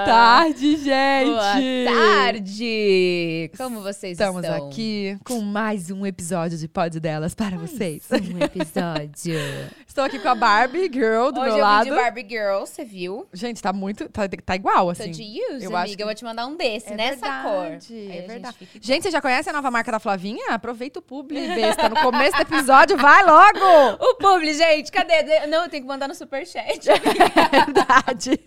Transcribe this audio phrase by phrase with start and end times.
[0.00, 1.30] Boa tarde, gente!
[1.30, 3.50] Boa tarde!
[3.58, 4.68] Como vocês Estamos estão?
[4.68, 8.04] aqui com mais um episódio de Pod Delas para vocês.
[8.10, 9.36] Um episódio.
[9.86, 11.84] Estou aqui com a Barbie Girl do Hoje meu eu lado.
[11.84, 13.26] de Barbie Girl, você viu?
[13.32, 14.08] Gente, tá muito.
[14.08, 15.10] Tá, tá igual, Tô assim.
[15.10, 15.96] de use, eu acho amiga.
[15.96, 17.66] que- Eu vou te mandar um desse, É nessa verdade, cor.
[17.66, 18.56] É gente verdade.
[18.56, 18.86] fica igual.
[18.86, 20.46] Gente, você já conhece a nova marca da Flavinha?
[20.54, 21.88] Aproveita o publi, besta.
[21.90, 23.60] No começo do episódio, vai logo!
[24.00, 25.46] O publi, gente, cadê?
[25.48, 26.88] Não, eu tenho que mandar no superchat.
[26.90, 28.40] É verdade.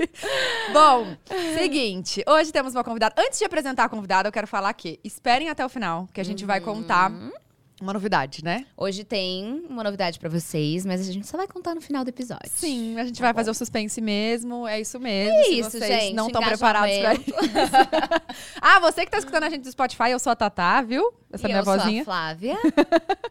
[0.71, 1.07] Bom,
[1.57, 2.23] seguinte.
[2.27, 3.15] Hoje temos uma convidada.
[3.17, 6.23] Antes de apresentar a convidada, eu quero falar que esperem até o final, que a
[6.23, 7.11] gente vai contar
[7.81, 8.65] uma novidade, né?
[8.77, 12.09] Hoje tem uma novidade pra vocês, mas a gente só vai contar no final do
[12.09, 12.49] episódio.
[12.49, 15.33] Sim, a gente vai fazer o suspense mesmo, é isso mesmo.
[15.33, 17.23] É isso, vocês gente, não estão preparados pra isso.
[18.61, 21.13] ah, você que tá escutando a gente do Spotify, eu sou a Tatá, viu?
[21.31, 22.01] Essa e minha eu sou vozinha.
[22.03, 22.57] a Flávia.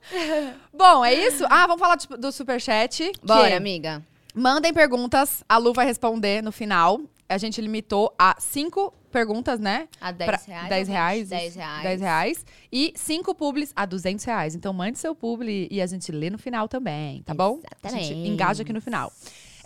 [0.72, 1.46] Bom, é isso?
[1.48, 3.12] Ah, vamos falar do, do superchat.
[3.12, 4.02] que Bora, amiga.
[4.34, 7.00] Mandem perguntas, a Lu vai responder no final.
[7.32, 9.88] A gente limitou a cinco perguntas, né?
[10.00, 10.68] A 10 Pra- reais.
[10.68, 11.28] 10 ou reais.
[11.28, 11.82] 10 isso, reais.
[11.82, 12.46] 10 reais.
[12.72, 14.54] E cinco publis a 200 reais.
[14.54, 17.60] Então mande seu publi e a gente lê no final também, tá bom?
[17.82, 18.28] A gente Exatamente.
[18.30, 19.12] engaja aqui no final.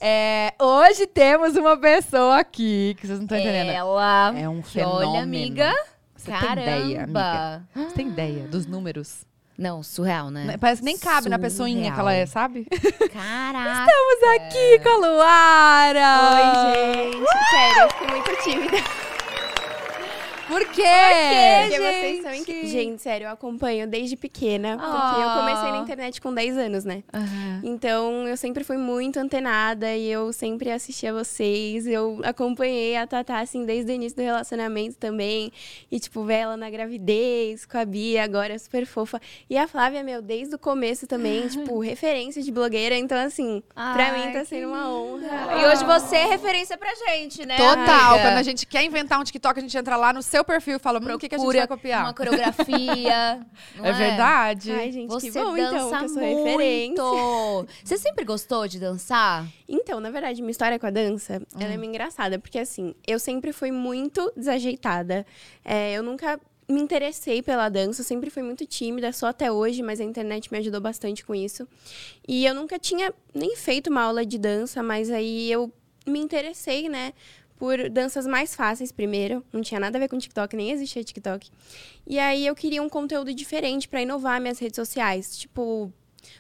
[0.01, 3.71] É, hoje temos uma pessoa aqui que vocês não estão entendendo.
[3.71, 4.35] Ela.
[4.39, 5.11] É um fenômeno.
[5.13, 5.73] Olha, amiga.
[6.15, 6.55] Você Caramba.
[6.55, 7.63] tem ideia, amiga?
[7.75, 9.25] Você tem ideia dos números?
[9.59, 10.57] Não, surreal, né?
[10.61, 12.67] Parece que nem cabe na pessoinha que ela é, sabe?
[13.13, 13.87] Caraca.
[13.91, 16.19] Estamos aqui com a Luara!
[16.35, 17.27] Oi, gente.
[17.51, 19.06] Sério, eu fico muito tímida.
[20.49, 20.83] Por quê?
[21.63, 22.71] Porque vocês são incríveis.
[22.71, 24.77] Gente, sério, eu acompanho desde pequena.
[24.77, 25.37] Porque eu Ah.
[25.41, 27.03] comecei na internet com 10 anos, né?
[27.63, 31.87] Então, eu sempre fui muito antenada e eu sempre assistia vocês.
[31.87, 35.51] Eu acompanhei a Tatá, assim, desde o início do relacionamento também.
[35.91, 39.21] E, tipo, ver ela na gravidez, com a Bia, agora super fofa.
[39.51, 42.97] E a Flávia, meu, desde o começo também, tipo, referência de blogueira.
[42.97, 45.61] Então, assim, pra Ai, mim tá sendo uma honra.
[45.61, 47.57] E hoje você é referência pra gente, né?
[47.57, 47.77] Total.
[48.15, 48.23] amiga?
[48.29, 50.79] Quando a gente quer inventar um TikTok, a gente entra lá no seu perfil e
[51.13, 52.05] hum, o que, que a gente vai copiar?
[52.05, 53.47] Uma coreografia.
[53.77, 54.73] não É verdade.
[54.73, 56.45] Ai, gente, Você que bom, dança então, que eu sou muito.
[56.45, 57.05] referência.
[57.85, 59.47] Você sempre gostou de dançar?
[59.69, 61.75] Então, na verdade, minha história com a dança, ela Hum.
[61.75, 65.27] é meio engraçada, porque assim, eu sempre fui muito desajeitada.
[65.65, 69.83] É, eu nunca me interessei pela dança, eu sempre fui muito tímida, só até hoje,
[69.83, 71.67] mas a internet me ajudou bastante com isso.
[72.27, 75.73] E eu nunca tinha nem feito uma aula de dança, mas aí eu
[76.07, 77.13] me interessei, né?
[77.57, 79.45] Por danças mais fáceis primeiro.
[79.53, 81.51] Não tinha nada a ver com TikTok, nem existia TikTok.
[82.07, 85.39] E aí eu queria um conteúdo diferente pra inovar minhas redes sociais.
[85.39, 85.91] Tipo,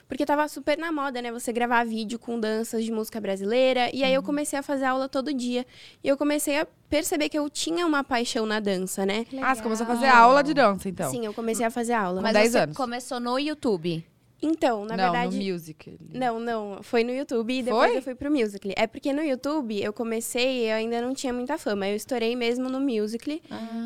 [0.08, 1.32] porque tava super na moda, né?
[1.32, 3.90] Você gravar vídeo com danças de música brasileira.
[3.94, 5.66] E aí eu comecei a fazer aula todo dia.
[6.02, 9.24] E eu comecei a perceber que eu tinha uma paixão na dança, né?
[9.42, 11.10] Ah, você começou a fazer aula de dança, então.
[11.10, 12.16] Sim, eu comecei a fazer aula.
[12.18, 12.76] Com Mas 10 você anos.
[12.76, 14.04] começou no YouTube.
[14.46, 15.36] Então, na não, verdade.
[15.36, 15.98] no music.
[16.12, 16.82] Não, não.
[16.82, 17.98] Foi no YouTube e depois Foi?
[17.98, 18.74] eu fui pro Musical.ly.
[18.76, 21.88] É porque no YouTube eu comecei e eu ainda não tinha muita fama.
[21.88, 23.42] Eu estourei mesmo no Musical.ly.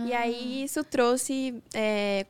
[0.06, 2.26] E aí isso trouxe é,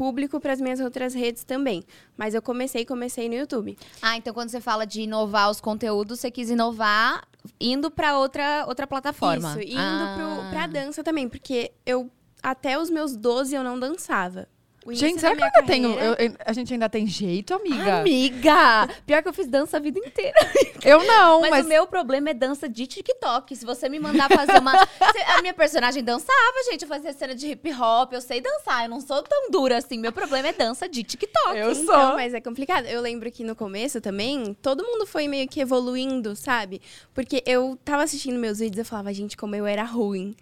[0.00, 1.84] público para as minhas outras redes também.
[2.16, 3.76] Mas eu comecei, comecei no YouTube.
[4.00, 7.26] Ah, então quando você fala de inovar os conteúdos, você quis inovar
[7.60, 9.50] indo pra outra, outra plataforma.
[9.50, 10.14] Isso, indo ah.
[10.16, 11.28] pro, pra dança também.
[11.28, 12.10] Porque eu,
[12.42, 14.48] até os meus 12, eu não dançava.
[14.96, 15.90] Gente, será que ainda tenho.
[15.98, 18.00] eu- eu- a gente ainda tem jeito, amiga?
[18.00, 18.88] Amiga!
[19.06, 20.34] Pior que eu fiz dança a vida inteira.
[20.82, 21.66] Eu não, Mas, mas.
[21.66, 23.54] o meu problema é dança de TikTok.
[23.54, 24.72] Se você me mandar fazer uma.
[25.36, 26.32] A minha personagem dançava,
[26.70, 26.82] gente.
[26.82, 28.84] Eu fazia cena de hip hop, eu sei dançar.
[28.84, 29.98] Eu não sou tão dura assim.
[29.98, 31.54] Meu problema é dança de TikTok.
[31.56, 32.14] Eu Então, sou.
[32.14, 32.86] mas é complicado.
[32.86, 36.80] Eu lembro que no começo também, todo mundo foi meio que evoluindo, sabe?
[37.12, 40.34] Porque eu tava assistindo meus vídeos e eu falava, gente, como eu era ruim.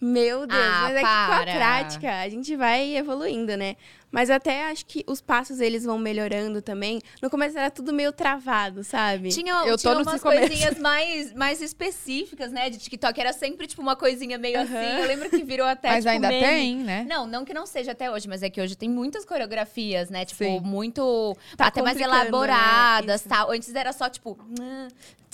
[0.00, 3.76] Meu Deus, Ah, mas é que com a prática a gente vai evoluindo, né?
[4.14, 7.00] Mas até acho que os passos eles vão melhorando também.
[7.20, 9.30] No começo era tudo meio travado, sabe?
[9.30, 13.20] Tinha, Eu tinha umas coisinhas mais, mais específicas, né, de TikTok.
[13.20, 14.72] Era sempre, tipo, uma coisinha meio assim.
[15.00, 16.46] Eu lembro que virou até, Mas tipo, ainda meme.
[16.46, 17.04] tem, né?
[17.08, 20.24] Não, não que não seja até hoje, mas é que hoje tem muitas coreografias, né?
[20.24, 20.60] Tipo, Sim.
[20.60, 21.36] muito.
[21.56, 22.04] Tá até mais né?
[22.04, 23.28] elaboradas Isso.
[23.28, 23.50] tal.
[23.50, 24.38] Antes era só, tipo.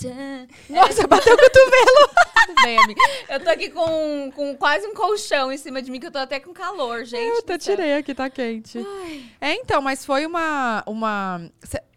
[0.69, 2.09] Nossa, bateu o cotovelo.
[2.47, 3.01] Tudo bem, amiga.
[3.29, 6.17] Eu tô aqui com, com quase um colchão em cima de mim, que eu tô
[6.17, 7.29] até com calor, gente.
[7.29, 8.79] Eu até tirei aqui, tá quente.
[9.39, 10.83] É, então, mas foi uma.
[10.87, 11.41] uma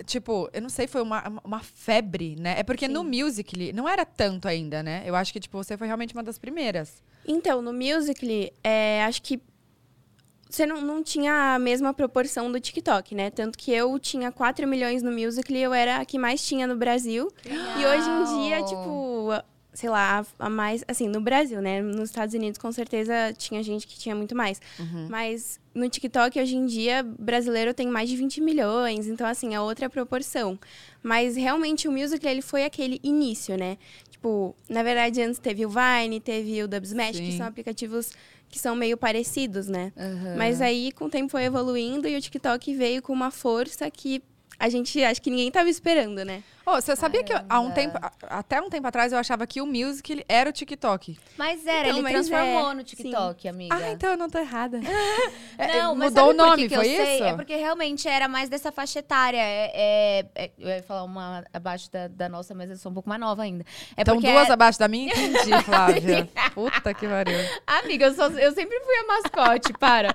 [0.05, 2.59] tipo, eu não sei, foi uma, uma febre, né?
[2.59, 5.03] É porque no Musical.ly não era tanto ainda, né?
[5.07, 7.03] Eu acho que, tipo, você foi realmente uma das primeiras.
[7.27, 9.41] Então, no Musical.ly, é, acho que
[10.49, 13.31] você não, não tinha a mesma proporção do TikTok, né?
[13.31, 16.77] Tanto que eu tinha 4 milhões no Musical.ly, eu era a que mais tinha no
[16.77, 17.31] Brasil.
[17.45, 19.31] E hoje em dia, tipo,
[19.73, 20.85] sei lá, a, mais...
[20.87, 21.83] Assim, no Brasil, né?
[21.83, 24.61] Nos Estados Unidos, com certeza, tinha gente que tinha muito mais.
[25.09, 29.09] Mas no TikTok, hoje em dia, brasileiro tem mais de 20 milhões.
[29.09, 30.57] Então, assim, é outra proporção.
[31.03, 33.77] Mas, realmente, o Musical.ly, ele foi aquele início, né?
[34.09, 37.39] Tipo, na verdade, antes teve o Vine, teve o Dubsmash, que Sim.
[37.39, 38.13] são aplicativos
[38.55, 39.93] que são meio parecidos, né?
[39.99, 40.37] Aham.
[40.37, 44.23] Mas aí, com o tempo, foi evoluindo e o TikTok veio com uma força que
[44.57, 46.41] a gente, acho que ninguém tava esperando, né?
[46.67, 47.75] Ô, você sabia que eu- há um Caramba.
[47.75, 51.19] tempo, até um tempo atrás eu achava que o Music era o TikTok.
[51.37, 53.75] Mas era, Então, ele mas transformou é, no TikTok, amiga.
[53.75, 54.81] Ah, então eu não tô errada.
[55.57, 57.15] É, Não, mas mudou sabe o nome, que que foi eu sei?
[57.15, 57.25] isso?
[57.25, 59.39] É porque realmente era mais dessa faixa etária.
[59.39, 62.95] É, é- é- eu ia falar uma abaixo da, da nossa, mas eu sou um
[62.95, 63.65] pouco mais nova ainda.
[63.97, 66.29] É então duas é- abaixo da minha, entendi, Flávia.
[66.55, 67.39] Puta que pariu.
[67.69, 70.13] Amiga, eu, sou- eu sempre fui a mascote, para.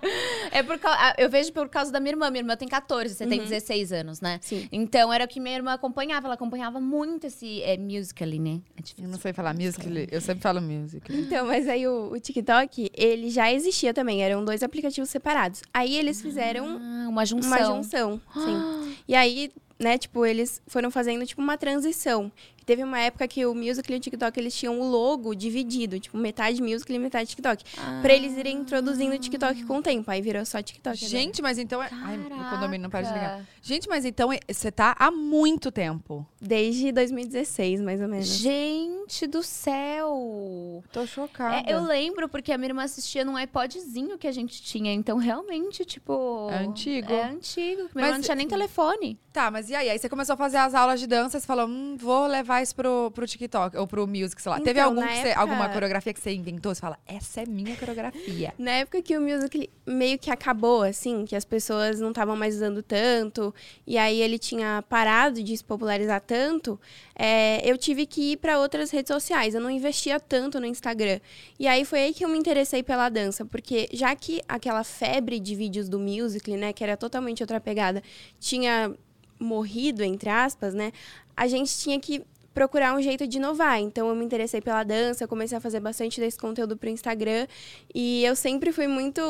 [0.51, 0.77] É por
[1.17, 2.29] eu vejo por causa da minha irmã.
[2.29, 4.39] Minha irmã tem 14, você tem 16 anos, né?
[4.41, 4.67] Sim.
[4.73, 6.27] Então era o que minha irmã acompanhava.
[6.27, 8.61] Ela acompanhava muito esse é, musical.ly, né?
[8.77, 11.13] É Eu não sei falar Music.ly, eu sempre falo Music.
[11.13, 15.61] Então, mas aí o, o TikTok, ele já existia também, eram dois aplicativos separados.
[15.73, 17.49] Aí eles fizeram Ah, uma junção.
[17.49, 18.95] uma junção, sim.
[19.05, 22.31] E aí, né, tipo, eles foram fazendo, tipo, uma transição.
[22.65, 26.15] Teve uma época que o Musical.ly e o TikTok, eles tinham o logo dividido, tipo,
[26.17, 27.63] metade Musical.ly e metade TikTok.
[28.03, 30.11] Pra eles irem introduzindo o TikTok com o tempo.
[30.11, 30.97] Aí virou só TikTok.
[30.97, 31.89] Gente, mas então é.
[31.91, 33.43] Ai, o condomínio não para de ligar.
[33.61, 36.23] Gente, mas então é- você tá há muito tempo.
[36.39, 38.27] Desde 2016, mais ou menos.
[38.27, 40.83] Gente do céu!
[40.91, 41.67] Tô chocada.
[41.69, 44.93] É, eu lembro porque a minha irmã assistia num iPodzinho que a gente tinha.
[44.93, 46.49] Então, realmente, tipo.
[46.51, 47.11] É antigo.
[47.11, 47.81] É antigo.
[47.81, 49.19] Minha Mas- irmã não tinha nem telefone.
[49.33, 49.89] Tá, mas e aí?
[49.89, 52.75] Aí você começou a fazer as aulas de dança, você falou, hum, vou levar isso
[52.75, 54.57] pro, pro TikTok, ou pro Music, sei lá.
[54.59, 56.73] Teve Então, algum que você- época- alguma coreografia que você inventou?
[56.73, 58.53] Você fala, essa é minha coreografia.
[58.57, 62.55] Na época que o music meio que acabou, assim, que as pessoas não estavam mais
[62.55, 63.53] usando tanto,
[63.85, 66.79] e aí ele tinha parado de se popularizar tanto,
[67.15, 69.53] é, eu tive que ir para outras redes sociais.
[69.53, 71.19] Eu não investia tanto no Instagram.
[71.59, 75.39] E aí foi aí que eu me interessei pela dança, porque já que aquela febre
[75.39, 78.01] de vídeos do music, né, que era totalmente outra pegada,
[78.39, 78.93] tinha
[79.39, 80.91] morrido, entre aspas, né,
[81.35, 83.79] a gente tinha que procurar um jeito de inovar.
[83.79, 87.47] Então eu me interessei pela dança, comecei a fazer bastante desse conteúdo pro Instagram
[87.93, 89.21] e eu sempre fui muito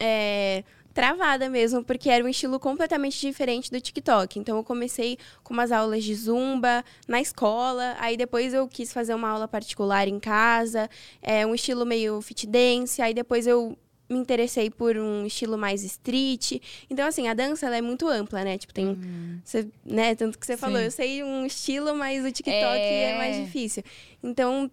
[0.00, 0.64] é,
[0.94, 4.38] travada mesmo, porque era um estilo completamente diferente do TikTok.
[4.38, 9.14] Então eu comecei com umas aulas de zumba na escola, aí depois eu quis fazer
[9.14, 10.88] uma aula particular em casa,
[11.22, 13.76] é um estilo meio fit dance, aí depois eu
[14.08, 16.60] me interessei por um estilo mais street.
[16.88, 18.56] Então, assim, a dança ela é muito ampla, né?
[18.56, 18.96] Tipo, tem.
[19.44, 20.14] Você, né?
[20.14, 20.84] Tanto que você falou, Sim.
[20.84, 23.10] eu sei um estilo, mas o TikTok É.
[23.12, 23.82] é, mais difícil.
[24.22, 24.70] Então,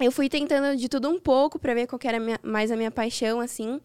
[0.00, 2.70] eu fui tentando de tudo um pouco pra ver qual que era a minha- mais
[2.72, 3.80] a minha paixão, assim.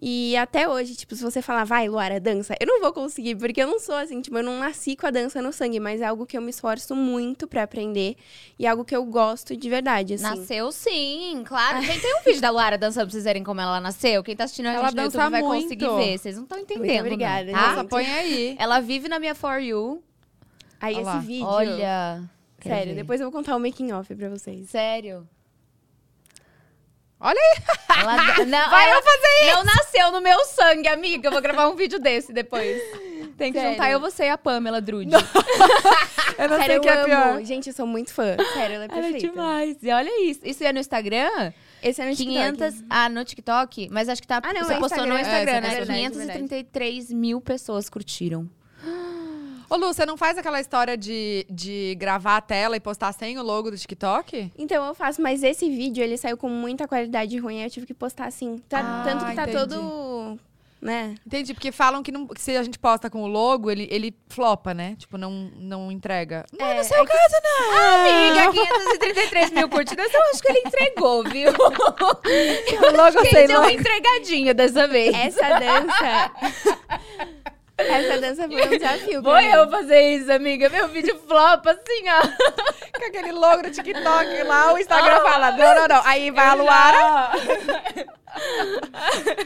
[0.00, 3.60] E até hoje, tipo, se você falar, vai, Luara, dança, eu não vou conseguir, porque
[3.60, 6.04] eu não sou assim, tipo, eu não nasci com a dança no sangue, mas é
[6.04, 8.14] algo que eu me esforço muito pra aprender
[8.56, 10.22] e é algo que eu gosto de verdade, assim.
[10.22, 11.84] Nasceu sim, claro.
[11.84, 14.22] Tem, tem um vídeo da Luara dançando pra vocês verem como ela nasceu.
[14.22, 15.62] Quem tá assistindo a Ela gente no dança YouTube vai muito.
[15.64, 16.18] conseguir ver.
[16.18, 16.86] Vocês não estão entendendo.
[16.86, 17.68] Muito obrigada, não, tá?
[17.72, 18.54] Nossa, põe aí.
[18.60, 20.00] Ela vive na minha For You.
[20.80, 21.18] Aí Olha esse lá.
[21.18, 21.44] vídeo.
[21.46, 22.22] Olha.
[22.62, 24.70] Sério, depois eu vou contar o making off pra vocês.
[24.70, 25.26] Sério.
[27.20, 28.00] Olha aí.
[28.00, 28.16] Ela,
[28.46, 29.56] não, Vai ela eu fazer isso.
[29.56, 31.28] não nasceu no meu sangue, amiga.
[31.28, 32.80] Eu vou gravar um vídeo desse depois.
[33.36, 33.72] Tem que Sério.
[33.74, 35.10] juntar eu, você e a Pamela Drude.
[36.38, 37.26] Eu não sei Sério, o que é eu pior.
[37.30, 37.44] amo.
[37.44, 38.36] Gente, eu sou muito fã.
[38.54, 39.28] Sério, ela é Ela é perfeita.
[39.28, 39.76] demais.
[39.82, 40.40] E olha isso.
[40.44, 41.52] Isso é no Instagram?
[41.82, 42.58] Esse é no 500.
[42.74, 42.86] TikTok.
[42.88, 43.88] Ah, no TikTok?
[43.90, 44.40] Mas acho que tá.
[44.40, 45.58] Ah, não, você é postou no Instagram.
[45.58, 46.08] Instagram, É, né?
[46.10, 48.48] postou no 533 mil pessoas curtiram.
[49.70, 53.38] Ô, Lu, você não faz aquela história de, de gravar a tela e postar sem
[53.38, 54.50] o logo do TikTok?
[54.56, 57.86] Então eu faço, mas esse vídeo ele saiu com muita qualidade ruim, aí eu tive
[57.86, 58.56] que postar assim.
[58.68, 59.58] Tá- Ah, tanto que tá entendi.
[59.58, 60.38] todo.
[60.80, 61.16] Né?
[61.26, 64.14] Entendi, porque falam que, não- que se a gente posta com o logo, ele, ele
[64.28, 64.94] flopa, né?
[64.96, 66.46] Tipo, não, não entrega.
[66.56, 67.76] Não, É, no seu é que- caso, não.
[68.06, 68.52] Amiga,
[69.02, 71.50] 533 mil curtidas, eu acho que ele entregou, viu?
[71.50, 71.52] O
[72.96, 73.78] logo Ele sem deu uma logo.
[73.80, 75.12] entregadinha dessa vez.
[75.14, 76.30] Essa dança.
[77.78, 79.22] essa dança foi um desafio.
[79.22, 79.48] Vou pra mim.
[79.48, 80.68] eu fazer isso, amiga.
[80.68, 82.98] Meu vídeo flopa assim, ó.
[82.98, 86.02] Com aquele logo do TikTok lá, o Instagram fala, não, não, não.
[86.04, 87.30] Aí vai a Luara,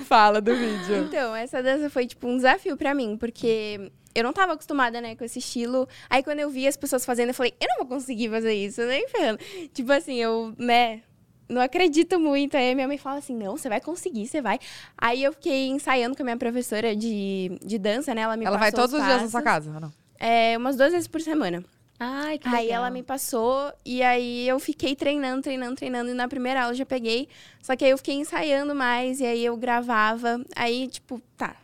[0.07, 0.97] fala do vídeo.
[0.97, 5.15] Então, essa dança foi tipo um desafio pra mim, porque eu não tava acostumada, né,
[5.17, 5.89] com esse estilo.
[6.09, 8.83] Aí quando eu vi as pessoas fazendo, eu falei, eu não vou conseguir fazer isso,
[8.83, 9.39] nem ferrando.
[9.73, 11.03] Tipo assim, eu, né,
[11.53, 12.57] não acredito muito.
[12.57, 14.59] Aí minha mãe fala assim: não, você vai conseguir, você vai.
[14.97, 18.23] Aí eu fiquei ensaiando com a minha professora de, de dança, né?
[18.23, 19.93] Ela me Ela vai todos os dias na sua casa, não?
[20.19, 21.65] É, umas duas vezes por semana.
[22.05, 26.11] Ai, que Aí ela me passou e aí eu fiquei treinando, treinando, treinando.
[26.11, 27.29] E na primeira aula eu já peguei.
[27.61, 30.45] Só que aí eu fiquei ensaiando mais e aí eu gravava.
[30.57, 31.55] Aí, tipo, tá.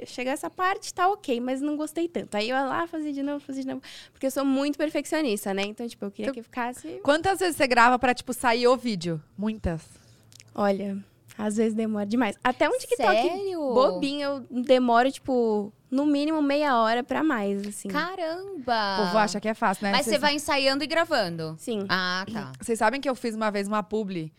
[0.00, 2.34] Te- Chega essa parte, tá ok, mas não gostei tanto.
[2.36, 3.82] Aí eu ia lá, fazia de novo, fazia de novo.
[4.12, 5.62] Porque eu sou muito perfeccionista, né?
[5.62, 7.00] Então, tipo, eu queria Então- que ficasse.
[7.02, 9.22] Quantas vezes você grava pra, tipo, sair o vídeo?
[9.36, 9.82] Muitas.
[10.54, 10.96] Olha,
[11.38, 12.36] Às vezes demora demais.
[12.44, 13.58] Até um TikTok Sério?
[13.72, 17.88] bobinho, eu demoro, tipo, no mínimo meia hora pra mais, assim.
[17.88, 18.98] Caramba!
[19.00, 19.92] O povo acha que é fácil, né?
[19.92, 21.56] Mas você vai ensaiando e gravando.
[21.58, 21.86] Sim.
[21.88, 22.52] Ah, tá.
[22.60, 24.30] Vocês sabem que eu fiz uma vez uma publi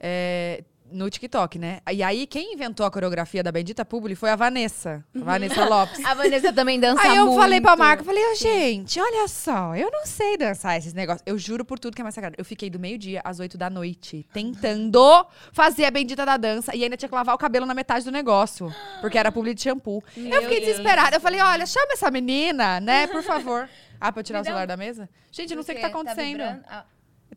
[0.00, 1.80] é, no TikTok, né?
[1.92, 5.04] E aí, quem inventou a coreografia da Bendita Publi foi a Vanessa.
[5.14, 6.02] A Vanessa Lopes.
[6.06, 7.38] A Vanessa também dança Aí eu muito.
[7.40, 11.22] falei pra Marca, falei, ô, gente, olha só, eu não sei dançar esses negócios.
[11.26, 12.34] Eu juro por tudo que é mais sagrado.
[12.38, 16.82] Eu fiquei do meio-dia às oito da noite tentando fazer a bendita da dança e
[16.84, 20.02] ainda tinha que lavar o cabelo na metade do negócio, porque era publi de shampoo.
[20.16, 21.16] eu fiquei desesperada.
[21.16, 23.68] Eu falei, olha, chama essa menina, né, por favor.
[24.00, 25.08] Ah, pra eu tirar Me o celular um- da mesa?
[25.32, 26.28] Gente, eu não sei o que Porque tá acontecendo.
[26.28, 26.62] vibrando.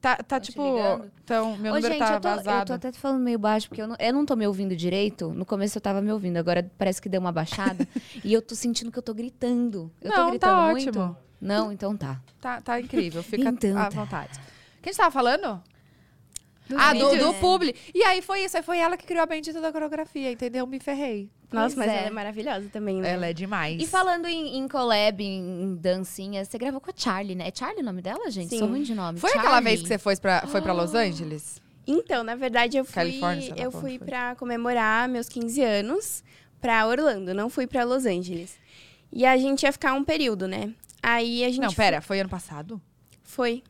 [0.01, 0.61] Tá, tá tipo.
[1.23, 2.65] Então, meu Ô, número gente, tá eu tô, eu vazado.
[2.65, 5.29] tô até falando meio baixo, porque eu não, eu não tô me ouvindo direito.
[5.29, 7.87] No começo eu tava me ouvindo, agora parece que deu uma baixada.
[8.25, 9.91] e eu tô sentindo que eu tô gritando.
[10.01, 10.89] Eu tô Não, gritando tá muito?
[10.89, 11.17] ótimo.
[11.39, 12.19] Não, então tá.
[12.39, 13.21] Tá, tá incrível.
[13.21, 13.89] Fica Então à tá.
[13.89, 14.39] vontade.
[14.79, 15.61] O que a gente tava falando?
[16.75, 17.75] ah, do, do publi.
[17.93, 18.57] E aí foi isso.
[18.57, 20.65] Aí foi ela que criou a bendita da coreografia, entendeu?
[20.65, 21.29] Me ferrei.
[21.51, 21.97] Nossa, Pois mas é.
[21.99, 23.11] ela é maravilhosa também, né?
[23.11, 23.81] Ela é demais.
[23.81, 27.47] E falando em, em collab, em, dancinha, você gravou com a Charlie, né?
[27.49, 28.49] É Charlie o nome dela, gente?
[28.49, 28.59] Sim.
[28.59, 29.19] Sou ruim de nome.
[29.19, 29.63] Foi aquela Charlie.
[29.65, 31.61] vez que você foi pra, foi pra Los Angeles?
[31.85, 33.19] Então, na verdade, eu fui,
[33.57, 36.23] eu pra fui pra comemorar meus 15 anos
[36.61, 38.57] pra Orlando, não fui pra Los Angeles.
[39.11, 40.73] E a gente ia ficar um período, né?
[41.03, 42.79] Aí a gente Não, pera, foi ano passado?
[43.23, 43.63] foi.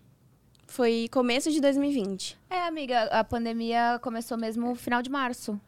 [0.68, 2.38] Foi começo de 2020.
[2.50, 5.60] É, amiga, a pandemia começou mesmo no final de março.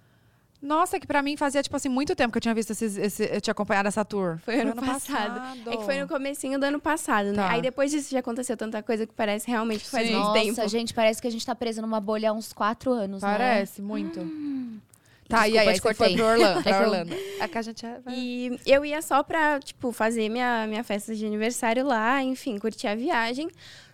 [0.63, 3.23] Nossa, que pra mim fazia, tipo assim, muito tempo que eu tinha visto esses, esse,
[3.25, 4.39] eu tinha acompanhado essa tour.
[4.45, 5.59] Foi ano passado.
[5.69, 7.35] É que foi no comecinho do ano passado, né?
[7.35, 7.51] Tá.
[7.51, 10.13] Aí depois disso já aconteceu tanta coisa que parece realmente que faz Sim.
[10.13, 10.69] muito Nossa, tempo.
[10.69, 13.29] gente, parece que a gente tá preso numa bolha há uns quatro anos, né?
[13.29, 14.21] Parece, muito.
[15.27, 17.13] Tá, e Desculpa, aí, aí você foi pro Orlando, É pra Orlando.
[17.41, 17.99] É que a gente é...
[18.07, 22.87] E eu ia só pra, tipo, fazer minha, minha festa de aniversário lá, enfim, curtir
[22.87, 23.49] a viagem.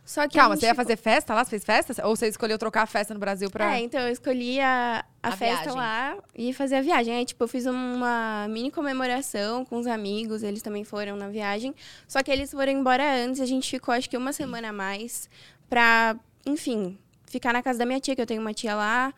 [0.09, 1.43] Só que Calma, você ia ficou- fazer festa lá?
[1.43, 2.07] Você fez festa?
[2.07, 3.75] Ou você escolheu trocar a festa no Brasil pra...
[3.75, 5.77] É, então eu escolhi a, a, A festa viagem.
[5.79, 7.13] lá e fazer a viagem.
[7.15, 11.75] Aí, tipo, eu fiz uma mini comemoração com os amigos, eles também foram na viagem.
[12.07, 15.29] Só que eles foram embora antes, a gente ficou acho que uma semana a mais
[15.69, 16.97] pra, enfim,
[17.27, 19.13] ficar na casa da minha tia, que eu tenho uma tia lá.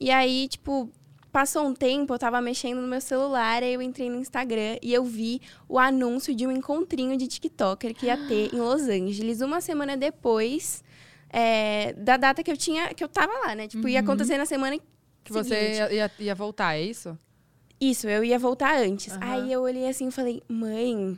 [0.00, 0.90] E aí, tipo,
[1.32, 4.92] passou um tempo, eu tava mexendo no meu celular, aí eu entrei no Instagram e
[4.92, 9.40] eu vi o anúncio de um encontrinho de TikToker que ia ter em Los Angeles
[9.40, 10.84] uma semana depois
[11.30, 13.66] é, da data que eu tinha, que eu tava lá, né?
[13.66, 14.78] Tipo, ia acontecer na semana
[15.24, 15.76] Que você seguinte.
[15.78, 17.18] ia, ia, ia voltar, é isso?
[17.82, 19.12] Isso, eu ia voltar antes.
[19.12, 19.20] Aham.
[19.22, 21.16] Aí eu olhei assim e falei, mãe,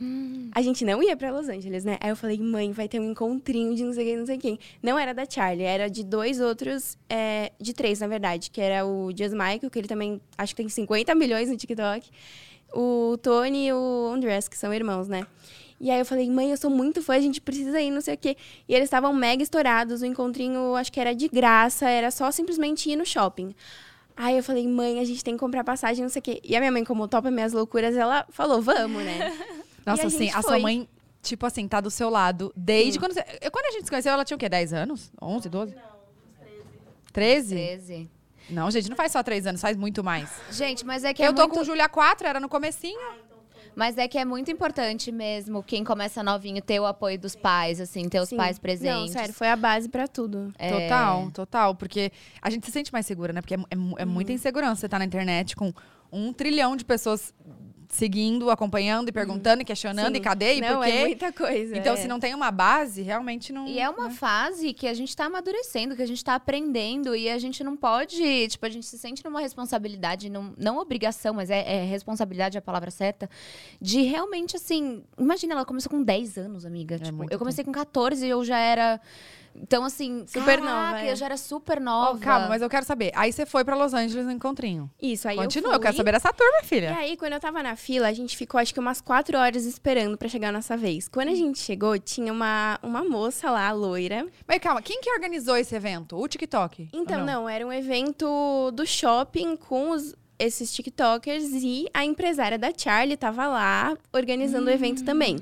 [0.51, 1.99] a gente não ia pra Los Angeles, né?
[1.99, 4.57] Aí eu falei, mãe, vai ter um encontrinho de não sei quem, não sei quem.
[4.81, 8.83] Não era da Charlie, era de dois outros, é, de três, na verdade, que era
[8.83, 12.09] o Just Michael, que ele também acho que tem 50 milhões no TikTok.
[12.73, 15.27] O Tony e o Andrés, que são irmãos, né?
[15.79, 18.15] E aí eu falei, mãe, eu sou muito fã, a gente precisa ir, não sei
[18.15, 18.35] o quê.
[18.67, 22.89] E eles estavam mega estourados, o encontrinho acho que era de graça, era só simplesmente
[22.89, 23.53] ir no shopping.
[24.17, 26.39] Aí eu falei, mãe, a gente tem que comprar passagem, não sei o quê.
[26.43, 29.31] E a minha mãe, como topa minhas loucuras, ela falou, vamos, né?
[29.85, 30.61] Nossa, a assim, a sua foi.
[30.61, 30.89] mãe,
[31.21, 32.99] tipo assim, tá do seu lado desde Sim.
[32.99, 33.25] quando você...
[33.41, 34.47] eu- Quando a gente se conheceu, ela tinha o quê?
[34.47, 35.11] 10 anos?
[35.21, 35.75] 11, 12?
[37.11, 37.55] 13?
[37.55, 38.09] 13.
[38.49, 40.29] Não, gente, não faz só 3 anos, faz muito mais.
[40.51, 41.55] Gente, mas é que eu é tô muito...
[41.55, 42.99] com Júlia 4, era no comecinho.
[43.75, 47.81] Mas é que é muito importante mesmo quem começa novinho ter o apoio dos pais,
[47.81, 48.37] assim, ter os Sim.
[48.37, 49.13] pais presentes.
[49.13, 50.53] Não, sério, foi a base pra tudo.
[50.57, 50.69] É.
[50.69, 51.75] Total, total.
[51.75, 53.41] Porque a gente se sente mais segura, né?
[53.41, 54.81] Porque é, é é muita insegurança.
[54.81, 55.73] Você tá na internet com
[56.11, 57.33] um trilhão de pessoas
[57.95, 60.13] seguindo, acompanhando e perguntando e questionando.
[60.13, 60.19] Sim.
[60.19, 60.55] E cadê?
[60.55, 60.91] E não, por quê?
[60.91, 61.77] é muita coisa.
[61.77, 61.97] Então, é.
[61.97, 63.65] se não tem uma base, realmente não.
[63.67, 67.29] E é uma fase que a gente tá amadurecendo, que a gente tá aprendendo e
[67.29, 71.49] a gente não pode, tipo, a gente se sente numa responsabilidade, não, não obrigação, mas
[71.49, 73.29] é, é responsabilidade é a palavra certa,
[73.79, 76.97] de realmente, assim, imagina, ela começou com 10 anos, amiga.
[76.97, 78.99] tipo, É muito eu comecei com 14 e eu já era,
[79.61, 81.11] então assim, Super caraca, nova, é.
[81.11, 82.19] eu já era super nova.
[82.19, 83.11] calma, mas eu quero saber.
[83.15, 84.89] Aí você foi pra Los Angeles no encontrinho.
[85.01, 85.83] Isso, aí Continua, eu eu, fui.
[85.85, 86.95] quero saber dessa turma, E filha.
[86.95, 90.17] aí, quando eu tava na fila, a gente ficou acho que umas quatro horas esperando
[90.17, 91.07] pra chegar a nossa vez.
[91.07, 94.27] Quando a gente chegou, tinha uma, uma moça lá, loira.
[94.47, 96.17] Mas calma, quem que organizou esse evento?
[96.17, 96.89] O TikTok?
[96.93, 97.49] Então, Ou não?
[97.49, 103.47] era um evento do shopping com os- esses TikTokers e a empresária da Charlie tava
[103.47, 105.37] lá organizando o evento também.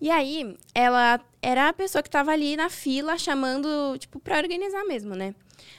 [0.00, 4.84] E aí, ela era a pessoa que tava ali na fila chamando, tipo, pra organizar
[4.84, 5.34] mesmo, né?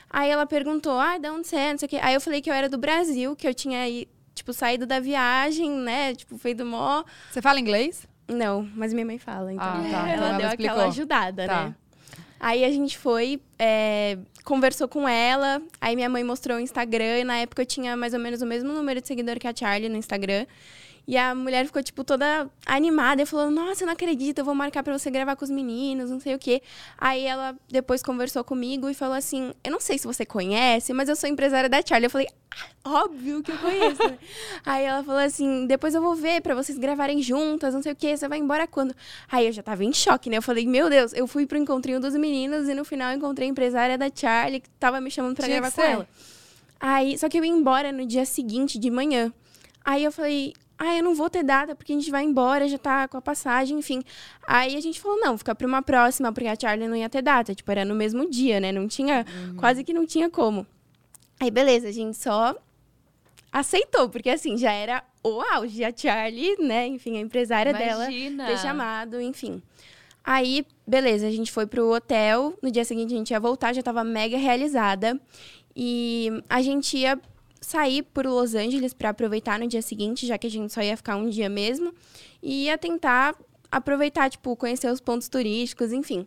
[0.10, 2.00] Aí ela perguntou, ah, de onde você é, não sei o quê.
[2.02, 5.00] Aí eu falei que eu era do Brasil, que eu tinha, aí, tipo, saído da
[5.00, 6.16] viagem, né?
[6.16, 7.04] Tipo, feito mó...
[7.32, 8.08] Você fala inglês?
[8.28, 9.66] Não, mas minha mãe fala, então.
[9.66, 9.82] Ah, tá.
[9.84, 10.72] Então Ela ela deu explicou.
[10.76, 11.64] aquela ajudada, Tá.
[11.66, 11.76] né?
[12.40, 17.24] Aí a gente foi, é, conversou com ela, aí minha mãe mostrou o Instagram, e
[17.26, 19.90] na época eu tinha mais ou menos o mesmo número de seguidor que a Charlie
[19.90, 20.46] no Instagram.
[21.10, 24.54] E a mulher ficou, tipo, toda animada e falou: Nossa, eu não acredito, eu vou
[24.54, 26.62] marcar pra você gravar com os meninos, não sei o quê.
[27.00, 31.10] Aí ela depois conversou comigo e falou assim: Eu não sei se você conhece, mas
[31.10, 32.06] eu sou empresária da Charlie.
[32.06, 34.08] Eu falei: ah, Óbvio que eu conheço.
[34.08, 34.20] né?
[34.64, 37.96] Aí ela falou assim: Depois eu vou ver pra vocês gravarem juntas, não sei o
[37.96, 38.96] quê, você vai embora quando?
[39.32, 40.38] Aí eu já tava em choque, né?
[40.38, 43.48] Eu falei: Meu Deus, eu fui pro encontrinho dos meninos e no final eu encontrei
[43.48, 46.08] a empresária da Charlie que tava me chamando pra Tinha gravar com ela.
[46.80, 49.34] Aí, só que eu ia embora no dia seguinte, de manhã.
[49.84, 52.78] Aí eu falei, ah, eu não vou ter data, porque a gente vai embora, já
[52.78, 54.02] tá com a passagem, enfim.
[54.48, 57.22] Aí a gente falou, não, fica pra uma próxima, porque a Charlie não ia ter
[57.22, 57.54] data.
[57.54, 58.72] Tipo, era no mesmo dia, né?
[58.72, 59.26] Não tinha,
[59.58, 60.66] quase que não tinha como.
[61.38, 62.56] Aí, beleza, a gente só
[63.52, 65.84] aceitou, porque assim, já era o auge.
[65.84, 68.46] A Charlie, né, enfim, a empresária dela Imagina.
[68.46, 69.62] ter chamado, enfim.
[70.24, 72.58] Aí, beleza, a gente foi pro hotel.
[72.62, 75.20] No dia seguinte a gente ia voltar, já tava mega realizada.
[75.76, 77.20] E a gente ia
[77.62, 80.98] sair por Los Angeles para aproveitar no dia seguinte, já que a gente só ia
[80.98, 81.94] ficar um dia mesmo.
[82.42, 83.36] E ia tentar
[83.72, 86.26] aproveitar, tipo, conhecer os pontos turísticos, enfim.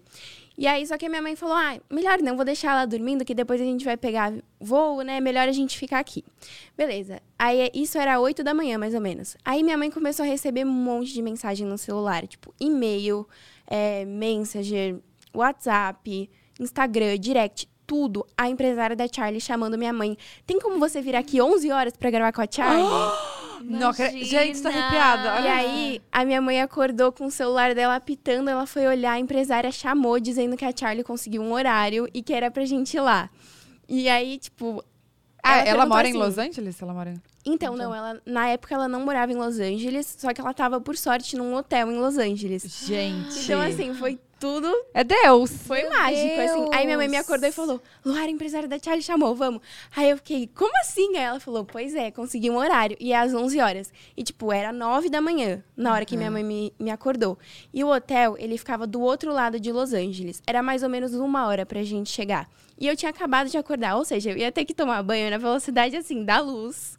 [0.57, 3.25] E aí, só que a minha mãe falou: ah, melhor não, vou deixar ela dormindo,
[3.25, 5.21] que depois a gente vai pegar voo, né?
[5.21, 6.25] Melhor a gente ficar aqui.
[6.77, 7.21] Beleza.
[7.39, 9.37] Aí, isso era 8 da manhã, mais ou menos.
[9.45, 13.27] Aí, minha mãe começou a receber um monte de mensagem no celular, tipo, e-mail,
[13.67, 15.01] é, Messenger,
[15.35, 18.27] WhatsApp, Instagram, direct, tudo.
[18.39, 20.17] A empresária da Charlie chamando minha mãe.
[20.47, 22.87] Tem como você vir aqui 11 horas pra gravar com a Charlie?
[23.63, 25.41] Não, gente, tô arrepiada.
[25.41, 29.19] E aí, a minha mãe acordou com o celular dela apitando, ela foi olhar, a
[29.21, 33.01] empresária chamou, dizendo que a Charlie conseguiu um horário e que era pra gente ir
[33.01, 33.29] lá.
[33.87, 34.83] E aí, tipo.
[35.43, 36.83] Ah, ela, perguntou mora em assim, Los Angeles?
[36.83, 37.23] Ela mora em...
[37.45, 40.81] Então, não, ela, na época ela não morava em Los Angeles, só que ela tava,
[40.81, 42.65] por sorte, num hotel em Los Angeles.
[42.87, 43.45] Gente.
[43.45, 44.69] Então, assim, foi tudo.
[44.93, 45.53] É Deus.
[45.53, 46.69] Foi mágico, assim.
[46.73, 47.25] Aí minha mãe me Deus.
[47.25, 49.63] acordou e falou: Luara, empresária da Charlie chamou, vamos.
[49.95, 51.17] Aí eu fiquei, como assim?
[51.17, 52.97] Aí ela falou: Pois é, consegui um horário.
[52.99, 53.93] E é às 11 horas.
[54.17, 57.39] E, tipo, era 9 da manhã, na hora que minha mãe me, me acordou.
[57.73, 60.43] E o hotel, ele ficava do outro lado de Los Angeles.
[60.45, 62.49] Era mais ou menos uma hora pra gente chegar.
[62.81, 65.39] E eu tinha acabado de acordar, ou seja, eu ia ter que tomar banho na
[65.39, 66.99] velocidade, assim, da luz.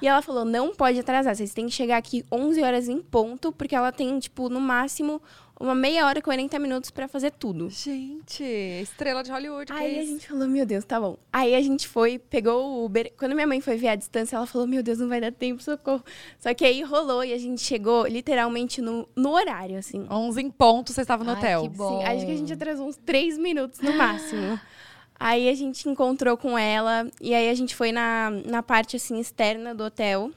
[0.00, 3.50] E ela falou: Não pode atrasar, vocês têm que chegar aqui 11 horas em ponto,
[3.50, 5.20] porque ela tem, tipo, no máximo.
[5.64, 7.70] Uma meia hora, 40 minutos pra fazer tudo.
[7.70, 8.44] Gente,
[8.82, 9.72] estrela de Hollywood.
[9.72, 10.12] que Aí a isso?
[10.12, 11.16] gente falou, meu Deus, tá bom.
[11.32, 13.10] Aí a gente foi, pegou o Uber.
[13.16, 15.62] Quando minha mãe foi ver a distância, ela falou, meu Deus, não vai dar tempo,
[15.62, 16.04] socorro.
[16.38, 20.06] Só que aí rolou e a gente chegou literalmente no, no horário, assim.
[20.10, 21.62] 11 em ponto, vocês estavam no Ai, hotel.
[21.62, 21.98] que bom.
[21.98, 24.60] Sim, acho que a gente atrasou uns três minutos no máximo.
[25.18, 29.18] Aí a gente encontrou com ela e aí a gente foi na, na parte, assim,
[29.18, 30.30] externa do hotel.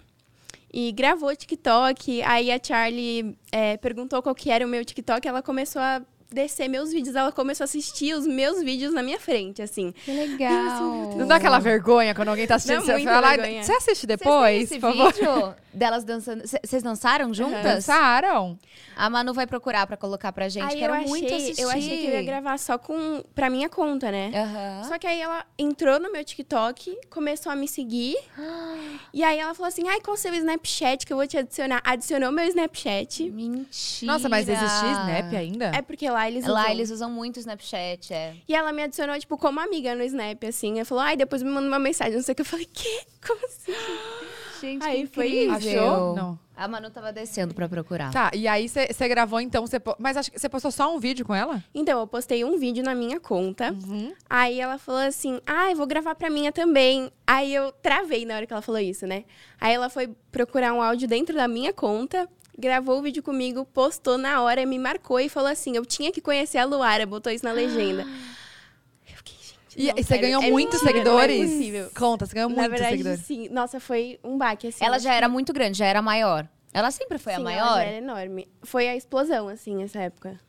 [0.79, 2.21] E gravou TikTok.
[2.21, 5.27] Aí a Charlie é, perguntou qual que era o meu TikTok.
[5.27, 7.15] Ela começou a descer meus vídeos.
[7.15, 9.91] Ela começou a assistir os meus vídeos na minha frente, assim.
[10.05, 11.15] Que legal.
[11.17, 12.85] Não dá aquela vergonha quando alguém tá assistindo?
[12.85, 15.13] Dá Você fala, "Ai, vergonha." Você assiste depois, esse por favor?
[15.13, 16.43] vídeo delas dançando?
[16.45, 17.63] Vocês dançaram juntas?
[17.63, 18.59] Dançaram?
[18.95, 20.63] A Manu vai procurar pra colocar pra gente.
[20.63, 21.61] aí Quero eu achei, muito assistir.
[21.61, 24.31] eu achei que eu ia gravar só com pra minha conta, né?
[24.33, 24.83] Aham.
[24.83, 28.17] Só que aí ela entrou no meu TikTok, começou a me seguir.
[29.13, 31.81] e aí ela falou assim: ai, qual o seu Snapchat que eu vou te adicionar?
[31.83, 33.29] Adicionou meu Snapchat.
[33.29, 34.11] Mentira.
[34.11, 35.65] Nossa, mas existe Snap ainda?
[35.75, 36.71] É porque lá eles Lá usam.
[36.71, 38.33] eles usam muito Snapchat, é.
[38.47, 40.77] E ela me adicionou, tipo, como amiga no Snap, assim.
[40.77, 42.41] Ela falou, ai, depois me manda uma mensagem, não sei o que.
[42.41, 43.05] Eu falei, quê?
[43.25, 43.73] Como assim?
[44.61, 45.51] Gente, Aí que foi isso.
[45.53, 46.15] Achou?
[46.15, 46.39] Não.
[46.55, 48.11] A Manu tava descendo pra procurar.
[48.11, 50.99] Tá, e aí você gravou então, cê po- mas acho que você postou só um
[50.99, 51.63] vídeo com ela?
[51.73, 53.71] Então, eu postei um vídeo na minha conta.
[53.71, 54.11] Uhum.
[54.27, 57.11] Aí ela falou assim: Ah, eu vou gravar pra minha também.
[57.27, 59.23] Aí eu travei na hora que ela falou isso, né?
[59.61, 64.17] Aí ela foi procurar um áudio dentro da minha conta, gravou o vídeo comigo, postou
[64.17, 67.45] na hora, me marcou e falou assim: Eu tinha que conhecer a Luara, botou isso
[67.45, 68.03] na legenda.
[69.11, 69.36] Eu fiquei.
[69.77, 71.51] E não, você sério, ganhou é muitos mentira, não é seguidores?
[71.51, 71.91] possível.
[71.95, 73.21] Conta, você ganhou Na muitos verdade, seguidores.
[73.21, 73.49] sim.
[73.49, 74.83] Nossa, foi um baque, assim.
[74.83, 76.47] Ela já era muito grande, já era maior.
[76.73, 77.75] Ela sempre foi Sim, a ela maior?
[77.75, 78.47] já era enorme.
[78.63, 80.39] Foi a explosão, assim, essa época.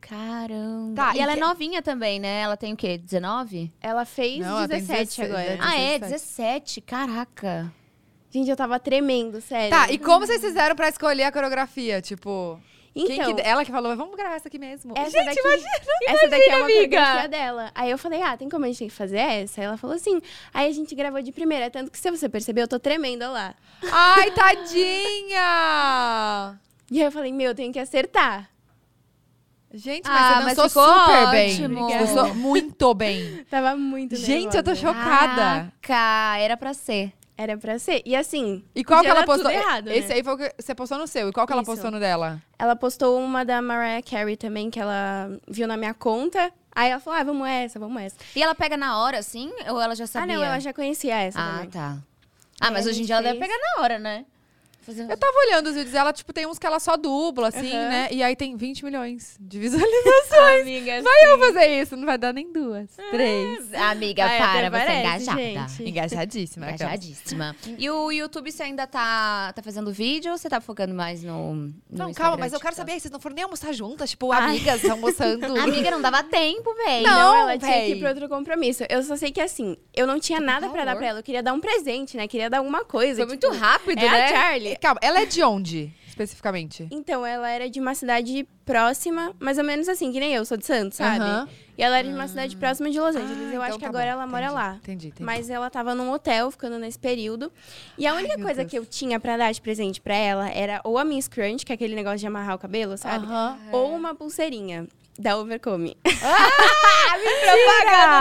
[0.00, 0.94] Caramba.
[0.94, 2.40] Tá, e, e ela que- é novinha também, né?
[2.40, 2.96] Ela tem o quê?
[2.98, 3.72] 19?
[3.80, 5.42] Ela fez Não, ela tem 17 16, agora.
[5.44, 5.58] é.
[5.60, 5.98] Ah, é?
[5.98, 6.10] 17.
[6.12, 6.80] 17.
[6.80, 7.72] Caraca.
[8.30, 9.70] Gente, eu tava tremendo, sério.
[9.70, 12.00] Tá, e como vocês fizeram pra escolher a coreografia?
[12.00, 12.60] Tipo,
[12.94, 14.92] Então, que- ela que falou, vamos gravar essa aqui mesmo.
[14.96, 15.70] essa Gente, daqui, imagina!
[16.08, 17.28] essa daqui é uma amiga.
[17.28, 17.70] dela.
[17.74, 19.60] Aí eu falei, ah, tem como a gente fazer essa?
[19.60, 20.20] Aí ela falou assim.
[20.52, 21.70] Aí a gente gravou de primeira.
[21.70, 23.54] Tanto que se você perceber, eu tô tremendo olha lá.
[23.92, 25.44] Ai, tadinha!
[26.90, 28.50] E aí eu falei, meu, eu tenho que acertar.
[29.72, 31.52] Gente, Ah, mas você mas dançou ficou super bem.
[31.54, 31.88] ótimo.
[31.88, 33.44] Você dançou muito bem.
[33.48, 35.72] Tava muito Gente, eu tô chocada.
[35.80, 37.12] Caraca, era pra ser.
[37.40, 38.02] Era pra ser.
[38.04, 39.50] E assim, E qual que ela postou?
[39.50, 39.96] errado, né?
[39.96, 41.30] Esse aí foi o que você postou no seu.
[41.30, 41.70] E qual que ela Isso.
[41.70, 42.38] postou no dela?
[42.58, 46.52] ela postou uma da Mariah Carey também, que ela viu na minha conta.
[46.74, 48.16] Aí ela falou, ah, vamos essa, vamos essa.
[48.36, 49.50] E ela pega na hora, assim?
[49.70, 50.36] Ou ela já Ah, sabia?
[50.36, 51.70] não, ela já conhecia essa Ah, também.
[51.70, 51.96] tá.
[52.60, 53.50] Ah, mas a hoje em dia ela deve fez.
[53.50, 54.26] pegar na hora, né?
[54.90, 57.70] Fazer Eu tava olhando os vídeos dela, tipo, tem uns que ela só dubla, assim,
[57.72, 57.88] Aham.
[57.88, 58.08] né?
[58.10, 60.62] E aí tem 20 milhões de visualizações.
[60.62, 61.02] amiga.
[61.02, 63.72] Vai eu fazer isso, não vai dar nem duas, três.
[63.74, 65.38] Amiga, Ai, para, você é engajada.
[65.68, 65.88] gente.
[65.88, 66.66] Engajadíssima.
[66.70, 67.56] Engajadíssima.
[67.78, 71.54] E o YouTube, você ainda tá, tá fazendo vídeo ou você tá focando mais no.
[71.54, 74.10] no Não, Instagram, calma, mas eu quero saber, vocês não foram nem almoçar juntas?
[74.10, 75.46] Tipo, amigas almoçando.
[75.60, 77.06] Amiga, não dava tempo, velho.
[77.06, 77.92] Não, Não, ela tinha que véi.
[77.92, 78.84] ir pra outro compromisso.
[78.88, 81.18] Eu só sei que assim, eu não tinha nada pra dar pra ela.
[81.20, 82.26] Eu queria dar um presente, né?
[82.28, 83.22] Queria dar alguma coisa.
[83.22, 84.24] Foi muito tipo, rápido, é né?
[84.24, 84.76] a Charlie.
[84.80, 86.86] Calma, ela é de onde, especificamente?
[86.90, 90.56] Então, ela era de uma cidade próxima, mais ou menos assim, que nem eu, sou
[90.56, 91.24] de Santos, sabe?
[91.24, 91.48] Aham.
[91.76, 93.36] E ela era de uma cidade próxima de Los Angeles.
[93.38, 94.10] Ah, eu então acho que tá agora bom.
[94.12, 94.74] ela mora Entendi, lá.
[94.76, 95.22] Entendi, entendi.
[95.24, 97.50] Mas ela tava num hotel, ficando nesse período.
[97.96, 98.70] E a única meu coisa Deus.
[98.70, 101.72] que eu tinha pra dar de presente pra ela era ou a Miss Crunch, que
[101.72, 103.24] é aquele negócio de amarrar o cabelo, sabe?
[103.26, 103.58] Aham.
[103.72, 104.86] Ou uma pulseirinha
[105.18, 105.96] da Overcome.
[106.04, 106.28] Propaganda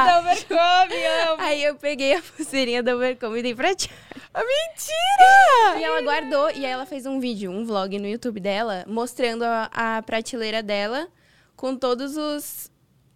[0.05, 1.41] da Overcome, amo.
[1.41, 3.91] Aí eu peguei a pulseirinha da Overcome e dei pra tia.
[4.35, 5.79] Mentira!
[5.79, 9.43] E ela guardou, e aí ela fez um vídeo, um vlog no YouTube dela, mostrando
[9.43, 11.07] a, a prateleira dela
[11.55, 12.71] com todos os,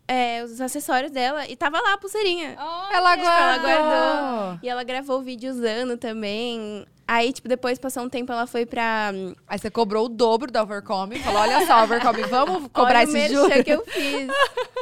[0.08, 1.48] é, os acessórios dela.
[1.48, 2.56] E tava lá a pulseirinha.
[2.58, 3.62] Ela Tipo, ela guardou.
[3.70, 4.60] guardou.
[4.62, 6.86] E ela gravou o vídeo usando também.
[7.06, 9.12] Aí, tipo, depois passou um tempo, ela foi pra.
[9.48, 11.20] Aí você cobrou o dobro da Overcome.
[11.20, 13.64] Falou, olha só, Overcome, vamos cobrar Olha esse juro.
[13.64, 14.28] que eu fiz.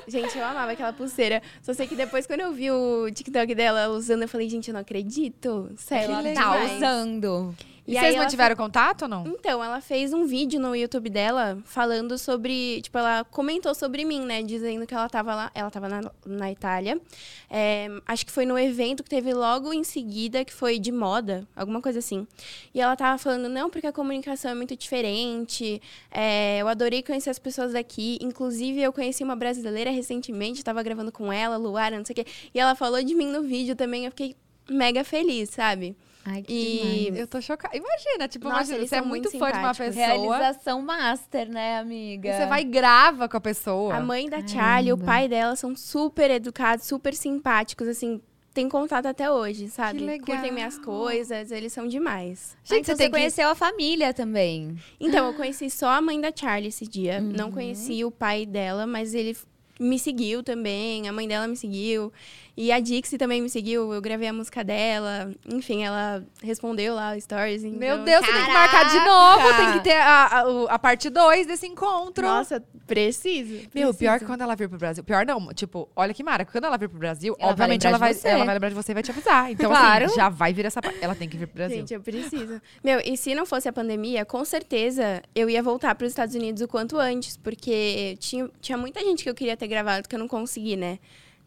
[0.07, 1.41] Gente, eu amava aquela pulseira.
[1.63, 4.73] Só sei que depois, quando eu vi o TikTok dela usando, eu falei, gente, eu
[4.73, 5.71] não acredito.
[5.77, 6.51] Sério, Que ela legal.
[6.53, 6.77] Tá demais.
[6.77, 7.55] usando.
[7.87, 9.27] E, aí vocês mantiveram contato ou não?
[9.27, 12.81] Então, ela fez um vídeo no YouTube dela falando sobre.
[12.81, 14.43] Tipo, ela comentou sobre mim, né?
[14.43, 15.51] Dizendo que ela tava lá.
[15.53, 17.01] Ela tava na, na Itália.
[17.49, 21.47] É, acho que foi no evento que teve logo em seguida, que foi de moda,
[21.55, 22.27] alguma coisa assim.
[22.73, 25.81] E ela tava falando, não, porque a comunicação é muito diferente.
[26.11, 28.19] é, eu adorei conhecer as pessoas daqui.
[28.21, 32.25] Inclusive, eu conheci uma brasileira recentemente, tava gravando com ela, Luara, não sei o quê.
[32.53, 34.05] E ela falou de mim no vídeo também.
[34.05, 34.35] Eu fiquei
[34.69, 35.95] mega feliz, sabe?
[36.23, 37.19] Ai, que E- demais.
[37.21, 37.75] Eu tô chocada.
[37.75, 40.05] Imagina, tipo, Nossa, imagina, você é muito muito fã de uma pessoa.
[40.05, 42.29] Realização master, né, amiga?
[42.29, 43.95] E você vai e grava com a pessoa.
[43.95, 45.11] A mãe da Charlie, o Caramba.
[45.11, 48.21] pai dela são super educados, super simpáticos, assim,
[48.53, 49.99] tem contato até hoje, sabe?
[49.99, 50.25] Que legal.
[50.27, 52.55] Curtem minhas coisas, eles são demais.
[52.63, 54.75] Gente, Gente, você, você tem que- conheceu a família também.
[54.99, 57.19] Então, eu conheci só a mãe da Charlie esse dia.
[57.19, 57.31] Uhum.
[57.35, 59.35] Não conheci o pai dela, mas ele
[59.79, 62.11] me seguiu também, a mãe dela me seguiu.
[62.55, 65.31] E a Dixie também me seguiu, eu gravei a música dela.
[65.45, 67.63] Enfim, ela respondeu lá o stories.
[67.63, 67.79] Então...
[67.79, 69.55] Meu Deus, você tem que marcar de novo.
[69.55, 72.27] Tem que ter a, a, a parte 2 desse encontro.
[72.27, 73.53] Nossa, preciso.
[73.53, 73.97] Meu, preciso.
[73.97, 75.03] pior que quando ela vir pro Brasil.
[75.03, 76.43] Pior não, tipo, olha que mara.
[76.43, 78.75] Quando ela vir pro Brasil, Ela vai obviamente lembrar ela vai, ela vai lembrar de
[78.75, 79.51] você e vai te avisar.
[79.51, 80.05] Então, Claro.
[80.05, 80.99] assim, já vai vir essa parte.
[81.01, 81.77] Ela tem que vir pro Brasil.
[81.77, 82.61] Gente, eu preciso.
[82.83, 86.35] Meu, e se não fosse a pandemia, com certeza eu ia voltar para os Estados
[86.35, 90.15] Unidos o quanto antes, porque tinha, tinha muita gente que eu queria ter gravado que
[90.15, 90.99] eu não consegui, né?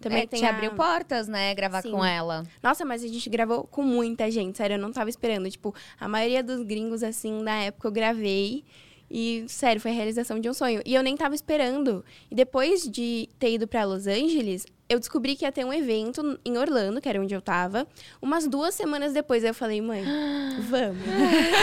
[0.04, 1.90] Também é, tem te a- abriu portas, né, gravar Sim.
[1.90, 2.44] com ela.
[2.62, 5.50] Nossa, mas a gente gravou com muita gente, sério, eu não tava esperando.
[5.50, 8.64] Tipo, a maioria dos gringos, assim, na época eu gravei.
[9.10, 10.80] E, sério, foi a realização de um sonho.
[10.84, 12.04] E eu nem tava esperando.
[12.30, 16.38] E depois de ter ido pra Los Angeles, eu descobri que ia ter um evento
[16.44, 17.86] em Orlando, que era onde eu tava.
[18.20, 20.04] Umas duas semanas depois, eu falei, mãe,
[20.68, 21.02] vamos.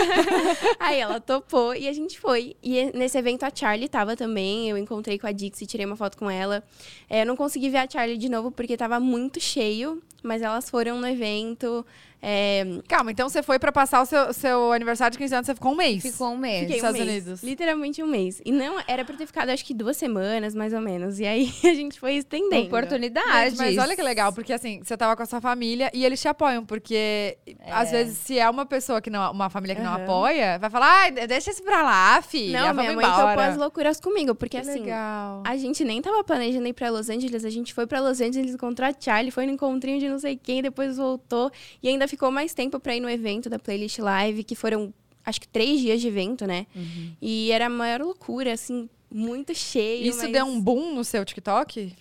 [0.80, 2.56] Aí ela topou e a gente foi.
[2.64, 4.70] E nesse evento a Charlie tava também.
[4.70, 6.64] Eu encontrei com a Dixie, tirei uma foto com ela.
[7.10, 10.70] É, eu não consegui ver a Charlie de novo porque tava muito cheio, mas elas
[10.70, 11.86] foram no evento.
[12.22, 15.56] É, Calma, então você foi pra passar o seu, seu aniversário de 15 anos, você
[15.56, 16.02] ficou um mês.
[16.04, 16.60] Ficou um mês.
[16.62, 17.44] fiquei um Estados mês, Unidos.
[17.44, 18.42] Literalmente um mês.
[18.46, 21.20] E não, era pra ter ficado acho que duas semanas, mais ou menos.
[21.20, 22.68] E aí a gente foi estendendo.
[22.68, 23.58] Oportunidades.
[23.58, 26.22] Gente, mas olha que legal, porque assim, você tava com a sua família e eles
[26.22, 27.38] te apoiam, porque
[27.72, 30.04] às vezes, se é uma pessoa que não, uma família que não Aham.
[30.04, 32.62] apoia, vai falar, ai, deixa isso pra lá, filha.
[32.62, 33.28] Não, minha mãe embora.
[33.30, 35.42] topou as loucuras comigo, porque Que assim, legal.
[35.46, 38.54] A gente nem tava planejando ir pra Los Angeles, a gente foi pra Los Angeles
[38.54, 42.32] encontrar a Charlie, foi no encontrinho de não sei quem, depois voltou e ainda ficou
[42.32, 44.94] mais tempo pra ir no evento da Playlist Live, que foram
[45.26, 46.66] acho que três dias de evento, né?
[46.76, 47.12] Uhum.
[47.22, 50.08] E era a maior loucura, assim, muito cheio.
[50.08, 51.94] Isso mas- deu um boom no seu TikTok?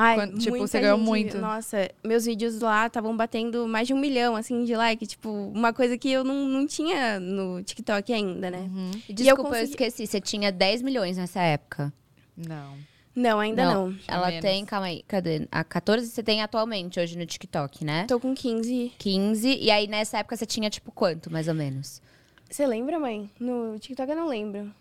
[0.00, 1.38] Ai, quando- tipo, muita você ganhou gente- muito.
[1.38, 5.04] Nossa, meus vídeos lá estavam batendo mais de um milhão, assim, de like.
[5.06, 8.58] Tipo, uma coisa que eu não, não tinha no TikTok ainda, né?
[8.72, 8.90] Uhum.
[9.08, 10.06] E eu Desculpa, eu, consegui- esqueci.
[10.06, 11.92] Você tinha 10 milhões nessa época.
[12.36, 12.76] Não.
[13.18, 13.94] Não, ainda não.
[14.06, 14.42] Ela menos.
[14.42, 15.48] tem, calma aí, cadê?
[15.50, 18.06] A 14 você tem atualmente hoje no TikTok, né?
[18.06, 18.92] Tô com 15.
[18.96, 19.58] 15.
[19.60, 22.00] E aí nessa época você tinha tipo quanto, mais ou menos?
[22.48, 23.28] Você lembra, mãe?
[23.40, 24.72] No TikTok eu não lembro.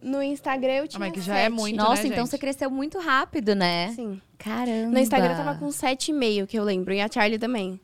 [0.00, 1.52] No Instagram eu tinha mas que já é sete.
[1.52, 2.30] muito, Nossa, né, então gente?
[2.30, 3.92] você cresceu muito rápido, né?
[3.96, 4.22] Sim.
[4.38, 4.92] Caramba.
[4.92, 6.94] No Instagram eu tava com 7,5, que eu lembro.
[6.94, 7.80] E a Charlie também.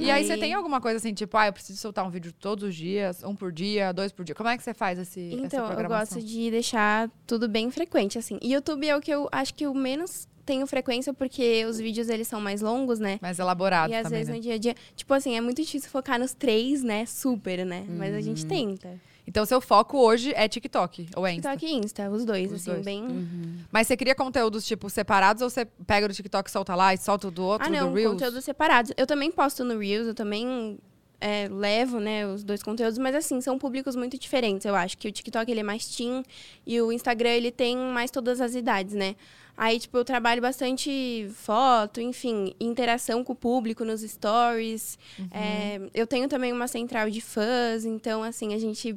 [0.00, 2.64] E aí, você tem alguma coisa assim, tipo, ah, eu preciso soltar um vídeo todos
[2.68, 4.34] os dias, um por dia, dois por dia.
[4.34, 6.16] Como é que você faz esse, essa Então, eu programação?
[6.18, 8.38] gosto de deixar tudo bem frequente, assim.
[8.42, 12.08] E YouTube é o que eu acho que eu menos tenho frequência porque os vídeos
[12.08, 13.18] eles são mais longos, né?
[13.22, 14.36] Mais elaborado E às também, vezes né?
[14.36, 17.06] no dia a dia, tipo assim, é muito difícil focar nos três, né?
[17.06, 17.84] Super, né?
[17.88, 18.22] Mas a Uhum.
[18.22, 19.00] gente tenta.
[19.32, 21.52] Então, seu foco hoje é TikTok ou é Insta?
[21.52, 22.84] TikTok e Insta, os dois, Os assim, dois.
[22.84, 23.64] bem.
[23.70, 26.98] Mas você cria conteúdos, tipo, separados ou você pega do TikTok e solta lá e
[26.98, 28.12] solta do outro, Ah, não, do Reels?
[28.12, 28.92] conteúdos separados.
[28.94, 30.78] Eu também posto no Reels, eu também
[31.18, 34.98] é, levo, né, os dois conteúdos, mas assim, são públicos muito diferentes, eu acho.
[34.98, 36.22] Que o TikTok, ele é mais teen
[36.66, 39.16] e o Instagram, ele tem mais todas as idades, né?
[39.56, 44.98] Aí, tipo, eu trabalho bastante foto, enfim, interação com o público nos stories.
[45.18, 45.28] Uhum.
[45.32, 48.94] É, eu tenho também uma central de fãs, então, assim, a gente...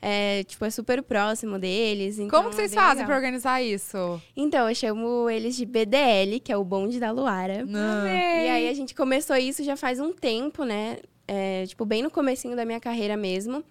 [0.00, 2.18] É, tipo, é super próximo deles.
[2.18, 3.06] Então Como que vocês é fazem legal.
[3.06, 4.20] pra organizar isso?
[4.36, 7.64] Então, eu chamo eles de BDL, que é o bonde da Luara.
[7.64, 8.06] Não.
[8.06, 10.98] E aí a gente começou isso já faz um tempo, né?
[11.26, 13.64] É, tipo, bem no comecinho da minha carreira mesmo.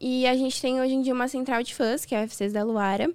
[0.00, 2.52] E a gente tem hoje em dia uma central de fãs, que é a UFCs
[2.52, 3.10] da Luara.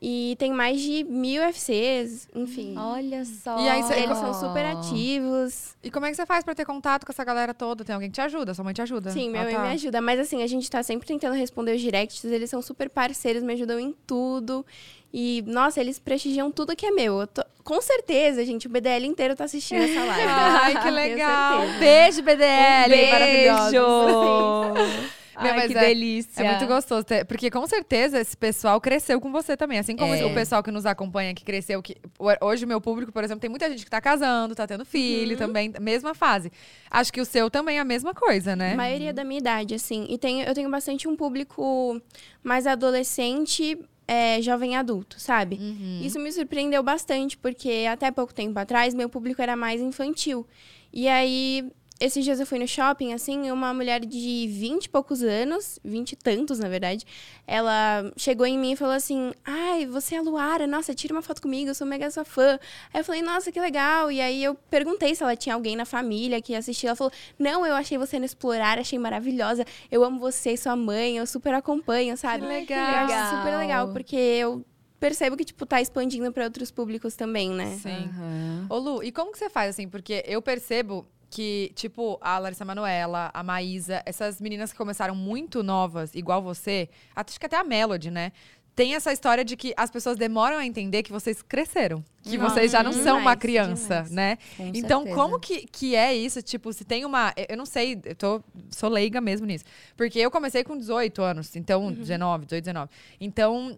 [0.00, 2.74] E tem mais de mil UFCs, enfim.
[2.78, 3.58] Olha só.
[3.58, 5.76] E aí cê- Eles são super ativos.
[5.82, 7.84] E como é que você faz pra ter contato com essa galera toda?
[7.84, 8.54] Tem alguém que te ajuda?
[8.54, 9.10] Sua mãe te ajuda?
[9.10, 9.62] Sim, minha Ah, mãe tá.
[9.62, 10.00] me ajuda.
[10.00, 12.24] Mas assim, a gente tá sempre tentando responder os directs.
[12.24, 14.64] Eles são super parceiros, me ajudam em tudo.
[15.12, 17.20] E, nossa, eles prestigiam tudo que é meu.
[17.22, 20.26] Eu tô- Com certeza, gente, o BDL inteiro tá assistindo essa live.
[20.28, 21.60] Ai, que legal.
[21.80, 22.88] Beijo, BDL.
[22.88, 23.10] Beijo!
[23.12, 25.08] maravilhosos.
[25.38, 26.42] Ai, que é- delícia.
[26.42, 29.78] É muito gostoso, ter- porque com certeza esse pessoal cresceu com você também.
[29.78, 30.24] Assim como É.
[30.24, 31.96] o pessoal que nos acompanha, que cresceu, que
[32.40, 35.32] hoje o meu público, por exemplo, tem muita gente que tá casando, tá tendo filho
[35.32, 35.36] Uhum.
[35.38, 36.50] também, mesma fase.
[36.90, 38.72] Acho que o seu também é a mesma coisa, né?
[38.72, 40.06] A maioria da minha idade, assim.
[40.10, 42.00] E tenho, eu tenho bastante um público
[42.42, 45.56] mais adolescente, é, jovem adulto, sabe?
[45.60, 46.00] Uhum.
[46.02, 50.46] Isso me surpreendeu bastante, porque até pouco tempo atrás, meu público era mais infantil.
[50.92, 55.22] E aí, esses dias eu fui no shopping, assim, uma mulher de 20 e poucos
[55.22, 57.04] anos, 20 e tantos, na verdade,
[57.46, 61.22] ela chegou em mim e falou assim: Ai, você é a Luara, nossa, tira uma
[61.22, 62.58] foto comigo, eu sou mega sua fã.
[62.92, 64.12] Aí eu falei, nossa, que legal.
[64.12, 66.90] E aí eu perguntei se ela tinha alguém na família que assistia.
[66.90, 69.64] Ela falou: Não, eu achei você no Explorar, achei maravilhosa.
[69.90, 72.42] Eu amo você e sua mãe, eu super acompanho, sabe?
[72.42, 73.08] Que Eu legal.
[73.08, 74.64] acho super legal, porque eu
[75.00, 77.78] percebo que, tipo, tá expandindo pra outros públicos também, né?
[77.82, 78.08] Sim.
[78.14, 78.66] Aham.
[78.68, 79.88] Ô, Lu, e como que você faz, assim?
[79.88, 85.62] Porque eu percebo que, tipo, a Larissa Manoela, a Maísa, essas meninas que começaram muito
[85.62, 88.32] novas, igual você, acho que até a Melody, né?
[88.74, 92.04] Tem essa história de que as pessoas demoram a entender que vocês cresceram.
[92.22, 94.10] Que Nossa, vocês já não são uma demais, criança, demais.
[94.12, 94.38] né?
[94.56, 95.16] Com Então, certeza.
[95.16, 96.40] como que, que é isso?
[96.42, 97.34] Tipo, se tem uma.
[97.48, 99.64] Eu não sei, eu tô, sou leiga mesmo nisso.
[99.96, 101.92] Porque eu comecei com 18 anos, então, Uhum.
[101.92, 102.90] 19, 18, 19.
[103.20, 103.76] Então,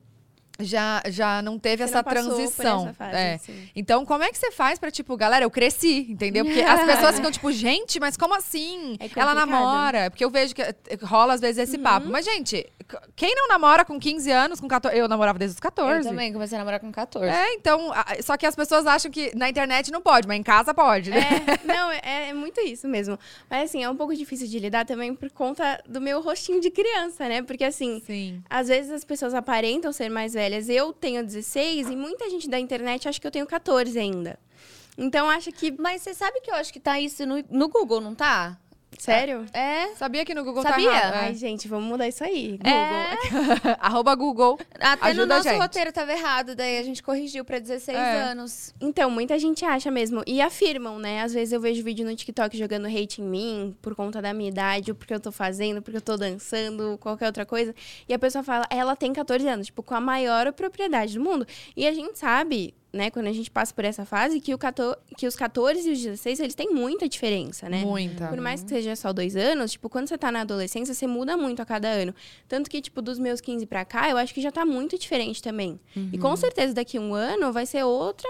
[0.60, 2.82] já, já não teve Você essa não transição.
[2.84, 3.34] essa fase, é.
[3.34, 3.70] assim.
[3.74, 6.44] Então, como é que você faz pra, tipo, galera, eu cresci, entendeu?
[6.44, 8.96] Porque as pessoas ficam, tipo, gente, mas como assim?
[9.00, 10.10] É Ela namora.
[10.10, 12.08] Porque eu vejo que eh, rola, às vezes, esse papo.
[12.08, 12.66] Mas, gente,
[13.14, 14.98] quem não namora com 15 anos, com 14?
[14.98, 15.98] Eu namorava desde os 14.
[15.98, 17.30] Eu também comecei a namorar com 14.
[17.30, 17.92] É, então,
[18.22, 21.20] só que as pessoas acham que na internet não pode, mas em casa pode, né?
[21.20, 23.18] É, não, é, é muito isso mesmo.
[23.48, 26.70] Mas assim, é um pouco difícil de lidar também por conta do meu rostinho de
[26.70, 27.42] criança, né?
[27.42, 28.42] Porque assim, Sim.
[28.48, 30.49] às vezes as pessoas aparentam ser mais velhas.
[30.68, 34.38] Eu tenho 16 e muita gente da internet acha que eu tenho 14 ainda.
[34.96, 35.70] Então acha que.
[35.78, 38.58] Mas você sabe que eu acho que tá isso no, no Google, não tá?
[39.02, 39.46] Sério?
[39.52, 39.88] É.
[39.94, 40.90] Sabia que no Google Sabia?
[40.90, 41.14] tá errado.
[41.14, 41.34] Ai, É.
[41.34, 42.58] gente, vamos mudar isso aí.
[42.58, 42.72] Google.
[42.72, 43.16] É.
[43.80, 44.58] Arroba Google.
[44.78, 45.58] Até Ajuda no a nosso gente.
[45.60, 48.20] roteiro tava errado, daí a gente corrigiu pra 16 É.
[48.22, 48.74] anos.
[48.80, 50.22] Então, muita gente acha mesmo.
[50.26, 51.22] E afirmam, né?
[51.22, 54.50] Às vezes eu vejo vídeo no TikTok jogando hate em mim por conta da minha
[54.50, 57.74] idade, ou porque eu tô fazendo, porque eu tô dançando, qualquer outra coisa.
[58.08, 61.46] E a pessoa fala, ela tem 14 anos, tipo, com a maior propriedade do mundo.
[61.76, 64.96] E a gente sabe, né, quando a gente passa por essa fase, que, o 14,
[65.16, 67.84] que os 14 e os 16, eles têm muita diferença, né?
[67.84, 68.28] Muita.
[68.28, 71.36] Por mais que seja só dois anos, tipo, quando você tá na adolescência, você muda
[71.36, 72.14] muito a cada ano.
[72.48, 75.42] Tanto que, tipo, dos meus 15 pra cá, eu acho que já tá muito diferente
[75.42, 75.78] também.
[76.12, 78.28] E com certeza daqui a um ano vai ser outra.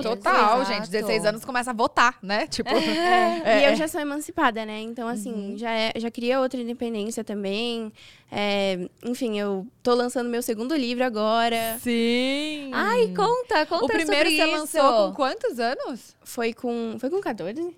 [0.00, 0.72] Total, Exato.
[0.72, 0.90] gente.
[0.90, 2.46] 16 anos começa a votar, né?
[2.52, 2.70] Tipo.
[2.70, 2.98] e
[3.44, 4.80] é, eu já sou emancipada, né?
[4.80, 7.92] Então, assim, já, é, já queria outra independência também.
[8.30, 11.78] É, enfim, eu tô lançando meu segundo livro agora.
[11.80, 12.70] Sim.
[12.72, 14.56] Ai, conta, conta o primeiro sobre você isso.
[14.56, 16.16] lançou com quantos anos?
[16.22, 16.96] Foi com.
[16.98, 17.76] Foi com 14?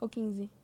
[0.00, 0.59] Ou 15?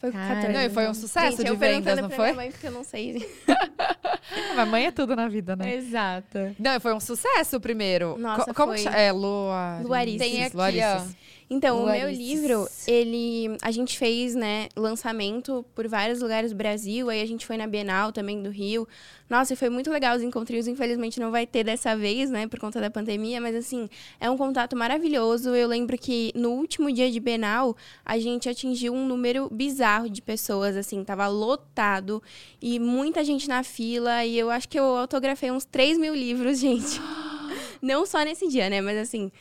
[0.00, 0.52] Foi com Cara, 14.
[0.54, 2.24] Não, e foi um sucesso Gente, de eu vendas, não foi?
[2.24, 3.28] Minha mãe, porque eu não sei.
[4.56, 5.74] Mas mãe é tudo na vida, né?
[5.74, 6.54] Exato.
[6.58, 8.16] Não, foi um sucesso o primeiro.
[8.18, 8.76] Nossa, Co- como foi.
[8.78, 8.96] que chama?
[8.96, 9.86] É, Luarices.
[9.86, 10.18] Luarices.
[10.20, 11.16] Tem aqui, Luarices.
[11.52, 13.56] Então, o meu livro, ele.
[13.60, 17.10] A gente fez, né, lançamento por vários lugares do Brasil.
[17.10, 18.86] Aí a gente foi na Bienal também do Rio.
[19.28, 20.68] Nossa, foi muito legal os encontrinhos.
[20.68, 23.40] Infelizmente não vai ter dessa vez, né, por conta da pandemia.
[23.40, 25.50] Mas, assim, é um contato maravilhoso.
[25.50, 30.22] Eu lembro que no último dia de Bienal, a gente atingiu um número bizarro de
[30.22, 32.22] pessoas, assim, tava lotado.
[32.62, 34.24] E muita gente na fila.
[34.24, 37.00] E eu acho que eu autografei uns 3 mil livros, gente.
[37.82, 38.80] Não só nesse dia, né?
[38.80, 39.32] Mas assim.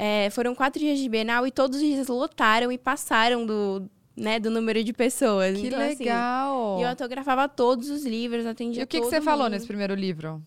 [0.00, 4.38] É, foram quatro dias de Bienal e todos os dias lotaram e passaram do, né,
[4.38, 5.58] do número de pessoas.
[5.58, 6.76] Que então, assim, legal!
[6.78, 9.54] e eu autografava todos os livros, atendia e o que, que você falou mundo.
[9.54, 10.40] nesse primeiro livro?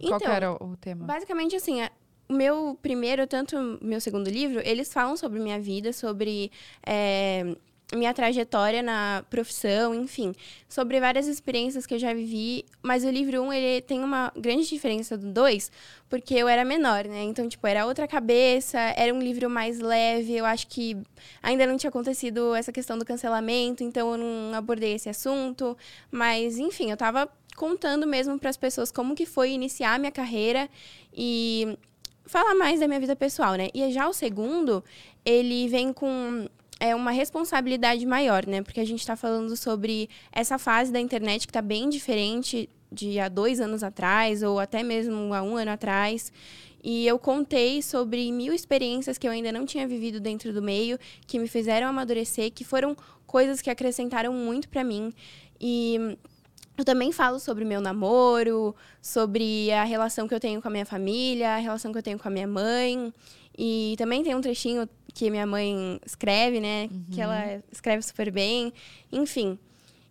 [0.00, 1.04] Qual Então, era o tema?
[1.04, 1.92] Basicamente, assim, a-
[2.28, 6.50] o meu primeiro, tanto meu segundo livro, eles falam sobre minha vida, sobre
[6.84, 7.56] é,
[7.94, 10.34] minha trajetória na profissão, enfim,
[10.68, 12.66] sobre várias experiências que eu já vivi.
[12.82, 15.72] Mas o livro 1, um, ele tem uma grande diferença do 2,
[16.08, 17.22] porque eu era menor, né?
[17.22, 20.36] Então, tipo, era outra cabeça, era um livro mais leve.
[20.36, 20.98] Eu acho que
[21.42, 25.76] ainda não tinha acontecido essa questão do cancelamento, então eu não abordei esse assunto.
[26.10, 30.12] Mas, enfim, eu tava contando mesmo para as pessoas como que foi iniciar a minha
[30.12, 30.68] carreira
[31.12, 31.76] e
[32.26, 33.68] falar mais da minha vida pessoal, né?
[33.74, 34.84] E já o segundo,
[35.24, 36.46] ele vem com
[36.80, 38.62] é uma responsabilidade maior, né?
[38.62, 43.18] Porque a gente está falando sobre essa fase da internet que está bem diferente de
[43.18, 46.32] há dois anos atrás ou até mesmo há um ano atrás.
[46.82, 50.98] E eu contei sobre mil experiências que eu ainda não tinha vivido dentro do meio,
[51.26, 55.12] que me fizeram amadurecer, que foram coisas que acrescentaram muito para mim.
[55.60, 56.16] E
[56.76, 60.86] eu também falo sobre meu namoro, sobre a relação que eu tenho com a minha
[60.86, 63.12] família, a relação que eu tenho com a minha mãe.
[63.58, 66.88] E também tem um trechinho que minha mãe escreve, né?
[67.10, 68.72] Que ela escreve super bem.
[69.10, 69.58] Enfim.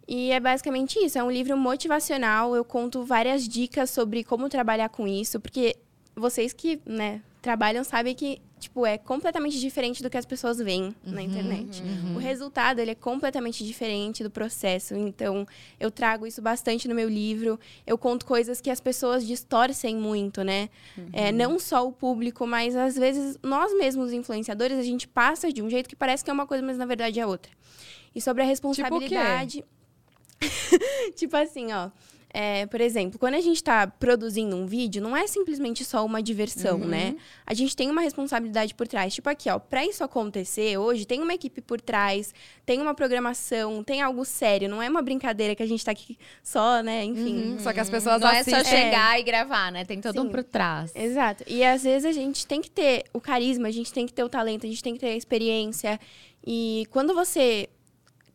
[0.06, 1.18] E é basicamente isso.
[1.18, 2.54] É um livro motivacional.
[2.54, 5.78] Eu conto várias dicas sobre como trabalhar com isso, porque
[6.14, 10.96] vocês que, né, trabalham sabem que, tipo, é completamente diferente do que as pessoas veem
[11.04, 11.82] na internet.
[12.16, 14.96] O resultado, ele é completamente diferente do processo.
[14.96, 15.46] Então,
[15.80, 17.60] eu trago isso bastante no meu livro.
[17.86, 20.70] Eu conto coisas que as pessoas distorcem muito, né?
[21.14, 25.62] É, não só o público, mas às vezes nós mesmos, influenciadores, a gente passa de
[25.62, 27.52] um jeito que parece que é uma coisa, mas na verdade é outra.
[28.14, 29.64] E sobre a responsabilidade.
[31.16, 31.90] tipo assim, ó.
[32.34, 36.22] É, por exemplo, quando a gente está produzindo um vídeo, não é simplesmente só uma
[36.22, 37.16] diversão, né?
[37.46, 39.14] A gente tem uma responsabilidade por trás.
[39.14, 42.34] Tipo aqui, ó, para isso acontecer hoje, tem uma equipe por trás,
[42.66, 44.68] tem uma programação, tem algo sério.
[44.70, 47.04] Não é uma brincadeira que a gente tá aqui só, né?
[47.06, 47.54] Enfim.
[47.54, 48.84] Hum, Só que as pessoas Não é só assistem.
[48.84, 49.86] chegar e gravar, né?
[49.86, 50.32] Tem todo um Sim.
[50.32, 50.92] por trás.
[50.94, 51.44] Exato.
[51.48, 54.24] E às vezes a gente tem que ter o carisma, a gente tem que ter
[54.24, 56.00] o talento, a gente tem que ter a experiência.
[56.46, 57.70] E quando você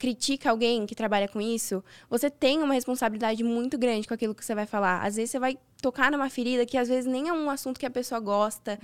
[0.02, 4.44] critica alguém que trabalha com isso, você tem uma responsabilidade muito grande com aquilo que
[4.44, 5.00] você vai falar.
[5.00, 7.86] Às vezes você vai tocar numa ferida que às vezes nem é um assunto que
[7.86, 8.80] a pessoa gosta.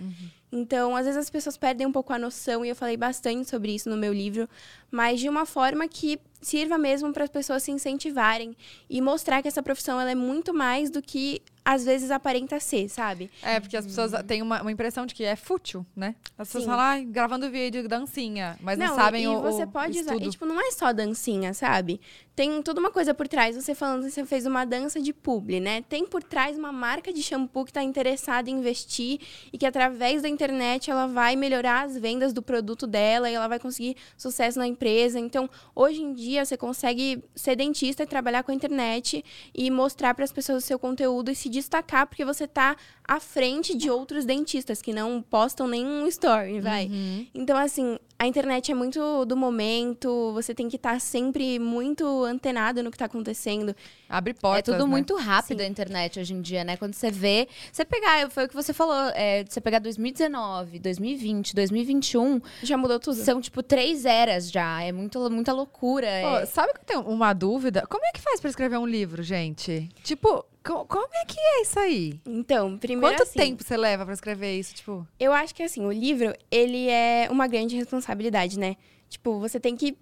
[0.53, 3.75] Então, às vezes as pessoas perdem um pouco a noção e eu falei bastante sobre
[3.75, 4.49] isso no meu livro,
[4.93, 8.57] mas de uma forma que sirva mesmo para as pessoas se incentivarem
[8.89, 12.89] e mostrar que essa profissão ela é muito mais do que às vezes aparenta ser,
[12.89, 13.31] sabe?
[13.43, 16.15] É, porque as pessoas têm uma, uma impressão de que é fútil, né?
[16.39, 16.71] As pessoas Sim.
[16.71, 20.17] falam, ah, gravando vídeo, dancinha, mas não, sabem e, o e você o pode usar.
[20.17, 22.01] E, tipo, não é só dancinha, sabe?
[22.39, 23.57] Tem toda uma coisa por trás.
[23.57, 25.83] Você falando que você fez uma dança de publi, né?
[25.83, 29.19] Tem por trás uma marca de shampoo que está interessada em investir
[29.53, 33.49] e que através da internet ela vai melhorar as vendas do produto dela e ela
[33.49, 35.19] vai conseguir sucesso na empresa.
[35.19, 40.15] Então, hoje em dia, você consegue ser dentista e trabalhar com a internet e mostrar
[40.15, 42.77] para as pessoas o seu conteúdo e se destacar porque você tá
[43.09, 46.85] à frente de outros dentistas que não postam nenhum story, vai.
[46.89, 47.27] Uhum.
[47.35, 52.83] Então, assim, a internet é muito do momento, você tem que estar sempre muito antenado
[52.83, 53.75] no que está acontecendo.
[54.11, 54.91] Abre É portas, tudo né?
[54.91, 56.77] muito rápido a internet hoje em dia, né?
[56.77, 57.49] Quando você vê.
[57.73, 62.99] Você pegar, foi o que você falou, é, você pegar 2019, 2020, 2021, Já mudou
[63.01, 63.15] tudo.
[63.17, 64.83] são tipo três eras já.
[64.83, 66.07] É muito, muita loucura.
[66.23, 67.87] Pô, é- sabe que eu tenho uma dúvida?
[67.89, 69.89] Como é que faz pra escrever um livro, gente?
[70.03, 72.21] Tipo, co- como é que é isso aí?
[72.27, 74.75] Então, primeiro Quanto assim, tempo você leva pra escrever isso?
[74.75, 78.77] Tipo, eu acho que assim, o livro, ele é uma grande responsabilidade, né?
[79.09, 79.97] Tipo, você tem que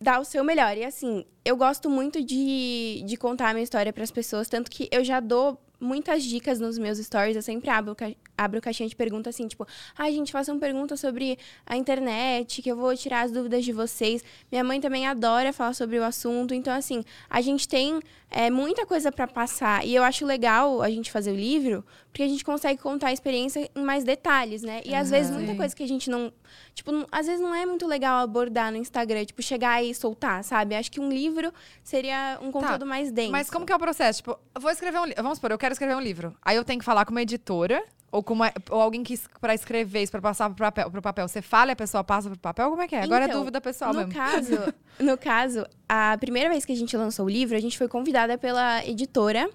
[0.00, 0.76] dar o seu melhor.
[0.78, 4.70] E assim, eu gosto muito de, de contar a minha história para as pessoas, tanto
[4.70, 7.96] que eu já dou muitas dicas nos meus stories, eu sempre abro,
[8.36, 9.66] abro caixinha de pergunta assim, tipo,
[9.96, 14.22] ai, gente, façam pergunta sobre a internet, que eu vou tirar as dúvidas de vocês.
[14.52, 18.84] Minha mãe também adora falar sobre o assunto, então assim, a gente tem é, muita
[18.86, 19.84] coisa para passar.
[19.86, 23.12] E eu acho legal a gente fazer o livro, porque a gente consegue contar a
[23.12, 24.80] experiência em mais detalhes, né?
[24.84, 26.32] E às vezes muita coisa que a gente não.
[26.74, 30.42] Tipo, não- às vezes não é muito legal abordar no Instagram, tipo, chegar e soltar,
[30.42, 30.74] sabe?
[30.74, 31.52] Acho que um livro
[31.84, 33.30] seria um conteúdo mais denso.
[33.32, 34.18] mas como que é o processo?
[34.18, 35.22] Tipo, vou escrever um livro.
[35.22, 36.34] Vamos supor, eu quero escrever um livro.
[36.42, 37.82] Aí eu tenho que falar com uma editora.
[38.12, 41.28] Ou, com uma, ou alguém que pra escrever isso, pra passar pro papel, pro papel.
[41.28, 42.68] Você fala e a pessoa passa pro papel?
[42.70, 43.02] Como é que é?
[43.04, 44.12] Agora é Então, dúvida pessoal no mesmo.
[44.14, 47.86] caso, no caso, a primeira vez que a gente lançou o livro, a gente foi
[47.86, 49.48] convidada pela editora.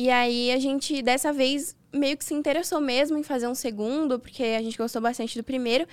[0.00, 4.18] E aí a gente, dessa vez, meio que se interessou mesmo em fazer um segundo,
[4.18, 5.86] porque a gente gostou bastante do primeiro.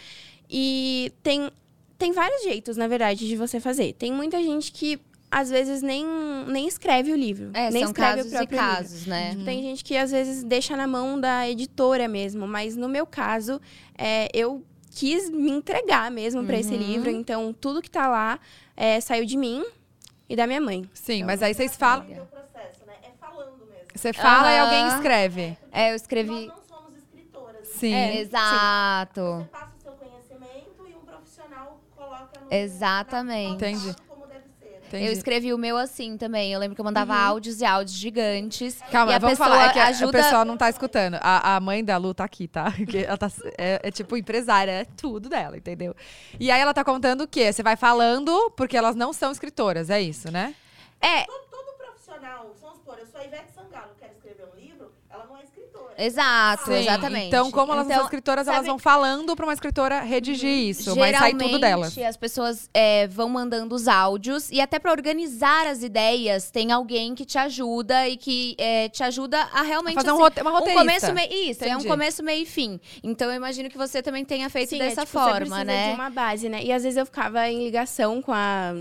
[0.49, 1.49] E tem,
[1.97, 3.91] tem vários jeitos, na verdade, de você fazer.
[3.95, 4.97] Tem muita gente que
[5.30, 6.05] às vezes nem,
[6.47, 7.49] nem escreve o livro.
[7.53, 8.74] É, nem são escreve casos o e próprio livro.
[8.74, 9.32] casos, né?
[9.32, 13.05] Tipo, Tem gente que às vezes deixa na mão da editora mesmo, mas no meu
[13.05, 13.60] caso,
[13.97, 16.80] é, eu quis me entregar mesmo pra esse Uhum.
[16.80, 18.39] livro, então tudo que tá lá
[18.78, 19.66] é, saiu de mim
[20.30, 20.89] e da minha mãe.
[20.93, 22.05] Sim, mas aí vocês falam.
[22.05, 22.93] o processo, né?
[23.03, 23.87] É falando mesmo.
[23.98, 24.64] Você fala e Aham.
[24.66, 25.58] alguém escreve.
[25.72, 26.48] É, eu Nós escrevi.
[26.48, 27.68] não somos escritoras.
[27.68, 27.93] Sim.
[27.93, 29.22] É, exato.
[29.22, 33.62] Você passa o seu conhecimento e um profissional coloca no Exatamente.
[33.62, 33.95] na- Entendi.
[34.08, 34.82] como deve ser.
[34.88, 35.06] Entendi.
[35.06, 36.54] Eu escrevi o meu assim também.
[36.54, 38.80] Eu lembro que eu mandava áudios e áudios gigantes.
[38.91, 39.70] Calma, e a vamos pessoa falar.
[39.70, 40.08] É que a- ajuda.
[40.20, 41.16] o pessoal não tá escutando.
[41.22, 42.72] A, a mãe da Lu tá aqui, tá?
[42.89, 45.95] Que ela tá é, é tipo empresária, é tudo dela, entendeu?
[46.39, 47.52] E aí ela tá contando o quê?
[47.52, 50.56] Você vai falando, porque elas não são escritoras, é isso, né?
[51.02, 54.91] É, Todo, todo profissional, vamos supor, eu sou a Ivete Sangalo, quero escrever um livro,
[55.12, 55.87] ela não é escritora.
[55.98, 57.28] Exato, Sim, exatamente.
[57.28, 60.95] Então, como elas Então, são escritoras, elas sabe- vão falando pra uma escritora redigir isso,
[60.95, 61.98] mas sai tudo Geralmente, delas.
[61.98, 67.16] as pessoas é, vão mandando os áudios e até pra organizar as ideias, tem alguém
[67.16, 70.52] que te ajuda e que é, te ajuda a realmente Fazer um assim, rote- uma
[70.52, 70.86] um roteirista.
[70.86, 71.88] começo meio isso, é um Entendi.
[71.88, 72.80] começo meio e fim.
[73.04, 75.64] Então eu imagino que você também tenha feito Sim, é, dessa tipo, você forma, precisa
[75.64, 75.89] né?
[75.89, 76.64] de uma base, né?
[76.64, 78.74] E às vezes eu ficava em ligação com a,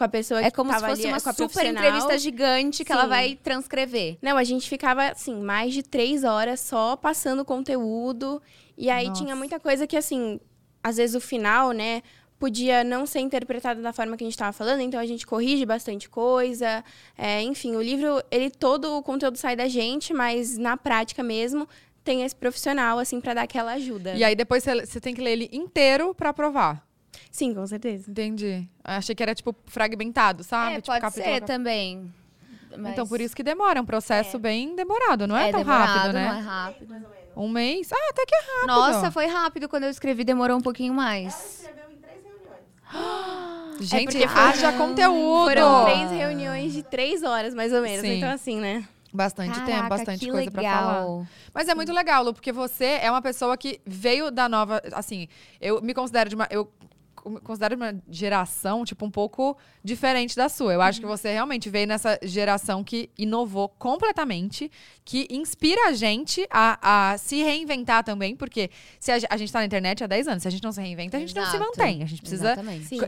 [0.00, 2.84] com a pessoa É que como se fosse ali, uma com a super entrevista gigante
[2.86, 3.08] que ela Sim.
[3.10, 4.16] vai transcrever.
[4.22, 8.40] Não, a gente ficava, assim, mais de três horas só passando conteúdo.
[8.78, 9.22] E aí Nossa.
[9.22, 10.40] tinha muita coisa que, assim,
[10.82, 12.02] às vezes o final, né,
[12.38, 15.66] podia não ser interpretado da forma que a gente estava falando, então a gente corrige
[15.66, 16.82] bastante coisa.
[17.18, 21.68] É, enfim, o livro, ele todo o conteúdo sai da gente, mas na prática mesmo
[22.02, 24.14] tem esse profissional, assim, para dar aquela ajuda.
[24.14, 26.82] E aí depois você, tem que ler ele inteiro pra aprovar.
[27.30, 28.10] Sim, com certeza.
[28.10, 28.68] Entendi.
[28.84, 30.72] Achei que era, tipo, fragmentado, sabe?
[30.72, 31.46] é, tipo, pode capítulo ser capítulo.
[31.58, 32.14] também.
[32.78, 33.78] Mas Então, por isso que demora.
[33.78, 35.26] É um processo bem demorado.
[35.26, 36.28] Não é, tão demorado, rápido, né?
[36.32, 36.94] Não é rápido.
[37.36, 37.90] Um mês?
[37.92, 38.66] Ah, até que é rápido.
[38.66, 41.60] Nossa, foi rápido quando eu escrevi, demorou um pouquinho Ela mais.
[41.62, 43.80] escreveu em três reuniões.
[43.80, 45.44] Gente, porque foi- haja conteúdo.
[45.46, 48.00] Foram três reuniões de três horas, mais ou menos.
[48.02, 48.18] Sim.
[48.18, 48.86] Então, assim, né?
[49.12, 51.00] Bastante tempo, Caraca, bastante que coisa pra falar.
[51.00, 51.26] legal.
[51.52, 54.80] Mas é muito legal, Lu, porque você é uma pessoa que veio da nova.
[54.92, 55.26] Assim,
[55.60, 56.46] eu me considero de uma.
[56.48, 56.70] Eu
[57.42, 60.72] considero de uma geração, tipo, um pouco diferente da sua.
[60.72, 64.70] Eu acho que você realmente veio nessa geração que inovou completamente,
[65.10, 69.58] que inspira a gente a, a se reinventar também, porque se a, a gente tá
[69.58, 71.56] na internet há 10 anos, se a gente não se reinventa, a gente não se
[71.56, 71.64] Exato.
[71.64, 72.04] mantém.
[72.04, 72.54] A gente precisa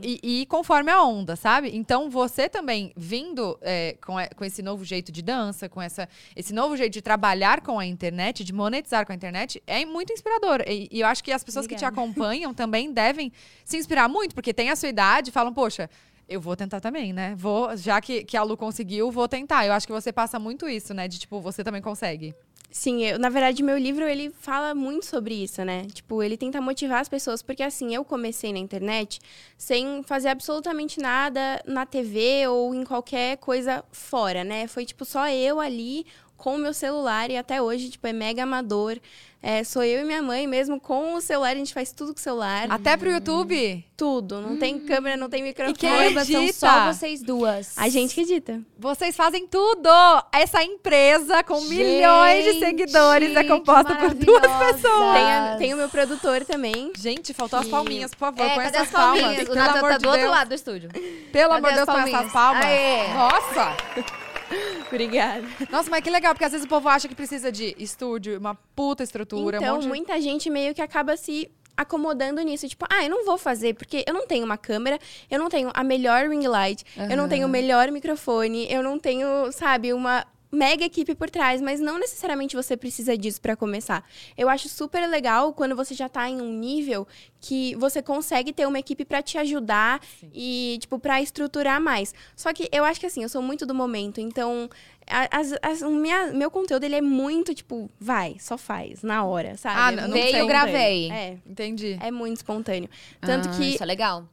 [0.02, 1.70] E, e conforme a onda, sabe?
[1.72, 6.52] Então, você também vindo é, com, com esse novo jeito de dança, com essa, esse
[6.52, 10.60] novo jeito de trabalhar com a internet, de monetizar com a internet, é muito inspirador.
[10.66, 12.02] E, e eu acho que as pessoas que te Obrigada.
[12.02, 13.30] acompanham também devem
[13.64, 15.88] se inspirar muito, porque tem a sua idade e falam, poxa.
[16.28, 17.34] Eu vou tentar também, né?
[17.36, 19.66] Vou, já que, que a Lu conseguiu, vou tentar.
[19.66, 21.08] Eu acho que você passa muito isso, né?
[21.08, 22.34] De tipo, você também consegue.
[22.72, 25.86] Sim, eu, na verdade, meu livro, ele fala muito sobre isso, né?
[25.92, 29.20] Tipo, ele tenta motivar as pessoas, porque assim, eu comecei na internet
[29.58, 34.66] sem fazer absolutamente nada na TV ou em qualquer coisa fora, né?
[34.66, 36.06] Foi, tipo, só eu ali
[36.42, 38.98] com o meu celular e até hoje, tipo, é mega amador.
[39.44, 42.18] É, sou eu e minha mãe mesmo com o celular, a gente faz tudo com
[42.20, 42.66] o celular.
[42.70, 43.84] Até pro YouTube.
[43.96, 44.40] Tudo.
[44.40, 45.76] Não tem câmera, não tem microfone.
[45.76, 46.58] quem Caramba, são edita?
[46.58, 47.76] só vocês duas.
[47.76, 48.60] A gente que edita.
[48.78, 49.88] Vocês fazem tudo!
[50.32, 55.12] Essa empresa com milhões de Gente, seguidores é que composta por duas pessoas.
[55.14, 56.92] Tem, a- tem o meu produtor também.
[56.96, 58.44] Gente, faltou as E- palminhas, por favor.
[58.46, 59.44] É, põe essas as palminhas?
[59.48, 59.48] palmas.
[59.48, 60.30] O amor tá do outro Deus.
[60.30, 60.88] lado do estúdio.
[61.32, 62.32] Pelo Cadê amor de as Deus, põe essas palminhas?
[62.32, 62.64] palmas.
[62.64, 63.08] Aê.
[63.14, 64.21] Nossa!
[64.88, 65.46] Obrigada.
[65.70, 68.54] Nossa, mas que legal, porque às vezes o povo acha que precisa de estúdio, uma
[68.76, 69.88] puta estrutura, um Então, monte de...
[69.88, 72.68] muita gente meio que acaba se acomodando nisso.
[72.68, 74.98] Tipo, ah, eu não vou fazer, porque eu não tenho uma câmera,
[75.30, 78.98] eu não tenho a melhor ring light, eu não tenho o melhor microfone, eu não
[78.98, 80.24] tenho, sabe, uma
[80.54, 84.04] mega equipe por trás, mas não necessariamente você precisa disso pra começar.
[84.36, 87.08] Eu acho super legal quando você já tá em um nível
[87.40, 90.00] que você consegue ter uma equipe pra te ajudar
[90.32, 92.14] e, tipo, pra estruturar mais.
[92.36, 94.68] Só que eu acho que assim, eu sou muito do momento, então
[95.08, 99.76] as- as- minha, meu conteúdo ele é muito, tipo, vai, só faz, na hora, sabe?
[99.78, 101.10] Ah, É não- Veio, tem- gravei.
[101.10, 101.98] É, Entendi.
[102.00, 102.90] é muito espontâneo.
[103.22, 104.28] Tanto Ah, que Isso é legal.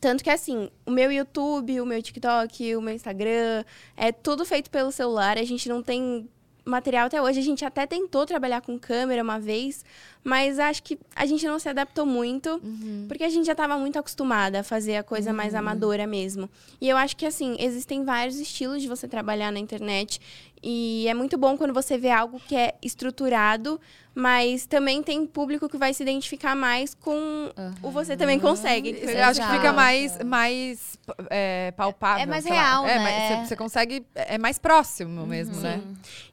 [0.00, 3.64] Tanto que, assim, o meu YouTube, o meu TikTok, o meu Instagram,
[3.96, 5.38] é tudo feito pelo celular.
[5.38, 6.28] A gente não tem
[6.64, 7.40] material até hoje.
[7.40, 9.84] A gente até tentou trabalhar com câmera uma vez,
[10.22, 12.60] mas acho que a gente não se adaptou muito,
[13.08, 16.48] porque a gente já estava muito acostumada a fazer a coisa mais amadora mesmo.
[16.80, 20.20] E eu acho que, assim, existem vários estilos de você trabalhar na internet.
[20.62, 23.80] E é muito bom quando você vê algo que é estruturado,
[24.14, 28.94] mas também tem público que vai se identificar mais com o você também consegue.
[28.94, 30.98] foi Eu acho que fica mais, mais
[31.30, 32.24] é, palpável.
[32.24, 32.60] É mais sei lá.
[32.60, 33.38] real, é, né?
[33.38, 34.04] mas Você, consegue...
[34.14, 35.80] É mais próximo mesmo, né?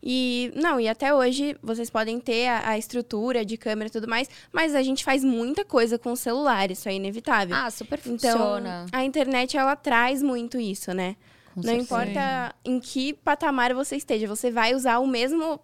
[0.02, 4.08] E não, e até hoje vocês podem ter a, a estrutura de câmera e tudo
[4.08, 7.56] mais, mas a gente faz muita coisa com o celular, isso é inevitável.
[7.56, 8.86] Ah, super então, funciona.
[8.92, 11.16] a internet ela traz muito isso, né?
[11.56, 11.84] Não certeza.
[11.84, 15.60] importa em que patamar você esteja, você vai usar o mesmo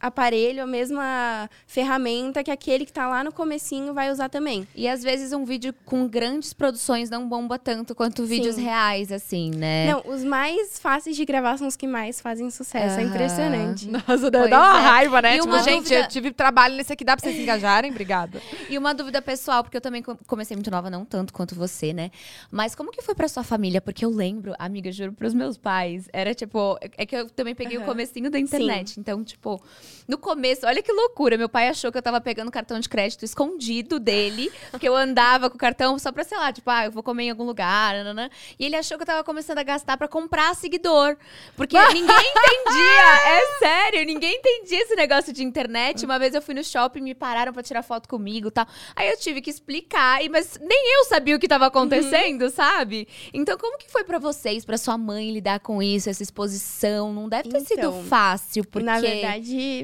[0.00, 4.66] aparelho, a mesma ferramenta que aquele que tá lá no comecinho vai usar também.
[4.74, 8.62] E às vezes um vídeo com grandes produções não bomba tanto quanto vídeos Sim.
[8.64, 9.90] reais, assim, né?
[9.92, 12.98] Não, os mais fáceis de gravar são os que mais fazem sucesso.
[12.98, 13.10] É Aham.
[13.10, 13.88] impressionante.
[13.88, 14.82] Nossa, dá Pois dá uma é.
[14.82, 15.30] raiva, né?
[15.36, 17.90] E tipo, uma gente, dúvida- eu tive trabalho nesse aqui, dá pra vocês se engajarem?
[17.90, 18.40] Obrigada.
[18.68, 21.92] E uma dúvida pessoal, porque eu também co- comecei muito nova, não tanto quanto você,
[21.92, 22.10] né?
[22.50, 23.80] Mas como que foi pra sua família?
[23.80, 27.76] Porque eu lembro, amiga, juro pros meus pais, era tipo, é que eu também peguei
[27.76, 27.86] o Aham.
[27.90, 28.98] comecinho da internet.
[28.98, 29.62] Então, tipo,
[30.08, 33.24] no começo, olha que loucura, meu pai achou que eu tava pegando cartão de crédito
[33.24, 36.92] escondido dele, porque eu andava com o cartão só pra, sei lá, tipo, ah, eu
[36.92, 38.30] vou comer em algum lugar, nananã.
[38.58, 41.16] E ele achou que eu tava começando a gastar pra comprar seguidor.
[41.56, 46.04] Porque ninguém entendia, é sério, ninguém entendia esse negócio de internet.
[46.04, 48.66] Uma vez eu fui no shopping, me pararam pra tirar foto comigo e tal.
[48.94, 53.08] Aí eu tive que explicar, e- mas nem eu sabia o que tava acontecendo, sabe?
[53.32, 57.12] Então, como que foi pra vocês, pra sua mãe lidar com isso, essa exposição?
[57.12, 58.86] Não deve ter sido Então, fácil, porque...
[58.86, 59.75] Na verdade,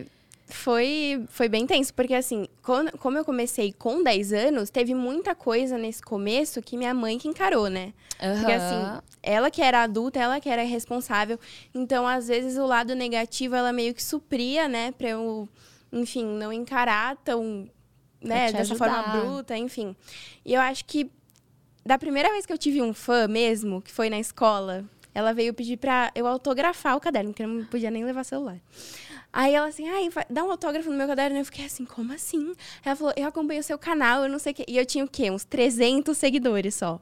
[0.56, 5.34] foi, foi bem tenso, porque assim, quando- como eu comecei com 10 anos, teve muita
[5.34, 7.92] coisa nesse começo que minha mãe que encarou, né?
[8.38, 11.38] Porque assim, ela que era adulta, ela que era responsável.
[11.74, 14.92] Então, às vezes, o lado negativo, ela meio que supria, né?
[14.92, 15.48] Pra eu,
[15.92, 17.68] enfim, não encarar tão,
[18.20, 18.46] né?
[18.58, 19.94] Dessa forma bruta, enfim.
[20.44, 21.10] E eu acho que
[21.84, 24.84] da primeira vez que eu tive um fã mesmo, que foi na escola,
[25.14, 28.56] ela veio pedir pra eu autografar o caderno, porque eu não podia nem levar celular.
[29.32, 31.38] Aí ela assim, ai, dá um autógrafo no meu caderno.
[31.38, 32.54] Eu fiquei assim, como assim?
[32.84, 34.64] Ela falou, eu acompanho o seu canal, eu não sei o quê.
[34.68, 35.30] E eu tinha o quê?
[35.30, 37.00] Uns 300 seguidores só.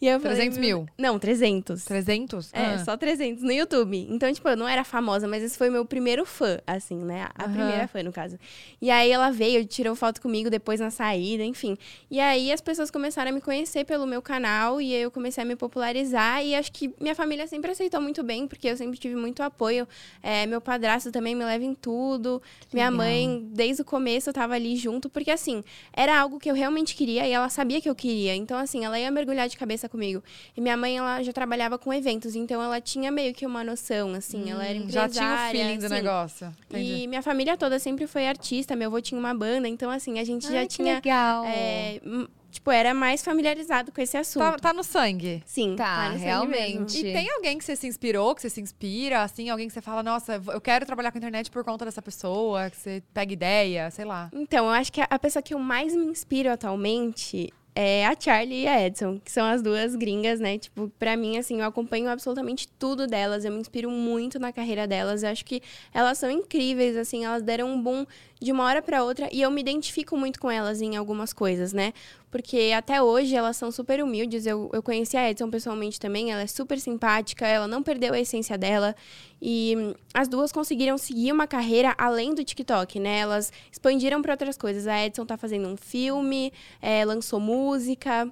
[0.00, 0.86] E eu falei, 300 mil?
[0.96, 1.84] Não, 300.
[1.84, 2.50] 300?
[2.54, 2.84] É, Ah.
[2.84, 4.06] só 300 no YouTube.
[4.10, 7.28] Então, tipo, eu não era famosa, mas esse foi o meu primeiro fã, assim, né?
[7.34, 8.38] A primeira fã, no caso.
[8.80, 11.76] E aí ela veio, tirou foto comigo depois na saída, enfim.
[12.10, 15.42] E aí as pessoas começaram a me conhecer pelo meu canal e aí eu comecei
[15.42, 16.42] a me popularizar.
[16.42, 19.86] E acho que minha família sempre aceitou muito bem, porque eu sempre tive muito apoio.
[20.22, 22.40] É, meu padrasto também me leva em tudo.
[22.72, 23.04] minha legal.
[23.06, 26.94] mãe, desde o começo, eu tava ali junto, porque assim, era algo que eu realmente
[26.94, 28.34] queria e ela sabia que eu queria.
[28.34, 30.22] Então, assim, ela ia mergulhar de cabeça comigo.
[30.56, 34.14] E minha mãe, ela já trabalhava com eventos, então ela tinha meio que uma noção,
[34.14, 35.10] assim, ela era Hum, Já empresária.
[35.10, 35.94] tinha o feeling do assim.
[35.94, 36.52] negócio.
[36.70, 37.02] Entendi.
[37.02, 40.24] E minha família toda sempre foi artista, meu avô tinha uma banda, então assim, a
[40.24, 40.94] gente já Ai, que tinha.
[40.94, 41.44] legal.
[41.44, 44.42] é, hum, tipo, era mais familiarizado com esse assunto.
[44.42, 45.40] Tá, tá no sangue.
[45.46, 46.94] Sim, Tá, sangue realmente.
[46.94, 47.08] mesmo.
[47.08, 49.80] E tem alguém que você se inspirou, que você se inspira, assim, alguém que você
[49.80, 53.32] fala, nossa, eu quero trabalhar com a internet por conta dessa pessoa, que você pega
[53.32, 54.28] ideia, sei lá.
[54.32, 57.52] Então, eu acho que a pessoa que eu mais me inspiro atualmente
[57.82, 60.58] é a Charlie e a Edson, que são as duas gringas, né?
[60.58, 64.86] Tipo, pra mim, assim, eu acompanho absolutamente tudo delas, eu me inspiro muito na carreira
[64.86, 65.22] delas.
[65.22, 65.62] Eu acho que
[65.94, 68.04] elas são incríveis, assim, elas deram um boom
[68.40, 71.72] de uma hora pra outra e eu me identifico muito com elas em algumas coisas,
[71.72, 71.92] né?
[72.30, 74.46] Porque até hoje elas são super humildes.
[74.46, 78.20] Eu, eu conheci a Edson pessoalmente também, ela é super simpática, ela não perdeu a
[78.20, 78.96] essência dela.
[79.42, 83.18] E as duas conseguiram seguir uma carreira além do TikTok, né?
[83.18, 84.86] Elas expandiram para outras coisas.
[84.86, 88.30] A Edson tá fazendo um filme, é, lançou música.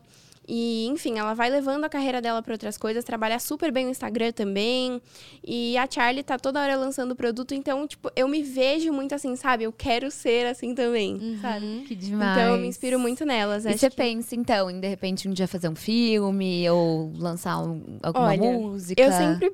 [0.51, 3.91] E, enfim, ela vai levando a carreira dela para outras coisas, trabalha super bem no
[3.91, 4.99] Instagram também.
[5.47, 9.37] E a Charlie tá toda hora lançando produto, então, tipo, eu me vejo muito assim,
[9.37, 9.65] sabe?
[9.65, 11.85] Eu quero ser assim também, sabe?
[11.87, 12.39] Que demais.
[12.39, 13.67] Então, eu me inspiro muito nelas.
[13.67, 17.59] E você que- pensa, então, em de repente um dia fazer um filme ou lançar
[17.61, 19.03] um- alguma Olha, música?
[19.03, 19.53] Eu sempre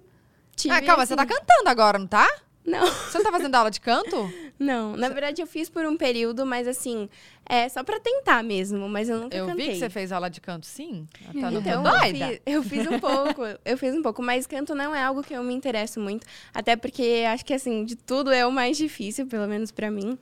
[0.55, 0.73] tive.
[0.75, 2.29] ah, calma, assim- você tá cantando agora, não tá?
[2.65, 2.87] Não.
[2.87, 4.17] Você não tá fazendo aula de canto?
[4.59, 7.09] Não, na verdade eu fiz por um período, mas assim,
[7.49, 9.67] é só pra tentar mesmo, mas eu nunca Eu cantei.
[9.67, 11.07] vi que você fez aula de canto, sim.
[11.29, 14.75] Ah, Tá, Então, eu fiz, eu fiz um pouco, eu fiz um pouco, mas canto
[14.75, 18.31] não é algo que eu me interesso muito, até porque acho que assim, de tudo
[18.33, 20.17] é o mais difícil, pelo menos pra mim.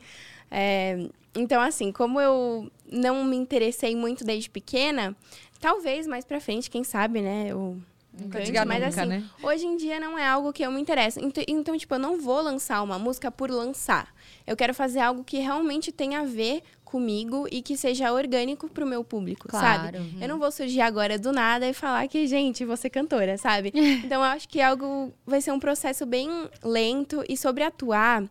[0.51, 5.15] É, então, assim, como eu não me interessei muito desde pequena,
[5.61, 7.81] talvez mais pra frente, quem sabe, né, eu
[8.13, 9.25] Nunca diga mas nunca, assim, né?
[9.43, 11.19] Hoje em dia não é algo que eu me interesso.
[11.49, 14.13] Então, tipo, eu não vou lançar uma música por lançar.
[14.47, 18.87] Eu quero fazer algo que realmente tenha a ver comigo e que seja orgânico pro
[18.87, 19.93] meu público, sabe?
[19.93, 20.07] Claro.
[20.21, 23.73] Eu não vou surgir agora do nada e falar que, gente, vou ser cantora, sabe?
[24.05, 26.29] Então, eu acho que algo vai ser um processo bem
[26.63, 27.25] lento.
[27.27, 28.23] E sobre atuar,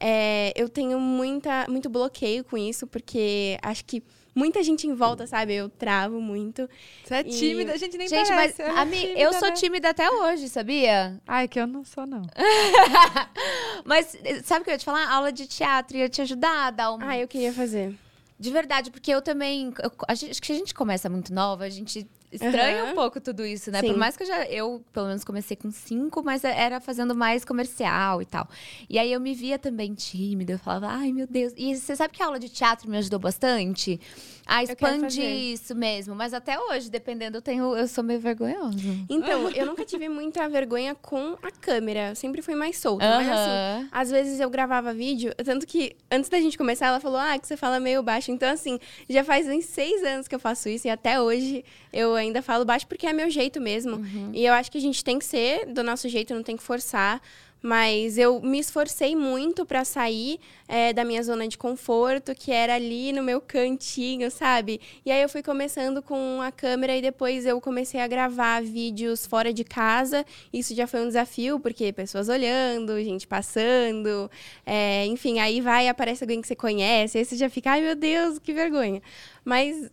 [0.00, 4.02] é, eu tenho muita, muito bloqueio com isso, porque acho que
[4.38, 5.52] muita gente em volta, sabe?
[5.54, 6.68] Eu travo muito.
[7.04, 8.62] Você é E- tímida, a gente nem Gente, parece.
[8.62, 9.52] mas é ami, tímida, eu sou né?
[9.54, 11.20] tímida até hoje, sabia?
[11.26, 12.22] Ai, que eu não sou, não.
[13.84, 15.08] Mas sabe o que eu ia te falar?
[15.10, 16.98] Aula de teatro ia te ajudar a dar um...
[17.00, 17.94] Ah, eu queria fazer.
[18.38, 19.72] De verdade, porque eu também.
[19.82, 22.92] eu- a gente, acho que a gente começa muito nova, a gente estranha Aham.
[22.92, 23.80] um pouco tudo isso, né?
[23.80, 23.88] Sim.
[23.88, 27.44] Por mais que eu já, eu pelo menos comecei com cinco, mas era fazendo mais
[27.44, 28.48] comercial e tal.
[28.88, 31.52] E aí eu me via também tímida, eu falava, ai meu Deus.
[31.56, 34.00] E você sabe que a aula de teatro me ajudou bastante?
[34.48, 36.14] A quero expandir isso mesmo.
[36.14, 38.78] Mas até hoje, dependendo, eu tenho, eu sou meio vergonhosa.
[39.08, 42.08] Então, eu nunca tive muita vergonha com a câmera.
[42.10, 43.04] Eu sempre fui mais solta.
[43.04, 47.18] Mas assim, às vezes eu gravava vídeo, tanto que antes da gente começar, ela falou,
[47.18, 48.30] ah, que você fala meio baixo.
[48.30, 48.78] Então, assim,
[49.08, 52.64] já faz uns seis anos que eu faço isso e até hoje eu ainda falo
[52.64, 54.02] baixo porque é meu jeito mesmo.
[54.32, 56.62] E eu acho que a gente tem que ser do nosso jeito, não tem que
[56.62, 57.20] forçar.
[57.60, 60.38] Mas eu me esforcei muito pra sair
[60.68, 64.80] é, da minha zona de conforto, que era ali no meu cantinho, sabe?
[65.04, 69.26] E aí eu fui começando com a câmera e depois eu comecei a gravar vídeos
[69.26, 70.24] fora de casa.
[70.52, 74.30] Isso já foi um desafio, porque pessoas olhando, gente passando,
[74.64, 77.94] é, enfim, aí vai aparece alguém que você conhece, aí você já fica, ai meu
[77.96, 79.02] Deus, que vergonha.
[79.44, 79.90] Mas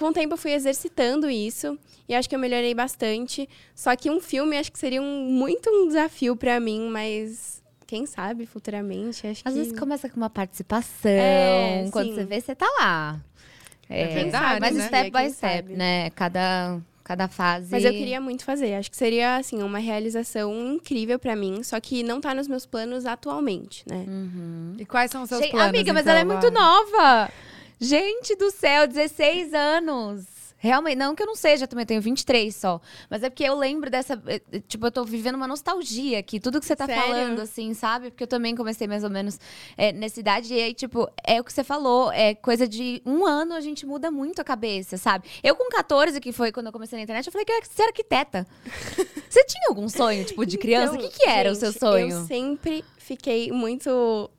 [0.00, 1.78] com o tempo eu fui exercitando isso
[2.08, 3.46] e acho que eu melhorei bastante.
[3.74, 8.06] Só que um filme acho que seria um, muito um desafio pra mim, mas quem
[8.06, 11.10] sabe futuramente, acho Às que vezes começa com uma participação.
[11.10, 12.14] É, quando sim.
[12.14, 13.20] você vê, você tá lá.
[13.90, 14.86] É verdade, Mas né?
[14.86, 15.76] step Quem by step, sabe?
[15.76, 16.10] né?
[16.10, 17.72] Cada, cada fase.
[17.72, 18.74] Mas eu queria muito fazer.
[18.74, 21.62] Acho que seria, assim, uma realização incrível pra mim.
[21.64, 24.06] Só que não tá nos meus planos atualmente, né?
[24.78, 27.30] E quais são os seus Gente, planos, amiga, mas então, ela é muito nova.
[27.80, 30.26] Gente do céu, 16 anos.
[30.62, 32.82] Realmente, não que eu não seja, também tenho 23 só.
[33.08, 34.22] Mas é porque eu lembro dessa.
[34.26, 36.38] eh, eh, Tipo, eu tô vivendo uma nostalgia aqui.
[36.38, 37.02] Tudo que você tá Sério?
[37.02, 38.10] falando, assim, sabe?
[38.10, 39.40] Porque eu também comecei mais ou menos
[39.78, 40.52] eh, nessa idade.
[40.52, 42.12] E aí, tipo, é o que você falou.
[42.12, 45.30] É coisa de um ano a gente muda muito a cabeça, sabe?
[45.42, 47.64] Eu com 14, que foi quando eu comecei na internet, eu falei que eu ia
[47.64, 48.46] ser arquiteta.
[49.30, 50.94] você tinha algum sonho, tipo, de criança?
[50.94, 52.10] Então, o que, que era o seu gente, sonho?
[52.18, 54.30] Eu sempre fiquei muito,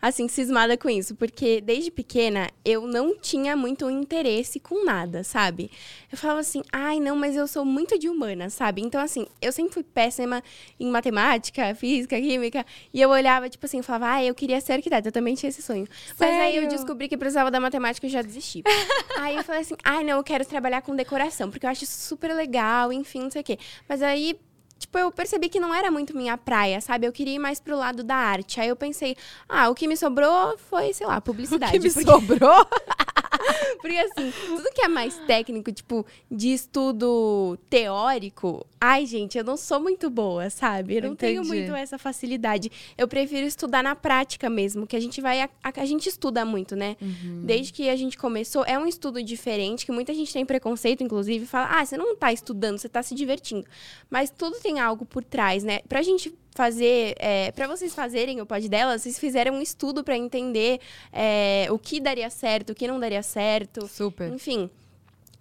[0.00, 1.14] assim, cismada com isso.
[1.14, 5.70] Porque desde pequena eu não tinha muito interesse com nada, sabe?
[6.10, 8.82] Eu falava assim, ai, não, mas eu sou muito de humana, sabe?
[8.82, 10.42] Então, assim, eu sempre fui péssima
[10.78, 12.64] em matemática, física, química.
[12.92, 15.08] E eu olhava, tipo assim, eu falava, ai, eu queria ser arquiteta.
[15.08, 15.86] Eu também tinha esse sonho.
[16.18, 16.68] Mas aí eu Sério?
[16.68, 18.62] descobri que precisava da matemática e eu já desisti.
[19.18, 22.00] aí eu falei assim, ai, não, eu quero trabalhar com decoração, porque eu acho isso
[22.00, 23.58] super legal, enfim, não sei o quê.
[23.88, 24.38] Mas aí
[24.78, 27.06] tipo, eu percebi que não era muito minha praia, sabe?
[27.06, 28.60] Eu queria ir mais pro lado da arte.
[28.60, 29.16] Aí eu pensei,
[29.48, 31.72] ah, o que me sobrou foi, sei lá, publicidade.
[31.72, 32.66] que me porque, sobrou?
[33.80, 39.56] porque, assim, tudo que é mais técnico, tipo, de estudo teórico, ai, gente, eu não
[39.56, 40.96] sou muito boa, sabe?
[40.96, 41.48] Eu não tenho Entendi.
[41.48, 42.70] muito essa facilidade.
[42.96, 45.42] Eu prefiro estudar na prática mesmo, que a gente vai.
[45.42, 46.96] A, a- a gente estuda muito, né?
[47.44, 51.46] Desde que a gente começou, é um estudo diferente, que muita gente tem preconceito, inclusive,
[51.46, 53.64] fala: ah, você não tá estudando, você tá se divertindo.
[54.10, 55.80] Mas tudo tem algo por trás, né?
[55.88, 60.16] Pra gente fazer, é, para vocês fazerem o pod dela, vocês fizeram um estudo pra
[60.16, 60.80] entender
[61.12, 63.86] é, o que daria certo, o que não daria certo.
[63.86, 64.32] Super.
[64.32, 64.68] Enfim.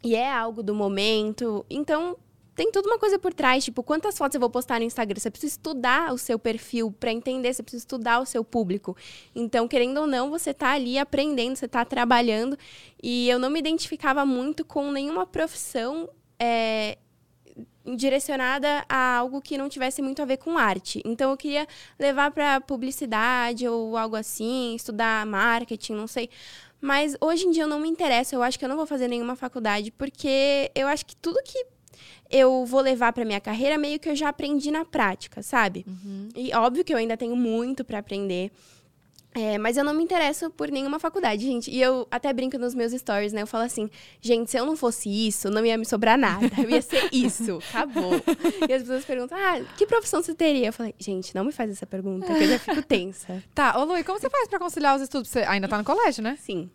[0.03, 1.65] E é algo do momento.
[1.69, 2.15] Então,
[2.55, 3.63] tem tudo uma coisa por trás.
[3.63, 5.19] Tipo, quantas fotos eu vou postar no Instagram?
[5.19, 8.95] Você precisa estudar o seu perfil pra entender, você precisa estudar o seu público.
[9.35, 12.57] Então, querendo ou não, você tá ali aprendendo, você tá trabalhando.
[13.01, 16.09] E eu não me identificava muito com nenhuma profissão.
[16.39, 16.97] é,
[17.95, 21.01] direcionada a algo que não tivesse muito a ver com arte.
[21.05, 21.67] Então eu queria
[21.99, 26.29] levar para publicidade ou algo assim, estudar marketing, não sei.
[26.79, 29.07] Mas hoje em dia eu não me interesso, eu acho que eu não vou fazer
[29.07, 31.65] nenhuma faculdade, porque eu acho que tudo que
[32.29, 35.85] eu vou levar para minha carreira meio que eu já aprendi na prática, sabe?
[36.35, 38.51] E óbvio que eu ainda tenho muito para aprender.
[39.33, 41.69] É, mas eu não me interesso por nenhuma faculdade, gente.
[41.69, 43.43] E eu até brinco nos meus stories, né?
[43.43, 46.49] Eu falo assim, gente, se eu não fosse isso, não ia me sobrar nada.
[46.57, 47.59] Eu ia ser isso.
[47.69, 48.13] Acabou.
[48.67, 50.67] E as pessoas perguntam, ah, que profissão você teria?
[50.67, 53.43] Eu falei, gente, não me faz essa pergunta, que eu já fico tensa.
[53.53, 55.29] Tá, ô Lu, e como você faz pra conciliar os estudos?
[55.29, 56.35] Você ainda tá no colégio, né?
[56.41, 56.69] Sim.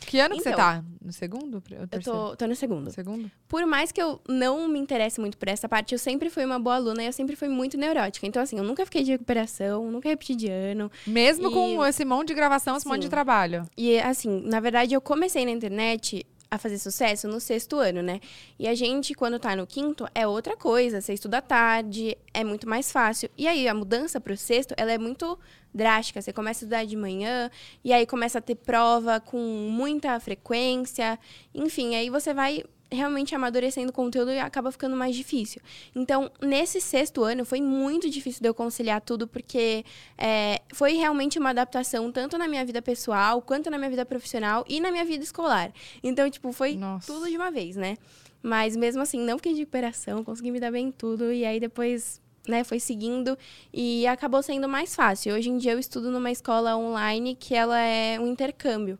[0.00, 0.84] Que ano que você Então, tá?
[1.04, 1.62] No segundo?
[1.70, 2.90] Eu tô, tô no segundo.
[2.90, 3.30] Segundo?
[3.48, 6.58] Por mais que eu não me interesse muito por essa parte, eu sempre fui uma
[6.58, 8.26] boa aluna e eu sempre fui muito neurótica.
[8.26, 10.90] Então, assim, eu nunca fiquei de recuperação, nunca repeti de ano.
[11.06, 13.10] Mesmo E- com esse monte de gravação, esse monte de Sim.
[13.10, 13.64] trabalho.
[13.76, 18.20] E, assim, na verdade, eu comecei na internet a fazer sucesso no sexto ano, né?
[18.58, 21.00] E a gente, quando tá no quinto, é outra coisa.
[21.00, 23.28] Você estuda tarde, é muito mais fácil.
[23.36, 25.38] E aí, a mudança pro sexto, ela é muito
[25.74, 26.22] drástica.
[26.22, 27.50] Você começa a estudar de manhã,
[27.84, 31.18] e aí começa a ter prova com muita frequência.
[31.54, 35.60] Enfim, aí você vai realmente amadurecendo o conteúdo e acaba ficando mais difícil.
[35.94, 39.84] Então, nesse sexto ano, foi muito difícil de eu conciliar tudo, porque
[40.16, 44.64] é, foi realmente uma adaptação tanto na minha vida pessoal, quanto na minha vida profissional
[44.68, 45.72] e na minha vida escolar.
[46.02, 47.12] Então, tipo, foi Nossa.
[47.12, 47.96] tudo de uma vez, né?
[48.42, 51.32] Mas mesmo assim, não fiquei de recuperação, consegui me dar bem em tudo.
[51.32, 53.36] E aí depois, né, foi seguindo
[53.72, 55.34] e acabou sendo mais fácil.
[55.34, 58.98] Hoje em dia eu estudo numa escola online que ela é um intercâmbio.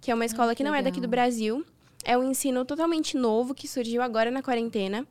[0.00, 1.10] Que é uma escola que, que não é daqui do legal.
[1.10, 1.64] Brasil.
[2.04, 5.06] É um ensino totalmente novo que surgiu agora na quarentena.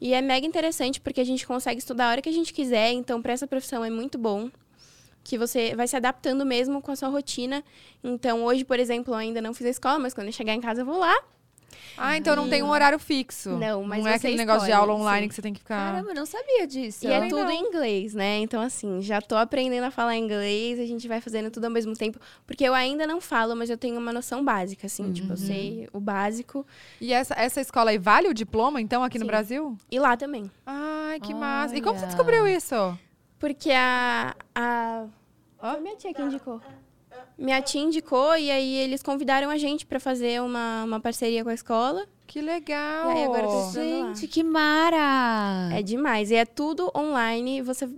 [0.00, 2.92] E é mega interessante porque a gente consegue estudar a hora que a gente quiser,
[2.92, 4.50] então para essa profissão é muito bom.
[5.24, 7.62] Que você vai se adaptando mesmo com a sua rotina.
[8.02, 10.60] Então, hoje, por exemplo, eu ainda não fiz a escola, mas quando eu chegar em
[10.60, 11.14] casa eu vou lá.
[11.96, 13.50] Ah, então não tem um horário fixo.
[13.50, 15.28] Não, mas Não é aquele negócio de aula online sim.
[15.28, 15.92] que você tem que ficar.
[15.92, 17.04] Caramba, eu não sabia disso.
[17.04, 17.50] E é também tudo não.
[17.50, 18.38] em inglês, né?
[18.38, 21.94] Então, assim, já tô aprendendo a falar inglês, a gente vai fazendo tudo ao mesmo
[21.94, 22.18] tempo.
[22.46, 25.12] Porque eu ainda não falo, mas eu tenho uma noção básica, assim.
[25.12, 26.66] Tipo, eu sei o básico.
[27.00, 29.30] E essa, essa escola aí vale o diploma, então, aqui no Sim.
[29.30, 29.76] Brasil?
[29.90, 30.50] E lá também.
[30.64, 31.76] Ai, que massa.
[31.76, 32.14] E como você Olha.
[32.14, 32.98] descobriu isso?
[33.38, 34.34] Porque a.
[34.54, 35.06] a...
[35.60, 35.72] Ó.
[35.72, 36.60] Foi minha tia que indicou.
[37.38, 41.50] Minha tia indicou e aí eles convidaram a gente pra fazer uma, uma parceria com
[41.50, 42.04] a escola.
[42.26, 43.10] Que legal.
[43.10, 44.06] E aí agora eu tô estudando lá.
[44.12, 45.70] Gente, que mara!
[45.72, 46.30] É demais.
[46.30, 47.62] E é tudo online.
[47.62, 47.88] Você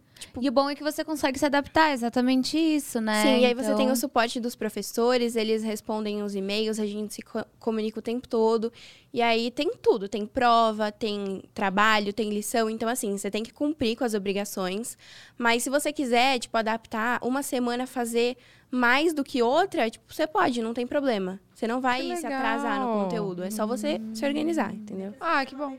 [0.40, 3.22] E o bom é que você consegue se adaptar, é exatamente isso, né?
[3.22, 6.86] Sim, e aí você tem Então- o suporte dos professores, eles respondem os e-mails, a
[6.86, 8.72] gente se co- comunica o tempo todo.
[9.12, 12.70] E aí tem tudo, tem prova, tem trabalho, tem lição.
[12.70, 14.96] Então, assim, você tem que cumprir com as obrigações.
[15.36, 18.36] Mas se você quiser, tipo, adaptar uma semana, fazer
[18.70, 21.40] mais do que outra, tipo, você pode, não tem problema.
[21.52, 23.42] Você não vai se atrasar no conteúdo.
[23.42, 25.12] É só você se organizar, entendeu?
[25.20, 25.76] Ah, que bom.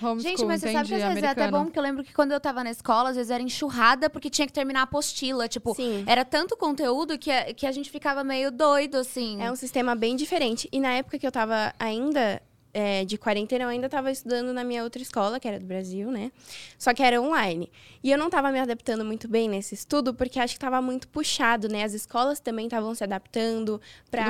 [0.00, 0.30] Americano, homeschool.
[0.30, 1.58] Gente, mas você sabe que às vezes é até americano.
[1.58, 4.30] bom, porque eu lembro que quando eu tava na escola, às vezes era enxurrada, porque
[4.30, 5.48] tinha que terminar a apostila.
[5.48, 6.04] Tipo, Sim.
[6.06, 9.42] era tanto conteúdo que, a- que a gente ficava meio doido, assim.
[9.42, 10.68] É um sistema bem diferente.
[10.72, 12.40] E na época que eu tava ainda
[12.72, 16.10] é, de quarentena, eu ainda tava estudando na minha outra escola, que era do Brasil,
[16.10, 16.30] né?
[16.78, 17.70] Só que era online.
[18.02, 21.08] E eu não tava me adaptando muito bem nesse estudo, porque acho que tava muito
[21.08, 21.82] puxado, né?
[21.84, 23.80] As escolas também estavam se adaptando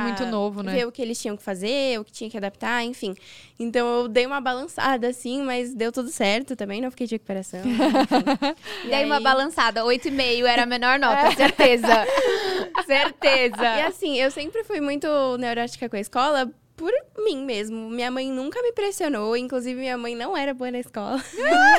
[0.02, 0.72] muito novo, né?
[0.72, 3.14] ver o que eles tinham que fazer, o que tinha que adaptar, enfim.
[3.58, 7.60] Então eu dei uma balançada assim, mas deu tudo certo também, não fiquei de recuperação.
[8.84, 11.86] E Dei uma aí- balançada, 8,5 era a menor nota, certeza.
[12.86, 13.62] certeza.
[13.62, 15.06] E assim, eu sempre fui muito
[15.38, 17.90] neurótica com a escola por mim mesmo.
[17.90, 21.22] Minha mãe nunca me pressionou, inclusive minha mãe não era boa na escola.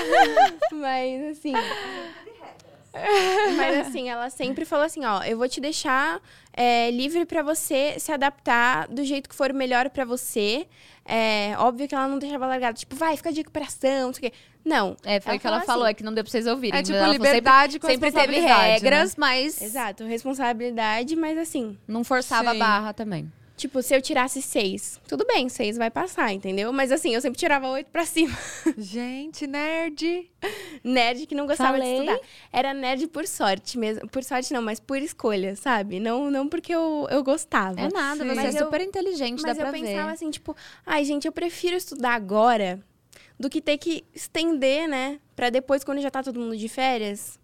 [0.71, 1.53] Mas assim.
[3.57, 6.21] Mas assim, ela sempre falou assim, ó, eu vou te deixar
[6.53, 10.67] é, livre pra você se adaptar do jeito que for melhor pra você.
[11.03, 14.31] É, óbvio que ela não deixava largada, tipo, vai, fica de recuperação, não sei o
[14.31, 14.37] quê.
[14.63, 14.95] Não.
[15.03, 16.79] É, foi o que ela fala falou, assim, é que não deu pra vocês ouvirem.
[16.79, 21.39] É tipo Ela falou, liberdade com sempre, sempre teve responsabilidade, regras, mas Exato, responsabilidade, mas
[21.39, 22.57] assim, não forçava Sim.
[22.57, 23.31] a barra também.
[23.61, 26.73] Tipo, se eu tirasse seis, tudo bem, seis vai passar, entendeu?
[26.73, 28.35] Mas assim, eu sempre tirava oito pra cima.
[28.75, 30.31] Gente, nerd.
[30.83, 31.93] Nerd que não gostava Falei.
[31.93, 32.19] de estudar.
[32.51, 34.07] Era nerd por sorte mesmo.
[34.09, 35.99] Por sorte não, mas por escolha, sabe?
[35.99, 37.79] Não, não porque eu, eu gostava.
[37.79, 38.29] É nada, Sim.
[38.29, 40.13] você Mas é eu- super inteligente, mas dá eu pra pensava ver.
[40.13, 42.79] assim, tipo, ai, gente, eu prefiro estudar agora
[43.39, 45.19] do que ter que estender, né?
[45.35, 47.39] Pra depois, quando já tá todo mundo de férias.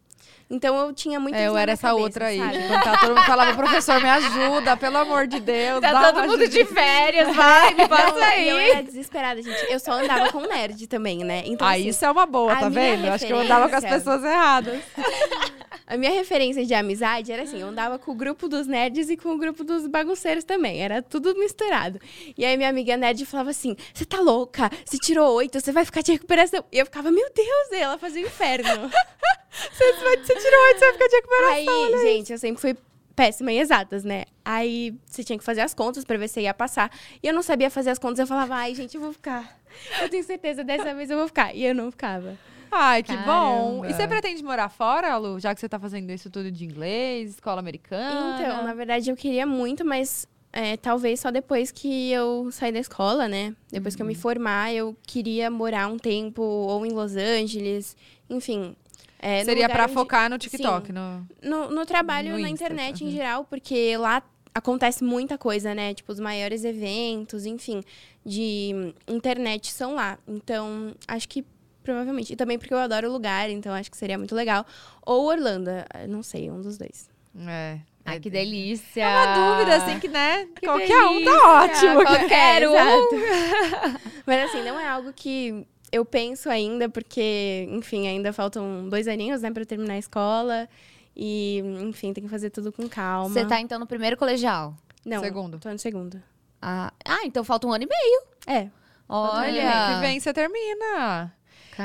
[0.49, 2.37] Então eu tinha muito É, eu era essa cabeça, outra aí.
[2.39, 2.67] sabe?
[2.67, 5.81] Quando tá, todo mundo falava, professor, me ajuda, pelo amor de Deus.
[5.81, 8.69] Tá todo mundo de ajuda." férias, vai, me passa Não, e eu aí.
[8.71, 9.71] era desesperada, gente.
[9.71, 11.43] Eu só andava com nerd também, né?
[11.45, 13.07] Então, Ah, assim, isso é uma boa, tá vendo?
[13.07, 14.81] Acho que eu andava com as referência- pessoas erradas.
[15.89, 19.15] A minha referência de amizade era assim, eu andava com o grupo dos nerds e
[19.15, 20.81] com o grupo dos bagunceiros também.
[20.81, 21.97] Era tudo misturado.
[22.37, 24.69] E aí minha amiga nerd falava assim, você tá louca?
[24.85, 26.61] Você tirou oito, você vai ficar de recuperação.
[26.73, 28.91] E eu ficava, meu Deus, e ela fazia o inferno.
[29.71, 31.53] Você, você tirou oito, você vai ficar de recuperação.
[31.53, 32.75] aí, gente, eu sempre fui
[33.15, 34.25] péssima em exatas, né?
[34.45, 36.91] Aí você tinha que fazer as contas pra ver se ia passar.
[37.21, 39.59] E eu não sabia fazer as contas, eu falava, ai, gente, eu vou ficar.
[39.99, 41.55] Eu tenho certeza, dessa vez eu vou ficar.
[41.55, 42.37] E eu não ficava.
[42.71, 43.81] Ai, que bom.
[43.81, 43.87] Caramba.
[43.89, 45.39] E você pretende morar fora, Lu?
[45.39, 48.35] Já que você tá fazendo isso tudo de inglês, escola americana?
[48.39, 52.79] Então, na verdade, eu queria muito, mas é, talvez só depois que eu sair da
[52.79, 53.55] escola, né?
[53.71, 54.19] Depois que eu me Uhum.
[54.19, 57.95] formar, eu queria morar um tempo ou em Los Angeles,
[58.29, 58.75] enfim.
[59.19, 60.87] É, Seria onde- focar no TikTok.
[60.87, 60.93] Sim.
[60.93, 61.27] No...
[61.43, 63.11] No, no trabalho, No na Insta, internet em uhum.
[63.13, 64.21] geral, porque lá
[64.53, 65.93] acontece muita coisa, né?
[65.93, 67.83] Tipo, os maiores eventos, enfim,
[68.25, 70.17] de internet são lá.
[70.27, 71.45] Então, acho que
[71.83, 72.33] provavelmente.
[72.33, 74.65] E também porque eu adoro o lugar, então acho que seria muito legal.
[75.05, 75.71] Ou Orlando,
[76.09, 77.09] não sei, um dos dois.
[77.47, 77.79] É.
[78.03, 79.03] Ai, é- que delícia.
[79.03, 80.47] É uma dúvida, assim, que, né?
[80.55, 82.03] Que qualquer um delícia, tá ótimo.
[82.03, 82.73] Qualquer É, um.
[84.25, 89.41] Mas assim, não é algo que eu penso ainda, porque, enfim, ainda faltam dois aninhos,
[89.41, 90.67] né, pra eu terminar a escola.
[91.15, 93.29] E, enfim, tem que fazer tudo com calma.
[93.29, 94.75] Você tá então no primeiro colegial.
[95.03, 95.57] Não, Segundo.
[95.57, 96.21] tô no segundo.
[96.61, 98.21] Ah, ah, então falta um ano e meio.
[98.45, 98.69] É.
[99.09, 99.99] Olha, que Olha.
[99.99, 101.33] vem você termina.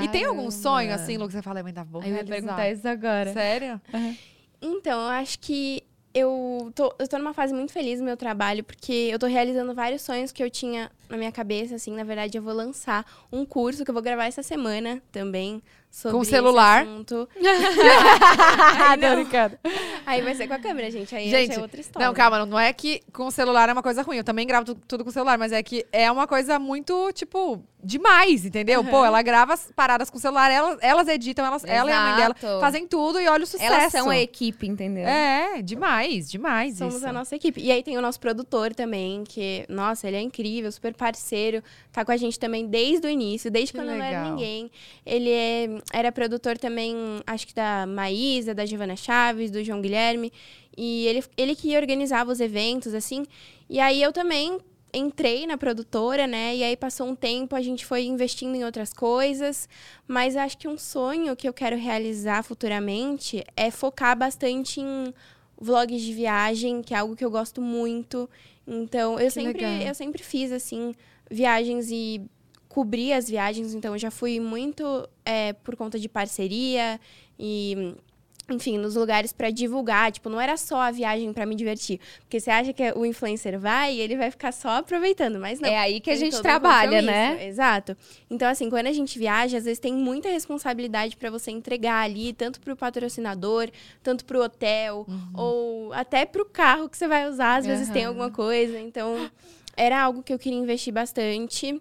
[0.03, 2.25] E tem algum sonho, assim, Lu, que você fala, eu ainda vou Aí eu ia
[2.25, 3.33] perguntar isso agora.
[3.33, 3.81] Sério?
[4.61, 5.83] Então, eu acho que
[6.15, 9.75] eu tô, eu tô numa fase muito feliz no meu trabalho, porque eu tô realizando
[9.75, 13.45] vários sonhos que eu tinha na minha cabeça, assim, na verdade, eu vou lançar um
[13.45, 15.63] curso que eu vou gravar essa semana também.
[15.91, 16.87] Sobre Com celular?
[18.79, 19.27] Ai, não.
[20.07, 21.15] Aí vai ser com a câmera, gente.
[21.15, 22.07] Aí Gente, é outra história.
[22.07, 24.17] Não, calma, não é que com o celular é uma coisa ruim.
[24.17, 27.13] Eu também gravo tu- tudo com o celular, mas é que é uma coisa muito,
[27.13, 28.83] tipo, demais, entendeu?
[28.85, 32.01] Pô, ela grava as paradas com o celular, elas, elas editam, elas, ela e a
[32.01, 33.73] mãe dela fazem tudo e olha o sucesso.
[33.73, 35.07] Elas são a equipe, entendeu?
[35.07, 37.07] É, demais, demais Somos isso.
[37.07, 37.61] a nossa equipe.
[37.61, 41.63] E aí tem o nosso produtor também, que, nossa, ele é incrível, super parceiro.
[41.91, 44.31] Tá com a gente também desde o início, desde Que quando eu não era legal.
[44.37, 44.71] ninguém.
[45.05, 46.95] Ele é- era produtor também,
[47.27, 50.33] acho que da Maísa, da Giovana Chaves, do João Guilherme.
[50.77, 53.25] E ele, ele que organizava os eventos, assim.
[53.69, 54.59] E aí eu também
[54.95, 56.55] entrei na produtora, né?
[56.55, 59.67] E aí passou um tempo, a gente foi investindo em outras coisas.
[60.07, 65.13] Mas acho que um sonho que eu quero realizar futuramente é focar bastante em
[65.61, 68.29] vlogs de viagem, que é algo que eu gosto muito.
[68.67, 69.89] Então, eu sempre, legal.
[69.89, 70.95] eu sempre fiz assim
[71.31, 72.23] viagens e
[72.69, 76.99] cobri as viagens, então eu já fui muito é, por conta de parceria
[77.39, 77.95] e
[78.51, 82.41] enfim, nos lugares pra divulgar, tipo, não era só a viagem pra me divertir, porque
[82.41, 85.69] você acha que o influencer vai e ele vai ficar só aproveitando, mas não.
[85.69, 87.47] É aí que a gente um trabalha, compromisso, né?
[87.47, 87.97] Exato.
[88.29, 92.33] Então, assim, quando a gente viaja, às vezes tem muita responsabilidade pra você entregar ali,
[92.33, 93.71] tanto pro patrocinador,
[94.03, 98.31] tanto pro hotel, ou até pro carro que você vai usar, às vezes tem alguma
[98.31, 98.79] coisa.
[98.79, 99.31] Então,
[99.77, 101.81] era algo que eu queria investir bastante.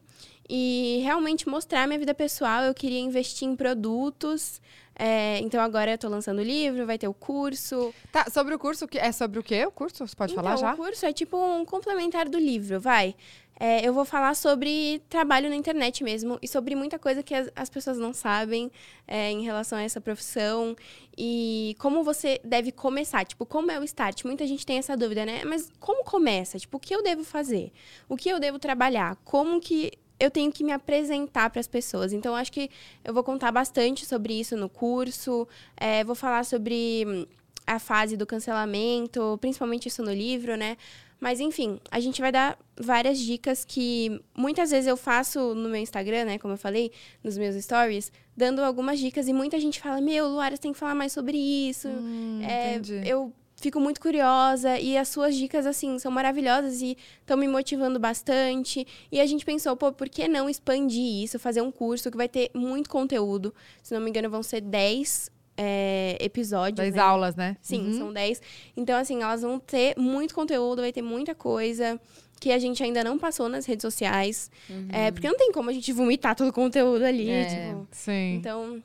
[0.53, 4.62] E realmente mostrar minha vida pessoal, eu queria investir em produtos.
[5.04, 7.91] É, então agora eu tô lançando o livro, vai ter o curso.
[8.12, 9.66] Tá, sobre o curso, é sobre o quê?
[9.66, 10.06] O curso?
[10.06, 10.74] Você pode falar Então, já?
[10.74, 13.16] O curso é tipo um complementar do livro, vai.
[13.60, 17.49] É, eu vou falar sobre trabalho na internet mesmo e sobre muita coisa que as,
[17.56, 18.72] as pessoas não sabem
[19.08, 20.76] é, em relação a essa profissão
[21.18, 23.26] e como você deve começar.
[23.26, 24.24] Tipo, como é o start?
[24.24, 25.43] Muita gente tem essa dúvida, né?
[25.45, 26.60] Mas como começa?
[26.60, 27.72] Tipo, o que eu devo fazer?
[28.08, 29.16] O que eu devo trabalhar?
[29.24, 29.91] Como que
[30.22, 32.13] eu tenho que me apresentar para as pessoas.
[32.13, 32.69] Então, acho que
[33.03, 35.47] eu vou contar bastante sobre isso no curso.
[35.76, 37.26] É, vou falar sobre hum,
[37.65, 40.78] a fase do cancelamento, principalmente isso no livro, né?
[41.19, 45.82] Mas, enfim, a gente vai dar várias dicas que muitas vezes eu faço no meu
[45.82, 46.38] Instagram, né?
[46.39, 46.91] Como eu falei,
[47.24, 49.28] nos meus stories, dando algumas dicas.
[49.28, 51.88] E muita gente fala: Meu, Luara, você tem que falar mais sobre isso.
[51.88, 53.07] Hum, É, entendi.
[53.07, 53.32] eu
[53.62, 58.86] fico muito curiosa e as suas dicas, assim, são maravilhosas e estão me motivando bastante.
[59.12, 62.28] E a gente pensou, pô, por que não expandir isso, fazer um curso que vai
[62.28, 63.53] ter muito conteúdo?
[63.82, 66.78] Se não me engano, vão ser 10 é, episódios.
[66.88, 67.01] Das né?
[67.01, 67.55] aulas, né?
[67.62, 67.97] Sim, Uhum.
[67.97, 68.41] são 10.
[68.76, 71.99] Então, assim, elas vão ter muito conteúdo, vai ter muita coisa
[72.39, 74.49] que a gente ainda não passou nas redes sociais.
[74.91, 77.45] É, porque não tem como a gente vomitar todo o conteúdo ali, É.
[77.45, 77.88] tipo.
[77.91, 78.36] Sim.
[78.38, 78.82] Então,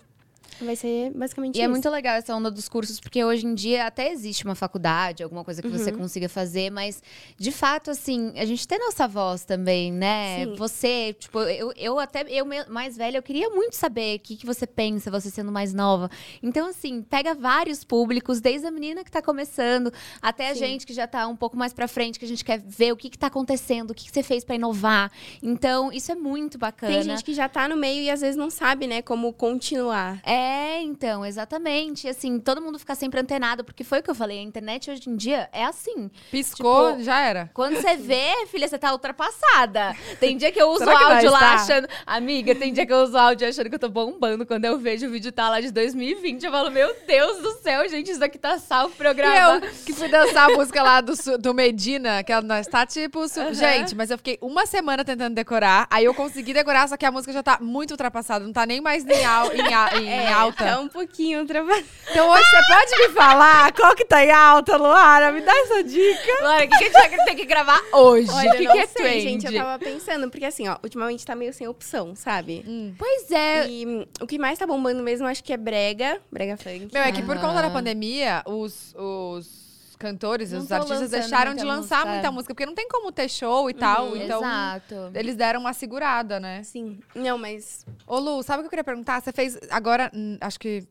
[0.61, 1.71] vai ser basicamente E é isso.
[1.71, 5.45] muito legal essa onda dos cursos, porque hoje em dia até existe uma faculdade, alguma
[5.45, 5.99] coisa que você Uhum.
[5.99, 7.03] consiga fazer, mas
[7.37, 10.45] de fato, assim, a gente tem nossa voz também, né?
[10.45, 10.55] Sim.
[10.57, 14.47] Você, tipo, eu, eu até, eu mais velha, eu queria muito saber o que, que
[14.47, 16.11] você pensa, você sendo mais nova.
[16.43, 19.93] Então, assim, pega vários públicos, desde a menina que tá começando,
[20.23, 20.61] até a Sim.
[20.61, 22.97] gente que já tá um pouco mais pra frente, que a gente quer ver o
[22.97, 25.11] que, que tá acontecendo, o que, que você fez pra inovar.
[25.43, 26.93] Então, isso é muito bacana.
[26.93, 30.21] Tem gente que já tá no meio e às vezes não sabe, né, como continuar.
[30.25, 30.46] É,
[30.83, 32.09] então, exatamente.
[32.09, 35.09] Assim, todo mundo fica sempre antenado, porque foi o que eu falei, a internet hoje
[35.09, 36.11] em dia é assim.
[36.31, 37.51] Piscou, Tipo, já era.
[37.55, 39.95] Quando você vê, filha, você tá ultrapassada.
[40.21, 41.89] Tem dia que eu uso o áudio lá achando.
[42.07, 44.47] Amiga, tem dia que eu uso o áudio achando que eu tô bombando.
[44.47, 47.89] Quando eu vejo o vídeo tá lá de 2020, eu falo, meu Deus do céu,
[47.89, 49.57] gente, isso aqui tá salvo E programa.
[49.57, 53.27] eu que fui dançar a música lá do, do Medina, que ela nós tá tipo.
[53.29, 55.87] su- Gente, mas eu fiquei uma semana tentando decorar.
[55.91, 58.45] Aí eu consegui decorar, só que a música já tá muito ultrapassada.
[58.45, 60.65] Não tá nem mais em, al- em a- em É, alta.
[60.65, 61.87] Tá um pouquinho ultrapassado.
[62.11, 65.33] Então hoje você pode me falar qual que tá em alta, Luara?
[65.33, 66.43] Me dá essa dica.
[66.43, 68.31] Laura, o que, que a gente vai ter que gravar hoje?
[68.31, 69.23] Olha, O que, que é sei, trend?
[69.23, 69.47] gente.
[69.47, 72.65] Eu tava pensando, porque assim, ó, ultimamente tá meio sem opção, sabe?
[72.99, 73.67] Pois é.
[73.69, 76.21] E hum, o que mais tá bombando mesmo, acho que é brega.
[76.31, 76.89] Brega funk.
[76.93, 77.73] Meu, é que por conta da Aham.
[77.73, 79.66] pandemia, os, os
[80.07, 83.29] cantores, Não os artistas deixaram de lançar música, muita música, porque não tem como ter
[83.29, 84.09] show e tal.
[84.09, 84.17] Uhum.
[84.17, 85.11] Então, Exato.
[85.15, 86.63] eles deram uma segurada, né?
[86.63, 86.99] Sim.
[87.15, 89.21] Não, mas Ô, Lu, sabe o que eu queria perguntar?
[89.21, 90.87] Você fez agora, hum, acho que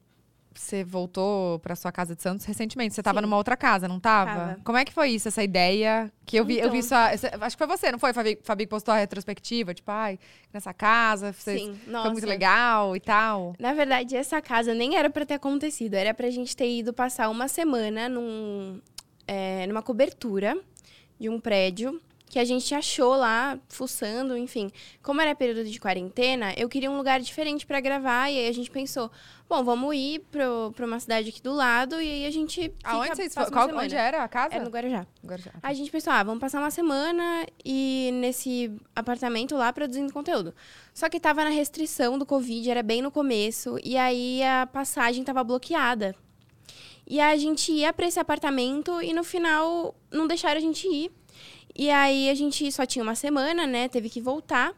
[0.57, 2.93] você voltou pra sua casa de Santos recentemente.
[2.95, 3.24] Você tava Sim.
[3.24, 4.32] numa outra casa, não tava?
[4.32, 4.59] Tava.
[4.63, 6.09] Como é que foi isso, essa ideia?
[6.26, 6.88] Que eu vi, eu vi Então.
[6.88, 7.45] sua.
[7.45, 8.13] acho que foi você, não foi?
[8.13, 10.18] Fabi, Fabi postou a retrospectiva, tipo, ai,
[10.53, 11.74] nessa casa, vocês, sim.
[11.84, 12.09] foi Nossa.
[12.09, 13.53] muito legal e tal.
[13.59, 15.93] Na verdade, essa casa nem era pra ter acontecido.
[15.95, 18.80] Era pra gente ter ido passar uma semana num,
[19.28, 20.58] é, numa cobertura
[21.20, 22.02] de um prédio.
[22.28, 24.70] que a gente achou lá, fuçando, enfim.
[25.02, 28.30] Como era período de quarentena, eu queria um lugar diferente para gravar.
[28.30, 29.10] E aí a gente pensou,
[29.48, 32.62] bom, vamos ir pro, pra uma cidade aqui do lado e aí a gente.
[32.64, 33.52] Fica, Aonde vocês foram?
[33.52, 34.56] Qual- Onde era a casa?
[34.56, 35.06] Era no Guarujá.
[35.24, 35.52] Guarujá.
[35.64, 40.54] Aí a gente pensou, ah, vamos passar uma semana e nesse apartamento lá produzindo conteúdo.
[40.94, 45.24] Só que tava na restrição do Covid, era bem no começo, e aí a passagem
[45.24, 46.14] tava bloqueada.
[47.08, 51.12] E a gente ia pra esse apartamento e no final não deixaram a gente ir.
[51.76, 53.88] E aí a gente só tinha uma semana, né?
[53.88, 54.74] Teve que voltar.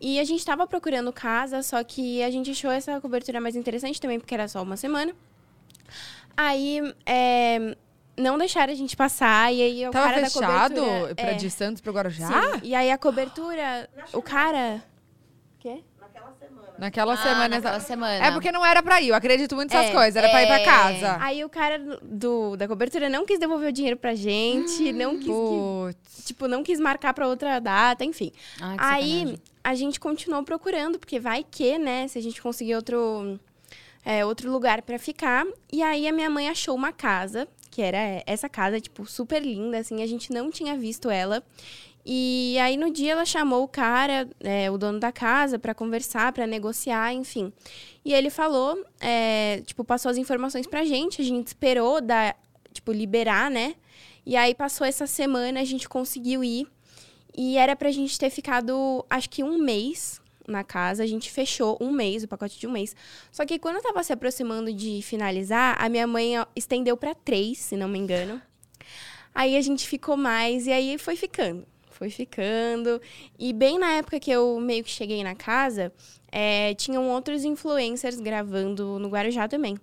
[0.00, 4.00] E a gente tava procurando casa, só que a gente achou essa cobertura mais interessante
[4.00, 5.12] também, porque era só uma semana.
[6.36, 7.76] Aí, é,
[8.16, 11.14] não deixaram a gente passar, e aí o Tava cara fechado da cobertura...
[11.16, 12.26] pra é, de Santos pro Guarujá?
[12.26, 12.60] sim.
[12.62, 14.84] E aí a cobertura, o cara...
[15.58, 15.82] Quê?
[16.78, 17.48] Naquela Ah, semana.
[17.48, 18.24] naquela exa- semana.
[18.26, 20.46] É porque não era pra ir, eu acredito muito nessas É, coisas, era pra ir
[20.46, 20.64] pra é.
[20.64, 21.16] casa.
[21.20, 25.26] Aí o cara do, da cobertura não quis devolver o dinheiro pra gente, não quis,
[25.26, 28.30] que- tipo, não quis marcar pra outra data, enfim.
[28.56, 28.78] Que Aí
[29.18, 29.38] sacanagem.
[29.64, 33.38] a gente continuou procurando, porque vai que, né, se a gente conseguir outro,
[34.04, 35.44] é, outro lugar pra ficar.
[35.72, 39.78] E aí a minha mãe achou uma casa, que era essa casa, tipo, super linda,
[39.78, 41.42] assim, a gente não tinha visto ela.
[42.10, 46.32] E aí no dia ela chamou o cara, é, o dono da casa, pra conversar,
[46.32, 47.52] pra negociar, enfim.
[48.02, 52.34] E ele falou, é, tipo, passou as informações pra gente, a gente esperou dar,
[52.72, 53.74] tipo, liberar, né?
[54.24, 56.66] E aí passou essa semana, a gente conseguiu ir.
[57.36, 61.02] E era pra gente ter ficado, acho que um mês na casa.
[61.02, 62.96] A gente fechou um mês, o pacote de um mês.
[63.30, 67.76] Só que quando tava se aproximando de finalizar, a minha mãe estendeu pra três, se
[67.76, 68.40] não me engano.
[69.34, 71.66] Aí a gente ficou mais e aí foi ficando.
[71.98, 73.02] Foi ficando.
[73.36, 75.92] E bem na época que eu meio que cheguei na casa,
[76.30, 79.76] é, tinham outros influencers gravando no Guarujá também.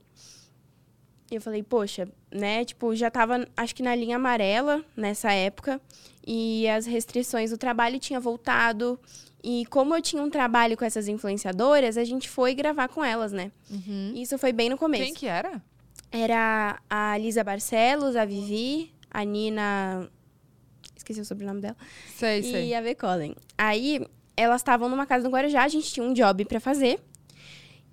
[1.29, 2.63] E eu falei, poxa, né?
[2.63, 5.81] Tipo, já tava, acho que na linha amarela nessa época.
[6.25, 8.97] E as restrições do trabalho tinha voltado.
[9.43, 13.33] E como eu tinha um trabalho com essas influenciadoras, a gente foi gravar com elas,
[13.33, 13.51] né?
[14.15, 15.03] E Isso foi bem no começo.
[15.03, 15.61] Quem que era?
[16.09, 20.09] Era a Lisa Barcelos, a Vivi, a Nina.
[21.05, 21.77] Esqueci o sobrenome dela.
[22.17, 22.73] Sei, E sei.
[22.73, 22.95] a V.
[22.95, 23.35] Colin.
[23.55, 24.03] Aí,
[24.35, 26.99] elas estavam numa casa no Guarujá, a gente tinha um job pra fazer.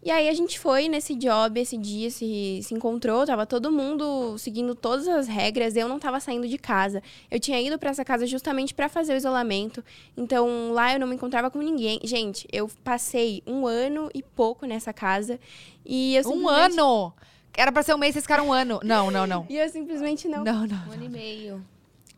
[0.04, 4.36] E aí a gente foi nesse job, esse dia se, se encontrou, tava todo mundo
[4.36, 7.00] seguindo todas as regras, eu não tava saindo de casa.
[7.30, 9.84] Eu tinha ido pra essa casa justamente pra fazer o isolamento.
[10.16, 12.00] Então lá eu não me encontrava com ninguém.
[12.02, 15.38] Gente, eu passei um ano e pouco nessa casa.
[15.86, 17.12] E eu Um simplesmente- ano!
[17.56, 18.80] Era pra ser um mês, vocês ficaram um ano.
[18.82, 19.46] Não, não, não.
[19.50, 20.88] E eu simplesmente não Não, não.
[20.88, 21.64] Um ano e meio.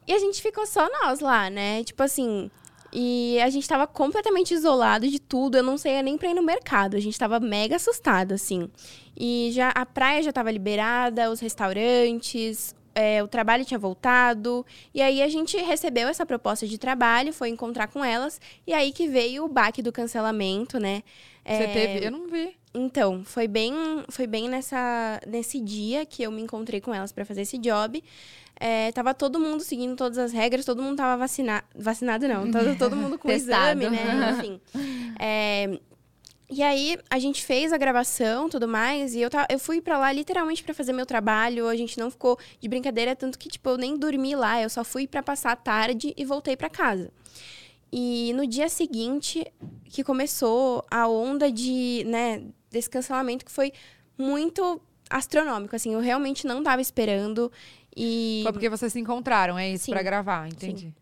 [0.07, 1.83] E a gente ficou só nós lá, né?
[1.85, 2.51] Tipo assim.
[2.93, 5.57] E a gente tava completamente isolado de tudo.
[5.57, 6.97] Eu não saía nem pra ir no mercado.
[6.97, 8.71] A gente tava mega assustado, assim.
[9.17, 14.65] E já a praia já tava liberada, os restaurantes, é, o trabalho tinha voltado.
[14.95, 18.41] E aí a gente recebeu essa proposta de trabalho, foi encontrar com elas.
[18.67, 21.03] E aí que veio o baque do cancelamento, né?
[21.45, 22.07] Você É, teve.
[22.07, 22.55] Eu não vi.
[22.73, 23.75] então, foi bem,
[24.09, 28.03] foi bem nessa, nesse dia que eu me encontrei com elas para fazer esse job.
[28.59, 31.65] É, tava todo mundo seguindo todas as regras, todo mundo tava vacinado.
[31.75, 34.37] Vacinado não, tava todo mundo com exame, né?
[34.39, 34.61] Enfim.
[35.19, 35.79] É,
[36.49, 39.99] e aí, a gente fez a gravação tudo mais, e eu, ta- eu fui pra
[39.99, 41.67] lá literalmente pra fazer meu trabalho.
[41.69, 44.85] A gente não ficou de brincadeira, tanto que, tipo, eu nem dormi lá, eu só
[44.85, 47.11] fui pra passar a tarde e voltei pra casa.
[47.93, 49.45] E no dia seguinte,
[49.85, 53.73] que começou a onda de, né, desse cancelamento que foi
[54.19, 54.81] muito
[55.11, 57.51] astronômico, assim, eu realmente não tava esperando.
[57.97, 59.85] E, Foi porque vocês se encontraram, é isso?
[59.85, 59.93] Sim.
[59.93, 60.93] Pra gravar, entendi.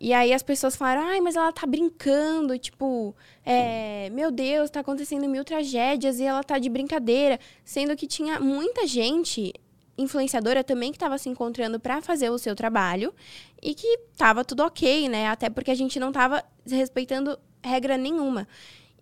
[0.00, 3.14] e aí as pessoas falaram, ai, mas ela tá brincando, tipo,
[3.46, 7.38] é, meu Deus, tá acontecendo mil tragédias e ela tá de brincadeira.
[7.64, 9.52] Sendo que tinha muita gente,
[9.96, 13.14] influenciadora também, que tava se encontrando pra fazer o seu trabalho
[13.62, 15.28] e que tava tudo ok, né?
[15.28, 18.48] Até porque a gente não tava respeitando regra nenhuma.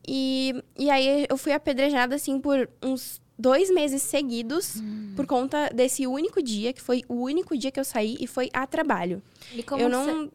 [0.07, 4.82] E, e aí eu fui apedrejada, assim, por uns dois meses seguidos
[5.16, 8.51] por conta desse único dia, que foi o único dia que eu saí e foi
[8.53, 9.22] a trabalho.
[9.55, 10.05] E como eu não.
[10.05, 10.30] você-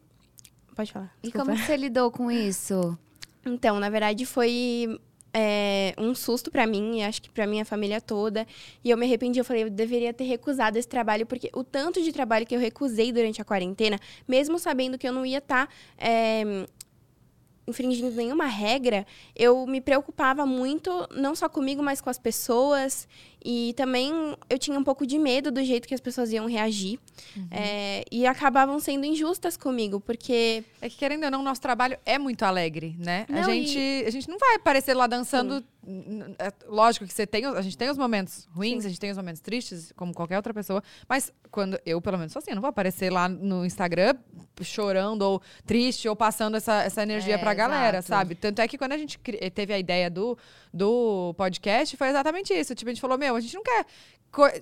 [0.76, 1.14] Pode falar.
[1.24, 1.46] E desculpa.
[1.46, 2.98] como que você lidou com isso?
[3.46, 5.00] Então, na verdade, foi
[5.38, 8.46] é, um susto pra mim e acho que pra minha família toda.
[8.84, 12.02] E eu me arrependi, eu falei, eu deveria ter recusado esse trabalho, porque o tanto
[12.02, 15.70] de trabalho que eu recusei durante a quarentena, mesmo sabendo que eu não ia estar.
[17.68, 19.06] Infringindo nenhuma regra,
[19.36, 23.08] eu me preocupava muito, não só comigo, mas com as pessoas.
[23.48, 24.12] E também
[24.50, 27.00] eu tinha um pouco de medo do jeito que as pessoas iam reagir.
[27.52, 32.18] É, e acabavam sendo injustas comigo, porque É que, querendo ou não, nosso trabalho é
[32.18, 33.26] muito alegre, né?
[33.30, 35.58] a, Não, gente, a gente não vai aparecer lá dançando.
[35.58, 35.64] é
[36.68, 37.46] lógico que você tem.
[37.46, 40.54] A gente tem os momentos ruins, a gente tem os momentos tristes, como qualquer outra
[40.54, 40.84] pessoa.
[41.08, 44.16] Mas quando eu, pelo menos, sou assim, eu não vou aparecer lá no Instagram
[44.62, 48.08] chorando ou triste ou passando essa, essa energia É, pra galera, exato.
[48.08, 48.36] sabe?
[48.36, 49.20] Tanto é que quando a gente
[49.54, 50.38] teve a ideia do,
[50.74, 52.74] do podcast, foi exatamente isso.
[52.76, 53.86] Tipo, a gente falou, meu, a gente não quer.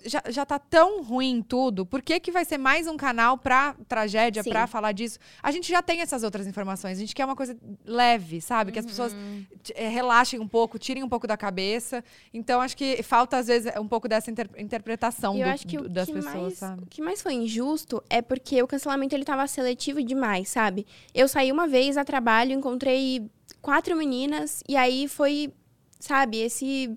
[0.05, 3.75] Já, já tá tão ruim tudo, por que, que vai ser mais um canal pra
[3.87, 4.49] tragédia, Sim.
[4.49, 5.17] pra falar disso?
[5.41, 8.71] A gente já tem essas outras informações, a gente quer uma coisa leve, sabe?
[8.71, 9.43] Que as pessoas Uhum.
[9.73, 12.03] eh, relaxem um pouco, tirem um pouco da cabeça.
[12.33, 15.77] Então, acho que falta, às vezes, um pouco dessa inter- interpretação eu do- acho que
[15.77, 16.83] do- das que pessoas, mais, sabe?
[16.83, 20.85] o que mais foi injusto é porque o cancelamento ele tava seletivo demais, sabe?
[21.13, 23.29] Eu saí uma vez a trabalho, encontrei
[23.61, 25.51] quatro meninas e aí foi,
[25.99, 26.95] sabe, esse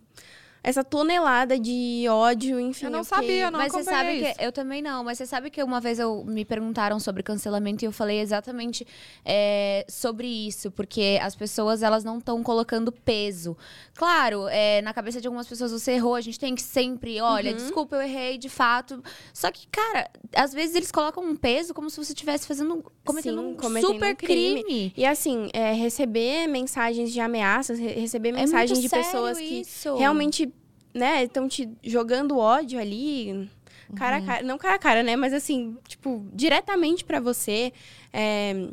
[0.69, 2.87] essa tonelada de ódio, enfim.
[2.87, 5.49] Eu não sabia, não mas você sabe acompanhei que eu também não, mas você sabe
[5.49, 8.85] que uma vez eu me perguntaram sobre cancelamento e eu falei exatamente
[9.25, 13.57] é, sobre isso, porque as pessoas elas não estão colocando peso.
[13.95, 17.53] Claro, é, na cabeça de algumas pessoas você errou, a gente tem que sempre, olha,
[17.53, 17.57] Uhum.
[17.57, 19.03] desculpa, eu errei de fato.
[19.33, 23.41] Só que, cara, às vezes eles colocam um peso como se você estivesse fazendo cometendo
[23.41, 24.65] Sim, um cometendo super um crime.
[24.65, 24.93] crime.
[24.97, 29.97] E assim, é, receber mensagens de ameaças, re- receber É mensagens de pessoas que isso.
[29.97, 30.53] realmente,
[30.97, 33.49] né, estão te jogando ódio ali,
[33.95, 37.73] cara a cara, não cara a cara, né, mas assim, tipo, diretamente pra você,
[38.13, 38.69] é,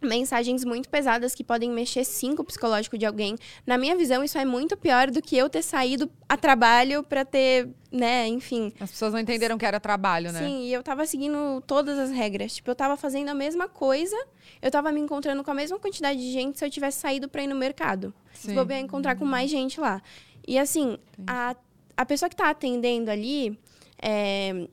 [0.00, 3.36] mensagens muito pesadas que podem mexer sim com o psicológico de alguém.
[3.66, 7.24] Na minha visão, isso é muito pior do que eu ter saído a trabalho pra
[7.24, 10.40] ter, né, enfim, As pessoas não entenderam que era trabalho, né?
[10.40, 12.54] Sim, e eu tava seguindo todas as regras.
[12.56, 14.16] Tipo, eu tava fazendo a mesma coisa,
[14.60, 17.42] eu tava me encontrando com a mesma quantidade de gente se eu tivesse saído pra
[17.42, 18.12] ir no mercado.
[18.32, 18.54] Se Sim.
[18.54, 20.02] bobear, encontrar com mais gente lá.
[20.46, 21.54] E assim, a,
[21.96, 23.58] a pessoa que tá atendendo ali,
[24.00, 24.68] é,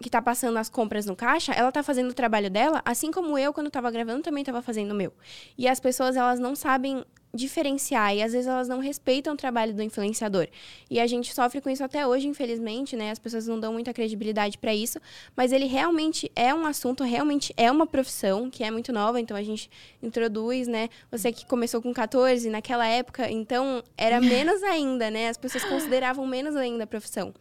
[0.00, 3.36] que tá passando as compras no caixa, ela tá fazendo o trabalho dela, assim como
[3.38, 5.12] eu, quando tava gravando, também tava fazendo o meu.
[5.58, 9.72] E as pessoas, elas não sabem diferenciar e às vezes elas não respeitam o trabalho
[9.72, 10.48] do influenciador.
[10.90, 13.10] E a gente sofre com isso até hoje, infelizmente, né?
[13.10, 14.98] As pessoas não dão muita credibilidade para isso,
[15.36, 19.36] mas ele realmente é um assunto, realmente é uma profissão que é muito nova, então
[19.36, 19.70] a gente
[20.02, 20.88] introduz, né?
[21.10, 25.28] Você que começou com 14 naquela época, então era menos ainda, né?
[25.28, 27.32] As pessoas consideravam menos ainda a profissão.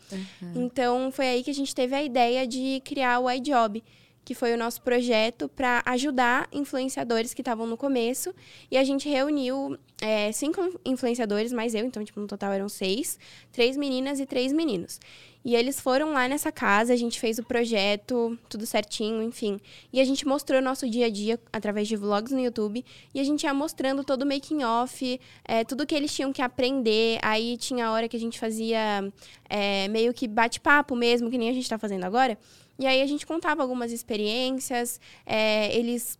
[0.56, 3.84] Então foi aí que a gente teve a ideia de criar o iJob,
[4.24, 8.34] que foi o nosso projeto para ajudar influenciadores que estavam no começo.
[8.70, 13.18] E a gente reuniu é, cinco influenciadores, mais eu, então, tipo, no total eram seis,
[13.52, 15.00] três meninas e três meninos.
[15.44, 19.58] E eles foram lá nessa casa, a gente fez o projeto, tudo certinho, enfim.
[19.92, 22.84] E a gente mostrou nosso dia a dia através de vlogs no YouTube.
[23.14, 26.42] E a gente ia mostrando todo o making off, é, tudo que eles tinham que
[26.42, 27.20] aprender.
[27.22, 29.12] Aí tinha a hora que a gente fazia
[29.50, 32.38] é, meio que bate-papo mesmo, que nem a gente tá fazendo agora.
[32.78, 36.18] E aí a gente contava algumas experiências, é, eles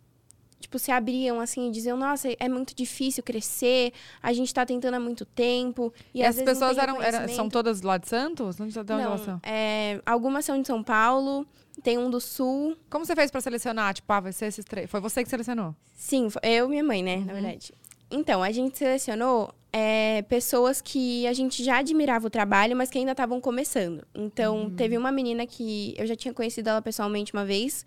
[0.60, 4.96] tipo, se abriam assim e diziam, nossa, é muito difícil crescer, a gente tá tentando
[4.96, 5.94] há muito tempo.
[6.14, 8.58] E, E as não pessoas eram, eram- são reconhecimento." todas lá de Santos?
[8.58, 9.40] Não, são?
[9.44, 11.46] é, algumas são de São Paulo,
[11.82, 12.76] tem um do Sul.
[12.90, 13.94] Como você fez pra selecionar?
[13.94, 14.90] Tipo, ah, vai ser esses três.
[14.90, 15.74] Foi você que selecionou?
[15.96, 17.74] Sim, eu e minha mãe, né, na verdade.
[18.12, 22.98] Então, a gente selecionou é, pessoas que a gente já admirava o trabalho, mas que
[22.98, 24.04] ainda estavam começando.
[24.16, 27.86] Então, teve uma menina que eu já tinha conhecido ela pessoalmente uma vez,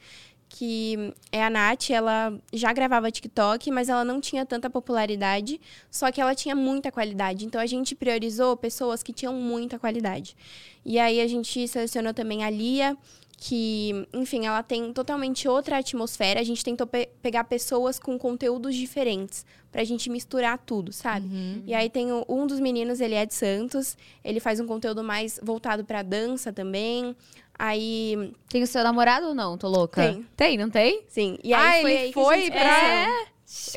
[0.54, 5.58] que é a Nath, ela já gravava TikTok, mas ela não tinha tanta popularidade,
[5.90, 7.46] só que ela tinha muita qualidade.
[7.46, 10.36] Então a gente priorizou pessoas que tinham muita qualidade.
[10.84, 12.94] E aí a gente selecionou também a Lia,
[13.38, 16.38] que, enfim, ela tem totalmente outra atmosfera.
[16.38, 21.26] A gente tentou pe- pegar pessoas com conteúdos diferentes pra gente misturar tudo, sabe?
[21.66, 25.02] E aí tem o- um dos meninos, ele é de Santos, ele faz um conteúdo
[25.02, 27.16] mais voltado pra dança também.
[27.58, 29.56] Aí, Tem o seu namorado ou não?
[29.56, 30.02] Tô louca.
[30.02, 30.26] Tem.
[30.36, 31.02] Tem, não tem?
[31.08, 31.38] sim.
[31.44, 33.32] E aí Ah, foi ele aí foi pra- conheceu.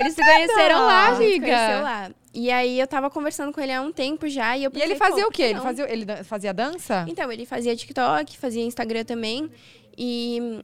[0.05, 1.81] Eles se conheceram lá, conheceu amiga.
[1.81, 2.11] lá.
[2.33, 4.87] E aí eu tava conversando com ele há um tempo já e eu E pensei,
[4.89, 5.43] ele fazia o quê?
[5.43, 7.05] Ele fazia, ele fazia dança?
[7.07, 9.49] Então, ele fazia TikTok, fazia Instagram também.
[9.97, 10.61] E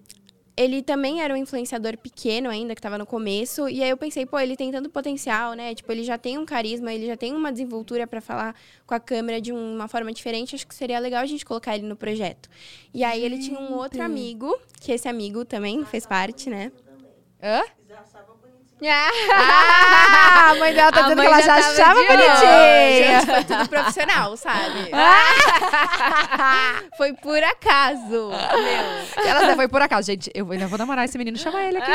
[0.56, 3.68] ele também era um influenciador pequeno ainda, que tava no começo.
[3.70, 5.74] E aí eu pensei, pô, ele tem tanto potencial, né?
[5.74, 9.00] Tipo, ele já tem um carisma, ele já tem uma desenvoltura pra falar com a
[9.00, 10.56] câmera de uma forma diferente.
[10.56, 12.50] Acho que seria legal a gente colocar ele no projeto.
[12.94, 16.72] E aí ele tinha um outro amigo, que esse amigo também fez parte, né?
[17.42, 17.64] Hã?
[18.82, 19.32] Bonitinho.
[19.32, 23.22] Ah, a mãe dela tá A dizendo que ela já achava bonitinha.
[23.22, 24.90] Gente, foi tudo profissional, sabe?
[26.98, 28.32] foi por acaso.
[28.32, 29.26] Meu.
[29.26, 30.08] Ela foi por acaso.
[30.08, 31.92] Gente, eu ainda vou namorar esse menino, chama ele aqui.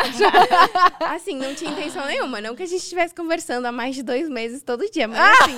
[1.15, 2.41] Assim, não tinha intenção nenhuma.
[2.41, 5.33] Não que a gente estivesse conversando há mais de dois meses todo dia, mas Ah!
[5.43, 5.57] assim.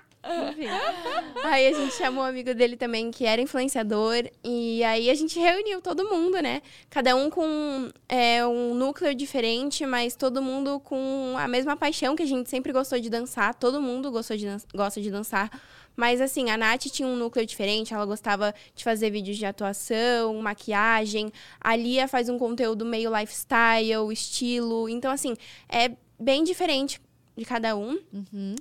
[0.22, 0.66] Enfim.
[1.44, 4.24] Aí a gente chamou um amigo dele também, que era influenciador.
[4.44, 6.60] E aí a gente reuniu todo mundo, né?
[6.90, 12.22] Cada um com é, um núcleo diferente, mas todo mundo com a mesma paixão que
[12.22, 13.54] a gente sempre gostou de dançar.
[13.54, 15.50] Todo mundo gostou de gosta de dançar.
[15.96, 20.34] Mas assim, a Nath tinha um núcleo diferente, ela gostava de fazer vídeos de atuação,
[20.40, 21.32] maquiagem.
[21.60, 24.88] A Lia faz um conteúdo meio lifestyle, estilo.
[24.88, 25.34] Então, assim,
[25.68, 27.00] é bem diferente
[27.36, 27.98] de cada um.
[28.12, 28.54] Uhum.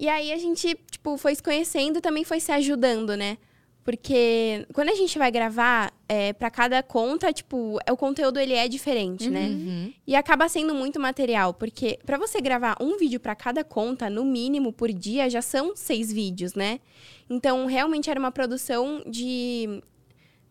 [0.00, 3.36] E aí a gente, tipo, foi se conhecendo e também foi se ajudando, né?
[3.84, 8.66] Porque quando a gente vai gravar, é, para cada conta, tipo, o conteúdo ele é
[8.66, 9.48] diferente, né?
[9.48, 9.92] Uhum.
[10.06, 14.24] E acaba sendo muito material, porque para você gravar um vídeo para cada conta, no
[14.24, 16.80] mínimo por dia, já são seis vídeos, né?
[17.28, 19.82] Então, realmente era uma produção de.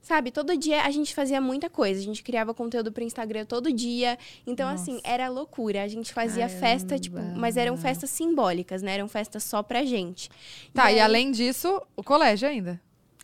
[0.02, 2.00] Sabe, todo dia a gente fazia muita coisa.
[2.00, 4.18] A gente criava conteúdo pro Instagram todo dia.
[4.48, 5.84] Então, assim, era loucura.
[5.84, 8.94] A gente fazia festa, tipo, mas eram festas simbólicas, né?
[8.96, 10.30] Eram festas só pra gente.
[10.74, 12.82] Tá, e, aí- além disso, o colégio ainda.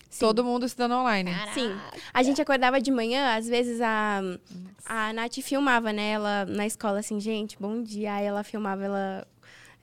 [0.10, 0.20] Sim.
[0.20, 1.32] Todo mundo estudando online.
[1.54, 1.76] Sim.
[2.14, 4.22] A gente acordava de manhã, às vezes a,
[4.86, 6.12] a Nath filmava, né?
[6.12, 8.14] Ela na escola, assim, gente, bom dia.
[8.14, 9.28] Aí ela filmava ela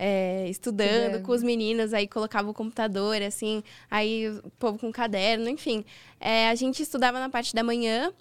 [0.05, 5.49] é, estudando com os meninos, aí colocava o computador, assim, aí o povo com caderno,
[5.49, 5.85] enfim.
[6.21, 8.13] É, a gente estudava na parte da manhã.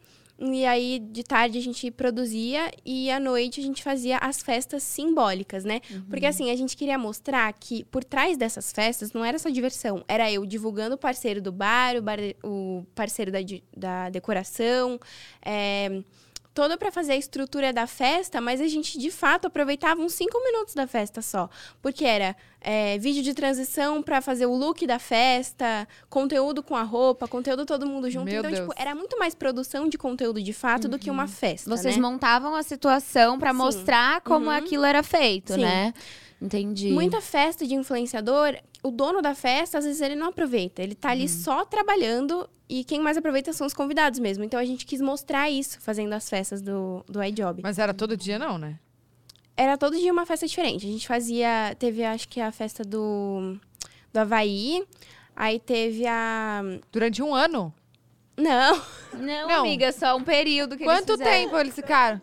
[0.44, 4.82] E aí, de tarde, a gente produzia e à noite a gente fazia as festas
[4.82, 5.82] simbólicas, né?
[6.10, 10.04] Porque assim, a gente queria mostrar que por trás dessas festas não era só diversão,
[10.08, 13.38] era eu divulgando o parceiro do bar, o, bar- o parceiro da,
[13.78, 15.00] da decoração,
[15.46, 16.02] é,
[16.54, 20.38] todo para fazer a estrutura da festa, mas a gente de fato aproveitava uns cinco
[20.44, 21.50] minutos da festa só.
[21.82, 26.84] Porque era é, vídeo de transição para fazer o look da festa, conteúdo com a
[26.84, 28.26] roupa, conteúdo todo mundo junto.
[28.26, 28.62] Meu então, Deus.
[28.68, 31.70] tipo, era muito mais produção de conteúdo de fato do que uma festa.
[31.70, 32.02] Vocês né?
[32.02, 33.58] montavam a situação pra Sim.
[33.58, 34.52] mostrar como Uhum.
[34.52, 35.62] aquilo era feito, Sim.
[35.62, 35.94] né?
[36.42, 36.90] Entendi.
[36.90, 40.82] Muita festa de influenciador, o dono da festa, às vezes ele não aproveita.
[40.82, 44.44] Ele tá ali só trabalhando e quem mais aproveita são os convidados mesmo.
[44.44, 47.62] Então a gente quis mostrar isso fazendo as festas do, do iJob.
[47.62, 48.80] Mas era todo dia, não, né?
[49.56, 50.88] Era todo dia uma festa diferente.
[50.88, 51.76] A gente fazia.
[51.78, 53.56] Teve, acho que a festa do,
[54.12, 54.84] do Havaí.
[55.36, 56.62] Aí teve a.
[56.92, 57.72] Durante um ano.
[58.36, 58.82] Não!
[59.14, 59.60] Não, Não.
[59.60, 62.20] amiga, só um período que Quanto eles tempo eles ficaram?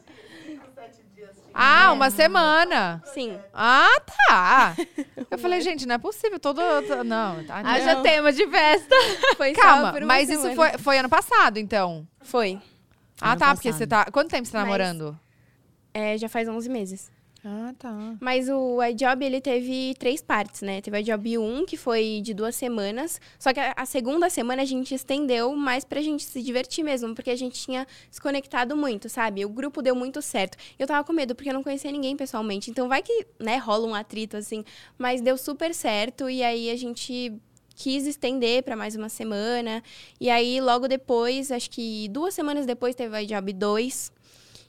[1.60, 3.02] Ah, uma semana.
[3.12, 3.36] Sim.
[3.52, 4.76] Ah, tá.
[5.30, 6.38] Eu falei, gente, não é possível.
[6.38, 6.60] Todo.
[7.04, 7.56] Não, tá.
[7.64, 8.94] Haja tema de festa.
[9.36, 10.54] Foi só Calma, por uma mas isso semana.
[10.70, 12.06] foi, foi ano passado, então.
[12.20, 12.60] Foi.
[13.20, 13.78] Ah, Ano tá, porque passado.
[13.78, 14.04] você tá.
[14.12, 15.18] Quanto tempo você tá Mas- namorando?
[15.92, 17.10] É, já faz 11 meses.
[17.50, 18.16] Ah, tá.
[18.20, 20.82] Mas o iJob, ele teve três partes, né?
[20.82, 23.18] Teve o iJob 1, que foi de duas semanas.
[23.38, 27.30] Só que a, segunda semana a gente estendeu mais pra gente se divertir mesmo, porque
[27.30, 29.46] a gente tinha se conectado muito, sabe?
[29.46, 30.58] O grupo deu muito certo.
[30.78, 32.70] Eu tava com medo, porque eu não conhecia ninguém pessoalmente.
[32.70, 34.62] Então vai que, né, rola um atrito, assim.
[34.98, 37.32] Mas deu super certo, e aí a gente
[37.74, 39.82] quis estender pra mais uma semana.
[40.20, 44.17] E aí, logo depois, acho que duas semanas depois, teve o iJob 2.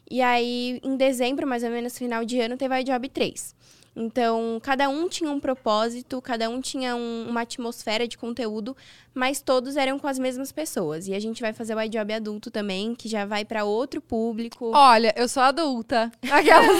[0.09, 3.55] E aí, em dezembro, mais ou menos, final de ano, teve a iJob 3.
[4.01, 8.75] Então, cada um tinha um propósito, cada um tinha um- uma atmosfera de conteúdo,
[9.13, 11.07] mas todos eram com as mesmas pessoas.
[11.07, 14.71] E a gente vai fazer o iJob adulto também, que já vai para outro público.
[14.73, 16.09] Olha, eu sou adulta.
[16.31, 16.77] Aquelas.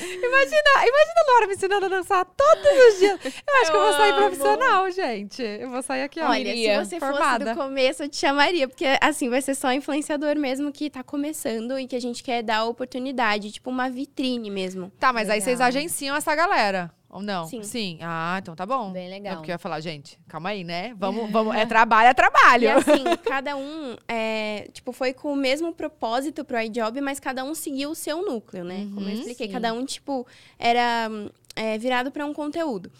[0.00, 3.18] imagina, imagina a Laura me ensinando a dançar todos os dias.
[3.24, 4.18] Eu acho que eu vou sair amo.
[4.20, 5.42] profissional, gente.
[5.42, 6.28] Eu vou sair aqui, ó.
[6.30, 7.44] Olha, se você formada.
[7.46, 11.02] fosse do começo, eu te chamaria, porque assim vai ser só influenciador mesmo que tá
[11.02, 14.90] começando e que a gente quer dar oportunidade, tipo uma vitrine mesmo.
[14.98, 15.68] Tá, mas aí vocês Legal.
[15.98, 16.90] Agenciam essa galera.
[17.10, 17.46] Ou não?
[17.46, 17.98] Sim.
[18.02, 18.92] Ah, então tá bom.
[18.92, 19.36] Bem É legal.
[19.36, 20.94] porque eu ia falar, gente, calma aí, né?
[20.98, 21.56] Vamos, vamos.
[21.56, 22.64] É trabalho, é trabalho.
[22.64, 27.42] E assim, cada um, é, tipo, foi com o mesmo propósito pro iJob, mas cada
[27.44, 28.86] um seguiu o seu núcleo, né?
[28.94, 29.52] Como eu Uhum, expliquei, sim.
[29.52, 30.26] cada um, tipo,
[30.58, 31.08] era
[31.56, 32.90] é, virado para um conteúdo.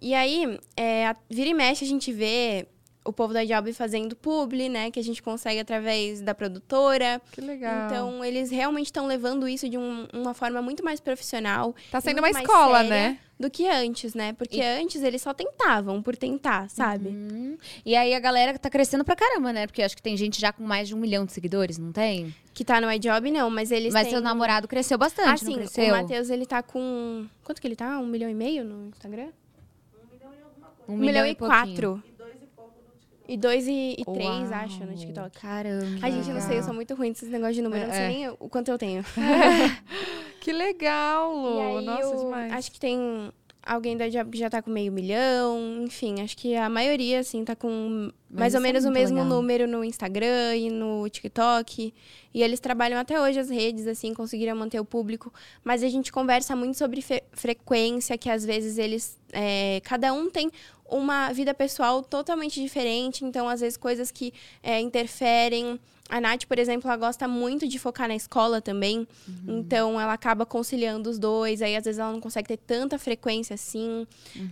[0.00, 2.66] E aí, é, vira e mexe, a gente vê
[3.08, 4.90] o povo da iJob fazendo publi, né?
[4.90, 7.20] Que a gente consegue através da produtora.
[7.32, 7.86] Que legal.
[7.86, 11.74] Então, eles realmente estão levando isso de um- uma forma muito mais profissional.
[11.90, 13.18] tá e sendo uma escola, né?
[13.40, 14.32] Do que antes, né?
[14.32, 17.08] Porque antes eles só tentavam por tentar, sabe?
[17.10, 17.56] Hum.
[17.86, 19.66] E aí a galera tá crescendo pra caramba, né?
[19.66, 22.34] Porque acho que tem gente já com mais de um milhão de seguidores, não tem?
[22.52, 24.12] Que tá no iJob, não, mas eles Mas têm...
[24.14, 25.90] seu namorado cresceu bastante, Assim, não o cresceu?
[25.94, 27.26] Matheus, ele tá com...
[27.44, 27.98] Quanto que ele tá?
[28.00, 29.28] Um milhão e meio no Instagram?
[30.88, 32.02] Um, Um, milhão, e quatro.
[33.28, 34.54] E dois e, e três, Uau.
[34.54, 35.38] acho, no TikTok.
[35.38, 35.98] Caramba.
[36.00, 37.82] Ai, gente, eu não sei, eu sou muito ruim desses negócios de número.
[37.84, 38.08] Eu não sei É.
[38.08, 39.04] nem o quanto eu tenho.
[40.40, 41.60] Que legal, Lu.
[41.78, 42.52] Aí, Nossa, eu demais.
[42.54, 43.30] acho que tem
[43.66, 45.82] alguém da que já tá com meio milhão.
[45.82, 48.98] Enfim, acho que a maioria, assim, tá com Mas mais ou é menos o muito
[48.98, 49.28] mesmo legal.
[49.28, 51.92] número no Instagram e no TikTok.
[52.32, 55.32] E eles trabalham até hoje as redes, assim, conseguiram manter o público.
[55.62, 59.18] Mas a gente conversa muito sobre frequência, que às vezes eles.
[59.32, 60.50] é, cada um tem
[60.88, 64.32] uma vida pessoal totalmente diferente, então às vezes coisas que
[64.62, 65.78] é, interferem.
[66.10, 69.06] A Nath, por exemplo, ela gosta muito de focar na escola também,
[69.46, 73.52] então ela acaba conciliando os dois, aí às vezes ela não consegue ter tanta frequência
[73.52, 74.06] assim.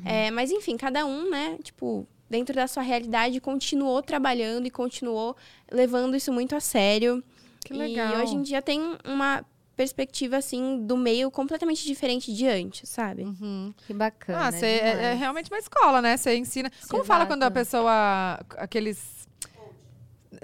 [0.05, 5.35] É, mas enfim, cada um, né, tipo, dentro da sua realidade, continuou trabalhando e continuou
[5.71, 7.25] levando isso muito a sério.
[7.65, 8.19] Que legal.
[8.19, 9.43] E hoje em dia tem uma
[9.77, 13.23] perspectiva, assim, do meio completamente diferente de antes, sabe?
[13.25, 13.75] Uhum.
[13.87, 14.47] Que bacana.
[14.47, 16.17] Ah, você é, é realmente uma escola, né?
[16.17, 16.71] Você ensina.
[16.89, 18.41] Como fala quando a pessoa.
[18.57, 19.29] Aqueles.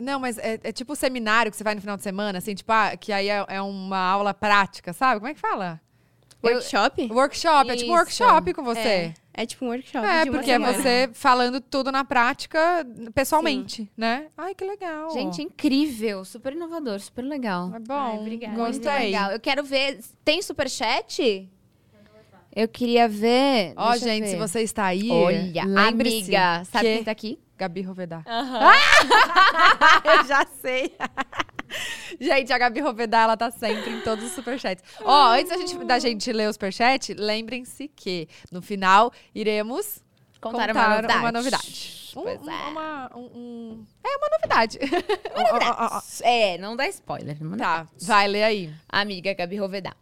[0.01, 2.55] Não, mas é, é tipo o seminário que você vai no final de semana, assim,
[2.55, 5.21] tipo, ah, que aí é, é uma aula prática, sabe?
[5.21, 5.81] Como é que fala?
[6.43, 7.09] Eu- Workshop?
[7.13, 8.23] Workshop, é tipo um Isso.
[8.23, 8.81] workshop com você.
[8.81, 14.27] É, é tipo um workshop É, porque é você falando tudo na prática, pessoalmente, né?
[14.37, 15.11] Ai, que legal.
[15.11, 16.25] Gente, incrível.
[16.25, 17.73] Super inovador, super legal.
[17.75, 17.95] é bom.
[17.95, 18.57] Ai, obrigada.
[18.57, 19.05] Muito Gostei.
[19.07, 19.31] legal.
[19.33, 20.01] Eu quero ver.
[20.25, 21.49] Tem superchat?
[22.55, 23.73] Eu queria ver.
[23.77, 24.39] Ó, eu gente, se ver.
[24.39, 27.39] você está aí, Olha, amiga, sabe que- quem tá aqui?
[27.57, 28.23] Gabi Rovedá.
[28.27, 28.73] Aham.
[30.05, 30.95] Eu já sei.
[32.21, 34.83] gente, a Gabi Rovedá, ela tá sempre em todos os superchats.
[35.05, 40.03] Ó, antes da gente, da gente ler o superchat, lembrem-se que no final iremos
[40.41, 41.19] Contar, contar uma novidade.
[41.21, 42.03] uma novidade.
[42.15, 42.35] Um- é.
[42.69, 44.79] uma- um- um- é uma novidade.
[45.35, 46.03] Ó, ó.
[46.23, 47.37] É, não dá spoiler.
[47.57, 48.71] Tá, vai, lê aí.
[48.89, 49.95] Amiga Gabi Rovedá.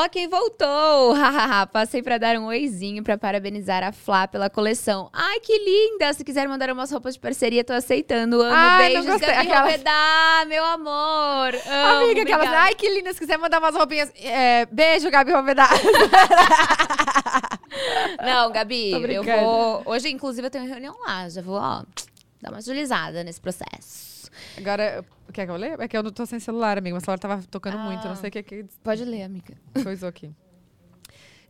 [0.00, 1.16] Ó, quem voltou!
[1.72, 5.10] Passei pra dar um oizinho pra parabenizar a Flá pela coleção.
[5.12, 6.12] Ai, que linda!
[6.12, 8.40] Se quiser mandar umas roupas de parceria, tô aceitando.
[8.40, 9.06] Amo, Ai, beijos.
[9.06, 11.52] Gabi Aquela- Rovedá, meu amor!
[11.66, 12.62] Amo, Amiga, aquela obrigada.
[12.62, 14.12] ai, que linda, se quiser mandar umas roupinhas.
[14.22, 15.68] é, beijo, Gabi Rovedá.
[18.24, 19.82] Não, Gabi, eu vou...
[19.84, 21.28] Hoje, inclusive, eu tenho reunião lá.
[21.28, 21.82] Já vou, ó,
[22.40, 24.17] dar uma agilizada nesse processo.
[24.56, 25.76] Agora, quer que eu leia?
[25.78, 26.94] É que eu não tô sem celular, amigo.
[26.94, 29.54] Meu celular tava tocando muito, não sei o que que Pode ler, amiga.
[29.82, 30.30] coisou aqui.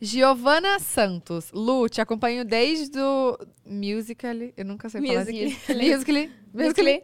[0.00, 1.50] Giovana Santos.
[1.52, 3.36] Lu, te acompanho desde o
[3.66, 4.54] Musical.ly.
[4.56, 5.44] Eu nunca sei falar Musical.ly.
[5.52, 5.74] isso.
[5.74, 6.32] Musical.ly.
[6.54, 7.02] Musical.ly.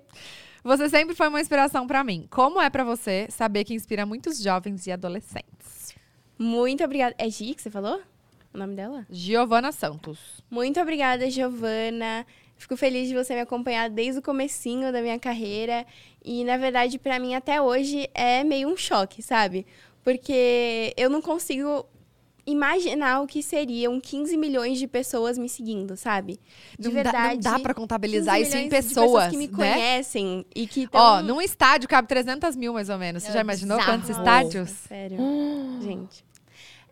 [0.63, 2.27] Você sempre foi uma inspiração pra mim.
[2.31, 5.95] Como é pra você saber que inspira muitos jovens e adolescentes?
[6.39, 7.15] Muito obrigada.
[7.19, 8.01] É Gi que você falou?
[8.53, 9.05] O nome dela?
[9.11, 10.41] Giovana Santos.
[10.49, 12.25] Muito obrigada, Giovana.
[12.65, 15.85] Fico feliz de você me acompanhar desde o comecinho da minha carreira.
[16.25, 19.67] E, na verdade, pra mim, até hoje, é meio um choque, sabe?
[20.03, 21.85] Porque eu não consigo
[22.47, 26.41] imaginar o que seriam 15 milhões de pessoas me seguindo, sabe?
[26.79, 27.35] De não, dá, verdade.
[27.45, 29.53] não dá pra contabilizar 15 isso em milhões de pessoas, que me né?
[29.55, 30.99] conhecem e que tão...
[31.03, 33.23] Ó, num estádio cabe 300 mil, mais ou menos.
[33.25, 33.99] Você É já imaginou bizarro.
[33.99, 34.71] quantos estádios?
[34.71, 35.19] Sério.
[35.85, 36.25] gente.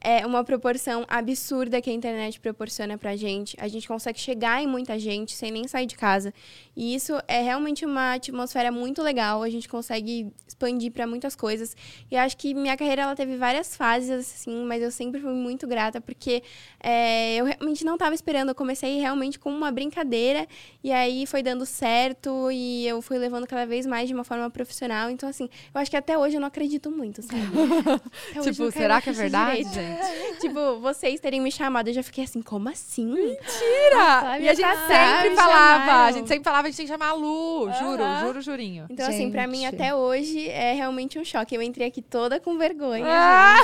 [0.04, 3.56] É uma proporção absurda que a internet proporciona pra gente.
[3.60, 6.34] A gente consegue chegar em muita gente sem nem sair de casa.
[6.74, 9.44] E isso é realmente uma atmosfera muito legal.
[9.44, 11.76] A gente consegue expandir pra muitas coisas.
[12.10, 15.66] E acho que minha carreira ela teve várias fases, assim, mas eu sempre fui muito
[15.68, 16.42] grata, porque
[16.80, 18.48] é, eu realmente não estava esperando.
[18.48, 20.48] Eu comecei realmente com uma brincadeira,
[20.82, 24.50] e aí foi dando certo, e eu fui levando cada vez mais de uma forma
[24.50, 25.10] profissional.
[25.10, 27.42] Então, assim, eu acho que até hoje eu não acredito muito, sabe?
[28.42, 29.68] Tipo, será que é verdade?
[30.40, 33.06] tipo, vocês terem me chamado, eu já fiquei assim, como assim?
[33.06, 34.38] Mentira!
[34.40, 37.08] E a gente sempre me falava, a gente sempre falava, a gente tem que chamar
[37.10, 37.70] a Lu.
[37.78, 38.26] Juro, Aham.
[38.26, 38.86] juro, jurinho.
[38.90, 39.74] Então, assim, pra mim, Gente.
[39.74, 41.54] até hoje, é realmente um choque.
[41.54, 43.56] Eu entrei aqui toda com vergonha, Ah,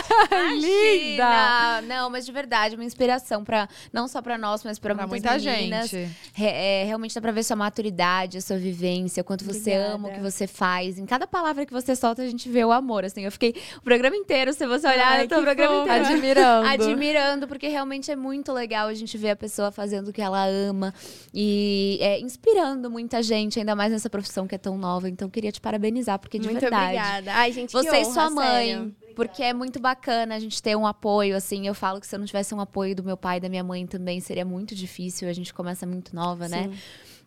[0.55, 0.67] gente.
[0.67, 1.83] linda!
[1.87, 5.43] Não, mas de verdade, uma inspiração para não só pra nós, mas pra, Pra muitas
[5.43, 5.89] muita meninas.
[5.91, 6.11] gente.
[6.35, 9.95] Re- é, realmente dá pra ver sua maturidade, a sua vivência, o quanto você Obrigada.
[9.95, 10.99] ama o que você faz.
[10.99, 13.05] Em cada palavra que você solta, a gente vê o amor.
[13.05, 16.05] Assim, eu fiquei o programa inteiro, se você olhar, Ai, eu tô o programa inteiro
[16.19, 16.66] Admirando.
[16.69, 20.45] admirando, porque realmente é muito legal a gente ver a pessoa fazendo o que ela
[20.47, 20.93] ama
[21.32, 25.09] e é, inspirando muita gente, ainda mais nessa profissão que é tão nova.
[25.09, 26.85] Então, queria te parabenizar, porque de Muito verdade.
[26.85, 27.32] obrigada.
[27.35, 28.66] Ai, gente, que Você e honra, sua mãe.
[28.66, 28.97] sério.
[29.15, 31.66] Porque é muito bacana a gente ter um apoio, assim.
[31.66, 33.65] Eu falo que se eu não tivesse um apoio do meu pai e da minha
[33.65, 35.28] mãe também, seria muito difícil.
[35.28, 36.70] A gente começa muito nova, né?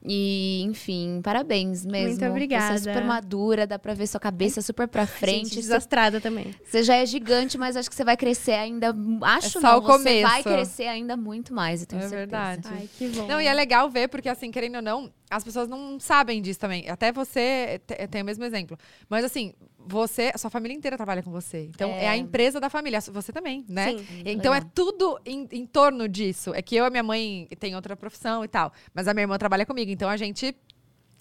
[0.03, 2.09] E, enfim, parabéns mesmo.
[2.19, 2.77] Muito obrigada.
[2.77, 5.49] Você é super madura, dá pra ver sua cabeça super pra Gente, frente.
[5.49, 6.55] Você- desastrada também.
[6.65, 8.95] Você já é gigante, mas acho que você vai crescer ainda.
[9.21, 10.57] Acho É só não, o você vai começo.
[10.57, 12.17] crescer ainda muito mais, eu tenho É certeza.
[12.17, 12.67] verdade.
[12.71, 13.27] Ai, que bom.
[13.27, 16.59] Não, e é legal ver, porque assim, querendo ou não, as pessoas não sabem disso
[16.59, 16.89] também.
[16.89, 18.77] Até você te- tem o mesmo exemplo.
[19.09, 21.63] Mas assim, você, a sua família inteira trabalha com você.
[21.73, 22.09] Então, é, É.
[22.09, 22.99] a empresa da família.
[23.01, 23.97] Você também, né?
[23.97, 24.05] Sim.
[24.25, 24.71] Então é legal.
[24.75, 26.53] tudo em, em torno disso.
[26.53, 28.71] É que eu e minha mãe tem outra profissão e tal.
[28.93, 29.89] Mas a minha irmã trabalha comigo.
[29.89, 30.55] Então a gente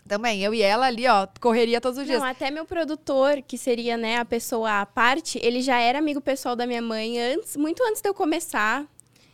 [0.09, 2.19] também, eu e ela ali, ó, correria todos os dias.
[2.21, 6.21] Não, até meu produtor, que seria, né, a pessoa à parte, ele já era amigo
[6.21, 8.87] pessoal da minha mãe antes, muito antes de eu começar.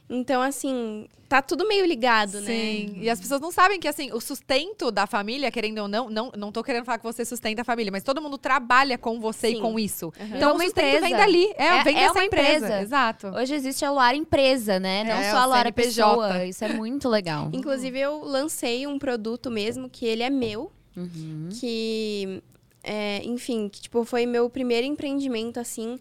[0.09, 2.47] Então, assim, tá tudo meio ligado, né?
[2.47, 6.09] Sim, e as pessoas não sabem que, assim, o sustento da família, querendo ou não,
[6.09, 9.19] não, não tô querendo falar que você sustenta a família, mas todo mundo trabalha com
[9.19, 9.61] você e Sim.
[9.61, 10.13] com isso.
[10.21, 10.37] Aham.
[10.37, 11.17] Então, É o uma sustento vem empresa.
[11.17, 11.45] dali.
[11.57, 12.55] É, É- vem é dessa uma empresa.
[12.67, 12.81] empresa.
[12.83, 13.27] Exato.
[13.29, 15.03] Hoje existe a Luar Empresa, né?
[15.03, 16.17] Não É, só a o Luar CNPJ.
[16.17, 16.45] Pessoa.
[16.45, 17.51] Isso é muito legal.
[17.53, 21.49] Inclusive, eu lancei um produto mesmo, que ele é meu, Uhum.
[21.61, 22.41] que,
[22.85, 25.99] é, enfim, que, tipo, foi meu primeiro empreendimento, assim.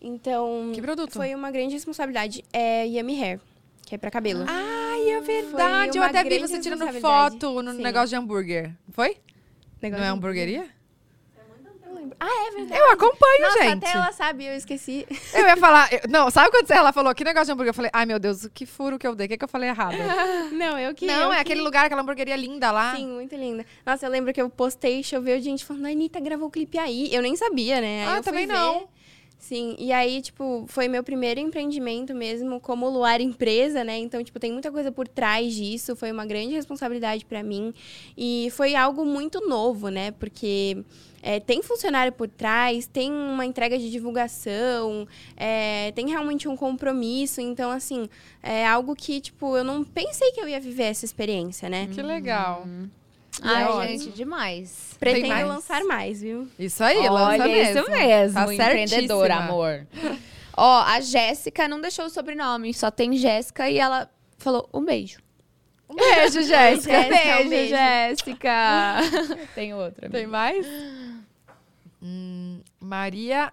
[0.00, 1.12] Então, Que produto?
[1.12, 2.44] foi uma grande responsabilidade.
[2.52, 3.40] É Yummy Hair,
[3.84, 4.44] que é pra cabelo.
[4.48, 5.98] Ah, Ai, é verdade.
[5.98, 7.82] Eu até vi você tirando foto no Sim.
[7.82, 8.72] negócio de hambúrguer.
[8.92, 9.16] Foi?
[9.82, 10.66] Negócio Não é hamburgueria?
[11.86, 12.16] Não lembro.
[12.18, 12.80] Ah, é verdade.
[12.80, 13.84] Eu acompanho, Nossa, gente.
[13.84, 15.06] até ela sabe, eu esqueci.
[15.34, 15.88] Eu ia falar.
[15.92, 17.70] eu- não, sabe quando ela falou que negócio de hambúrguer?
[17.70, 19.26] Eu falei, ai meu Deus, que furo que eu dei.
[19.26, 19.96] O que, que eu falei errado?
[20.52, 21.06] Não, eu que.
[21.06, 22.96] não, eu é que- aquele lugar, aquela hamburgueria linda lá.
[22.96, 23.66] Sim, muito linda.
[23.84, 27.14] Nossa, eu lembro que eu postei, choveu gente falando, a Anitta gravou o clipe aí.
[27.14, 28.06] Eu nem sabia, né?
[28.06, 28.54] Aí Ah, eu também ver.
[29.38, 33.96] Sim, e aí, tipo, foi meu primeiro empreendimento mesmo como Luar Empresa, né?
[33.98, 37.72] Então, tipo, tem muita coisa por trás disso, foi uma grande responsabilidade pra mim.
[38.16, 40.10] E foi algo muito novo, né?
[40.12, 40.82] Porque
[41.22, 45.06] é, tem funcionário por trás, tem uma entrega de divulgação,
[45.36, 47.40] é, tem realmente um compromisso.
[47.40, 48.08] Então, assim,
[48.42, 51.88] é algo que, tipo, eu não pensei que eu ia viver essa experiência, né?
[51.92, 52.66] Que legal.
[53.42, 54.96] Ai, é gente, demais.
[54.98, 55.46] Pretendo mais?
[55.46, 56.48] lançar mais, viu?
[56.58, 57.80] Isso aí, Olha, lança mesmo.
[57.80, 58.34] isso mesmo.
[58.34, 59.86] Tá empreendedora, amor.
[60.56, 64.08] Ó, a Jéssica não deixou o sobrenome, só tem Jéssica e ela
[64.38, 65.18] falou um beijo.
[65.88, 67.00] Um beijo, Jéssica.
[67.44, 67.68] Um beijo.
[67.68, 68.96] Jéssica.
[69.54, 70.08] tem outra.
[70.08, 70.66] Tem mais?
[72.02, 73.52] Hum, Maria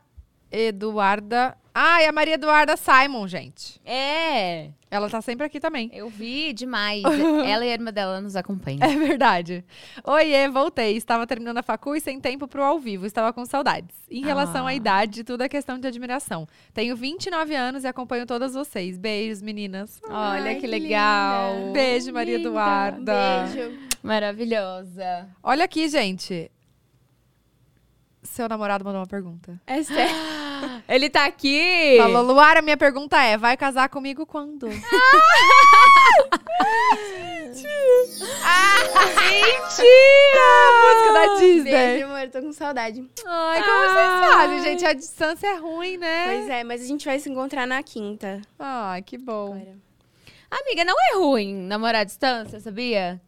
[0.55, 1.57] Eduarda.
[1.75, 3.81] Ah, é a Maria Eduarda Simon, gente.
[3.83, 5.89] É, Ela tá sempre aqui também.
[5.91, 7.01] eu vi demais.
[7.47, 8.77] ela e a irmã dela nos acompanham.
[8.83, 9.65] É verdade.
[10.03, 10.95] Oiê, voltei.
[10.95, 13.07] Estava terminando a facu e sem tempo pro ao vivo.
[13.07, 13.95] Estava com saudades.
[14.11, 14.69] Em relação Ah.
[14.69, 16.47] à idade, tudo é questão de admiração.
[16.75, 18.99] Tenho 29 anos e acompanho todas vocês.
[18.99, 19.99] Beijos, meninas.
[20.07, 21.55] Olha Ai, que que legal.
[21.57, 21.71] linda.
[21.73, 22.49] Beijo, Maria Linda.
[22.49, 23.45] Eduarda.
[23.51, 23.79] Beijo.
[24.03, 25.27] Maravilhosa.
[25.41, 26.51] Olha aqui, gente.
[28.21, 29.59] Seu namorado mandou uma pergunta.
[29.65, 30.15] É sério.
[30.87, 31.97] Ele tá aqui.
[31.97, 34.67] Falou, Luara, minha pergunta é: vai casar comigo quando?
[34.67, 34.83] Mentira!
[40.83, 41.71] Música da Disney.
[41.71, 42.29] Beijo, amor.
[42.29, 43.09] Tô com saudade.
[43.25, 44.85] Ai, como vocês fazem, gente?
[44.85, 46.25] A distância é ruim, né?
[46.25, 48.41] Pois é, mas a gente vai se encontrar na quinta.
[48.59, 49.53] Ai, que bom.
[49.53, 49.77] Agora.
[50.51, 53.19] Amiga, não é ruim namorar à distância, sabia?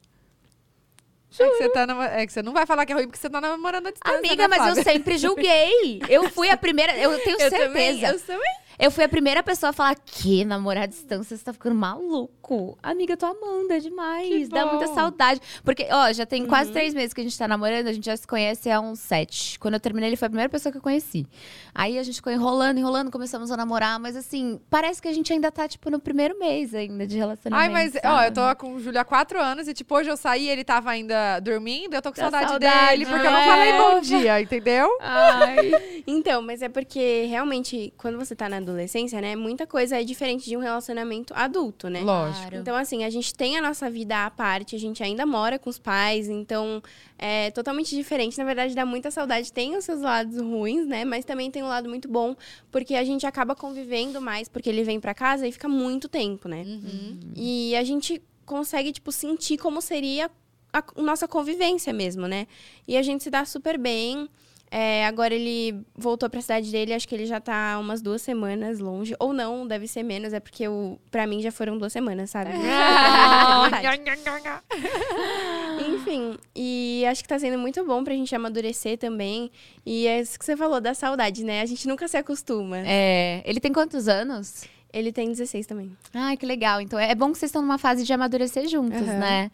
[1.44, 3.18] É que, você tá namo- é que você não vai falar que é ruim porque
[3.20, 4.18] você tá namorando à distância.
[4.20, 4.84] Amiga, né, mas eu Fábio?
[4.84, 6.02] sempre julguei.
[6.10, 7.64] Eu fui a primeira, eu tenho Eu certeza.
[7.68, 8.54] também, eu também.
[8.78, 12.78] Eu fui a primeira pessoa a falar que namorar à distância, você tá ficando maluco.
[12.84, 14.50] Amiga, eu tô amando, é demais.
[14.50, 15.40] Dá muita saudade.
[15.64, 16.48] Porque, ó, já tem Uhum.
[16.50, 19.00] quase três meses que a gente tá namorando, a gente já se conhece há uns
[19.00, 19.58] sete.
[19.60, 21.26] Quando eu terminei, ele foi a primeira pessoa que eu conheci.
[21.74, 25.32] Aí a gente ficou enrolando, enrolando, começamos a namorar, mas assim, parece que a gente
[25.32, 27.68] ainda tá, tipo, no primeiro mês ainda de relacionamento.
[27.68, 28.28] Ai, mas, ó, sabe?
[28.28, 30.90] eu tô com o Júlio há quatro anos e, tipo, hoje eu saí ele tava
[30.92, 33.46] ainda dormindo, eu tô com saudade, saudade, dele, porque eu não né?
[33.46, 34.90] falei bom dia, entendeu?
[35.00, 35.72] Ai.
[36.08, 40.46] Então, mas é porque realmente, quando você tá na adolescência, né, muita coisa é diferente
[40.46, 42.02] de um relacionamento adulto, né?
[42.02, 42.56] Lógico.
[42.56, 45.70] Então, assim, a gente tem a nossa vida à parte, a gente ainda mora com
[45.70, 46.82] os pais, então
[47.18, 48.38] é totalmente diferente.
[48.38, 49.52] Na verdade, dá muita saudade.
[49.52, 51.06] Tem os seus lados ruins, né?
[51.06, 52.36] Mas também tem um lado muito bom,
[52.72, 56.48] porque a gente acaba convivendo mais, porque ele vem pra casa e fica muito tempo,
[56.48, 56.64] né?
[56.66, 57.20] Uhum.
[57.36, 60.30] E a gente consegue, tipo, sentir como seria
[60.72, 62.48] a, a nossa convivência mesmo, né?
[62.88, 64.30] E a gente se dá super bem.
[64.78, 68.78] É, agora ele voltou pra cidade dele, acho que ele já tá umas duas semanas
[68.78, 69.16] longe.
[69.22, 72.52] Ou não, deve ser menos, é porque eu, pra mim já foram duas semanas, sabe?
[72.68, 73.70] Ah.
[75.88, 79.50] Enfim, e acho que tá sendo muito bom pra gente amadurecer também.
[79.86, 81.62] E é isso que você falou da saudade, né?
[81.62, 82.80] A gente nunca se acostuma.
[82.80, 84.66] É, ele tem quantos anos?
[84.92, 85.96] Ele tem 16 também.
[86.14, 86.82] Ai, que legal.
[86.82, 89.20] Então é bom que vocês estão numa fase de amadurecer juntos, Aham.
[89.20, 89.52] né?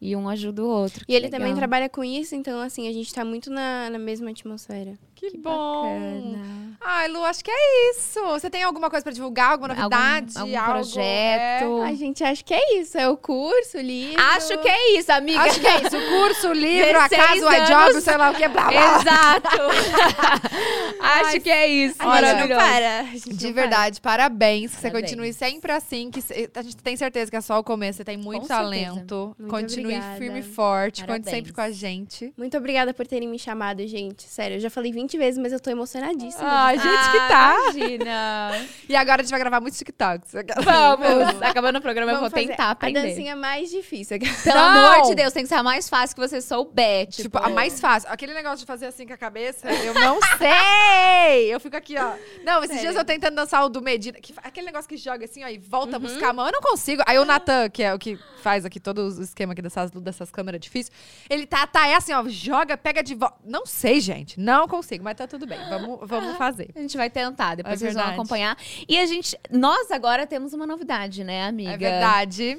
[0.00, 1.04] E um ajuda o outro.
[1.06, 1.40] E ele legal.
[1.40, 4.98] também trabalha com isso, então, assim, a gente tá muito na, na mesma atmosfera.
[5.20, 5.82] Que, bom.
[5.82, 6.60] Bacana.
[6.82, 8.18] Ai, Lu, acho que é isso.
[8.28, 9.50] Você tem alguma coisa pra divulgar?
[9.52, 10.38] Alguma Algum- novidade?
[10.38, 10.70] algum algo?
[10.72, 11.82] projeto?
[11.82, 11.88] É.
[11.90, 14.18] A gente acha que é isso, é o curso, o livro.
[14.18, 15.40] Acho que é isso, amiga.
[15.42, 15.96] Acho que é isso.
[15.98, 18.98] O curso, o livro, a 16 casa, o iJob, sei lá o que, blá, blá.
[18.98, 19.58] Exato.
[21.00, 21.96] Acho que é isso.
[21.98, 23.02] A gente não para.
[23.36, 24.70] De não verdade, parabéns.
[24.70, 25.10] Que você Parabéns.
[25.10, 26.10] continue sempre assim.
[26.10, 26.20] Que
[26.54, 27.98] a gente tem certeza que é só o começo.
[27.98, 29.34] Você tem muito Com talento.
[29.38, 30.18] Muito continue obrigada.
[30.18, 31.00] firme e forte.
[31.02, 31.30] Conte Parabéns.
[31.36, 32.26] sempre com a gente.
[32.26, 32.32] para.
[32.38, 34.22] Muito obrigada por terem me chamado, gente.
[34.24, 36.44] Sério, eu já falei 20 vezes, mas eu tô emocionadíssima.
[36.48, 37.50] Ai, gente que tá.
[37.56, 38.66] Ah, Imagina.
[38.88, 40.32] E agora a gente vai gravar muitos TikToks.
[40.64, 41.42] Vamos.
[41.42, 43.02] Acabando o programa, eu Vamos vou fazer tentar A aprender.
[43.08, 44.18] dancinha mais difícil.
[44.18, 44.92] Pelo Não.
[44.94, 47.06] amor de Deus, tem que ser a mais fácil que você souber.
[47.06, 48.08] Tipo, Tipo, a mais fácil.
[48.10, 51.52] Aquele negócio de fazer assim com a cabeça, eu não sei!
[51.54, 52.12] Eu fico aqui, ó.
[52.44, 52.82] Não, esses Sério.
[52.82, 54.18] dias eu tentando dançar o do Medina.
[54.20, 56.46] que aquele negócio que joga assim, ó, e volta a buscar a mão.
[56.46, 57.02] Eu não consigo.
[57.06, 60.30] Aí o Natan, que é o que faz aqui todo o esquema aqui dessas, dessas
[60.30, 60.90] câmeras difíceis,
[61.28, 63.36] ele tá, tá, é assim, ó, joga, pega de volta.
[63.44, 64.38] Não sei, gente.
[64.40, 65.58] Não consigo, mas tá tudo bem.
[65.68, 66.70] Vamos, vamos fazer.
[66.74, 68.20] A gente vai tentar, depois É vocês vão verdade.
[68.20, 68.56] acompanhar.
[68.88, 71.72] E a gente, nós agora temos uma novidade, né, amiga?
[71.72, 72.58] É verdade.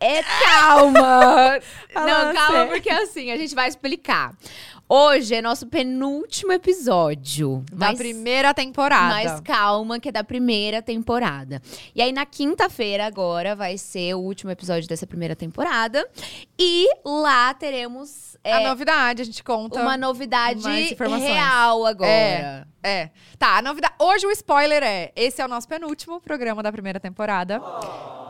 [0.00, 1.58] É calma.
[1.94, 4.34] Não, calma, porque assim, a gente vai explicar.
[4.88, 7.64] Hoje é nosso penúltimo episódio.
[7.72, 9.14] Da mas- primeira temporada.
[9.14, 11.60] Mas calma, que é da primeira temporada.
[11.94, 16.06] E aí, na quinta-feira, agora, vai ser o último episódio dessa primeira temporada.
[16.58, 19.80] E lá teremos A é, novidade, a gente conta.
[19.80, 20.62] uma novidade
[21.18, 22.10] real agora.
[22.10, 22.64] É.
[22.84, 23.08] É.
[23.38, 23.94] Tá, a novidade.
[23.98, 27.60] Hoje o spoiler é: esse é o nosso penúltimo programa da primeira temporada.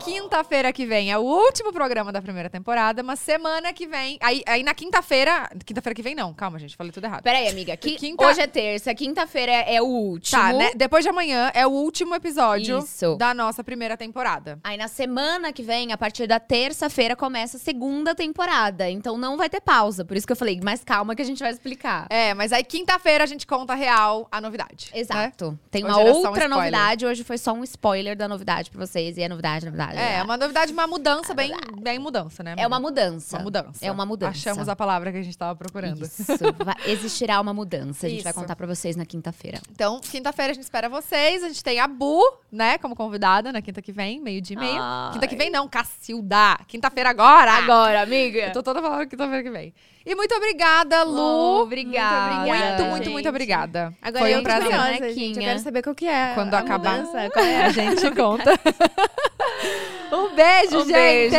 [0.03, 4.17] Quinta-feira que vem é o último programa da primeira temporada, mas semana que vem.
[4.21, 5.49] Aí, aí na quinta-feira.
[5.65, 7.23] Quinta-feira que vem, não, calma, gente, falei tudo errado.
[7.23, 7.75] Peraí, amiga.
[7.75, 10.39] qui- Quinta- Hoje é terça, quinta-feira é, é o último.
[10.41, 10.71] Tá, né?
[10.75, 13.15] Depois de amanhã é o último episódio Isso.
[13.15, 14.59] da nossa primeira temporada.
[14.63, 18.89] Aí na semana que vem, a partir da terça-feira, começa a segunda temporada.
[18.89, 20.05] Então não vai ter pausa.
[20.05, 22.05] Por isso que eu falei, mais calma que a gente vai explicar.
[22.09, 24.89] É, mas aí quinta-feira a gente conta real a novidade.
[24.93, 24.99] né?
[24.99, 25.59] Exato.
[25.69, 26.49] Tem Hoje uma um outra spoiler.
[26.49, 27.05] novidade.
[27.05, 29.17] Hoje foi só um spoiler da novidade pra vocês.
[29.17, 29.97] E é novidade, novidade.
[29.97, 31.51] É, uma novidade, uma mudança, bem,
[31.81, 32.55] bem mudança, né?
[32.57, 33.35] É uma mudança.
[33.37, 33.85] Uma mudança.
[33.85, 34.31] É uma mudança.
[34.31, 36.01] Achamos a palavra que a gente tava procurando.
[36.03, 36.23] Isso.
[36.63, 38.07] Vai- existirá uma mudança.
[38.07, 38.39] A gente vai Isso.
[38.39, 39.59] contar pra vocês na quinta-feira.
[39.71, 41.43] Então, quinta-feira a gente espera vocês.
[41.43, 44.79] A gente tem a Bu, né, como convidada na quinta que vem, meio-dia e meia.
[44.81, 45.13] Ai.
[45.13, 46.57] Quinta que vem não, Cacilda.
[46.67, 47.51] Quinta-feira agora.
[47.53, 48.39] Agora, amiga.
[48.47, 49.73] Eu tô toda falando quinta-feira que vem.
[50.05, 51.17] E muito obrigada, Lu.
[51.19, 52.35] Oh, obrigada.
[52.35, 53.93] Muito obrigada, muito, muito, muito obrigada.
[54.01, 54.65] Agora Foi eu um prazer.
[54.65, 55.13] curiosa, Bonequinha.
[55.13, 55.37] gente.
[55.39, 56.97] Eu quero saber qual que é Quando a acabar.
[56.99, 58.51] mudança, qual é A gente conta.
[60.13, 60.91] um beijo, Um gente.
[60.93, 61.35] beijo,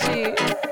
[0.00, 0.71] gente.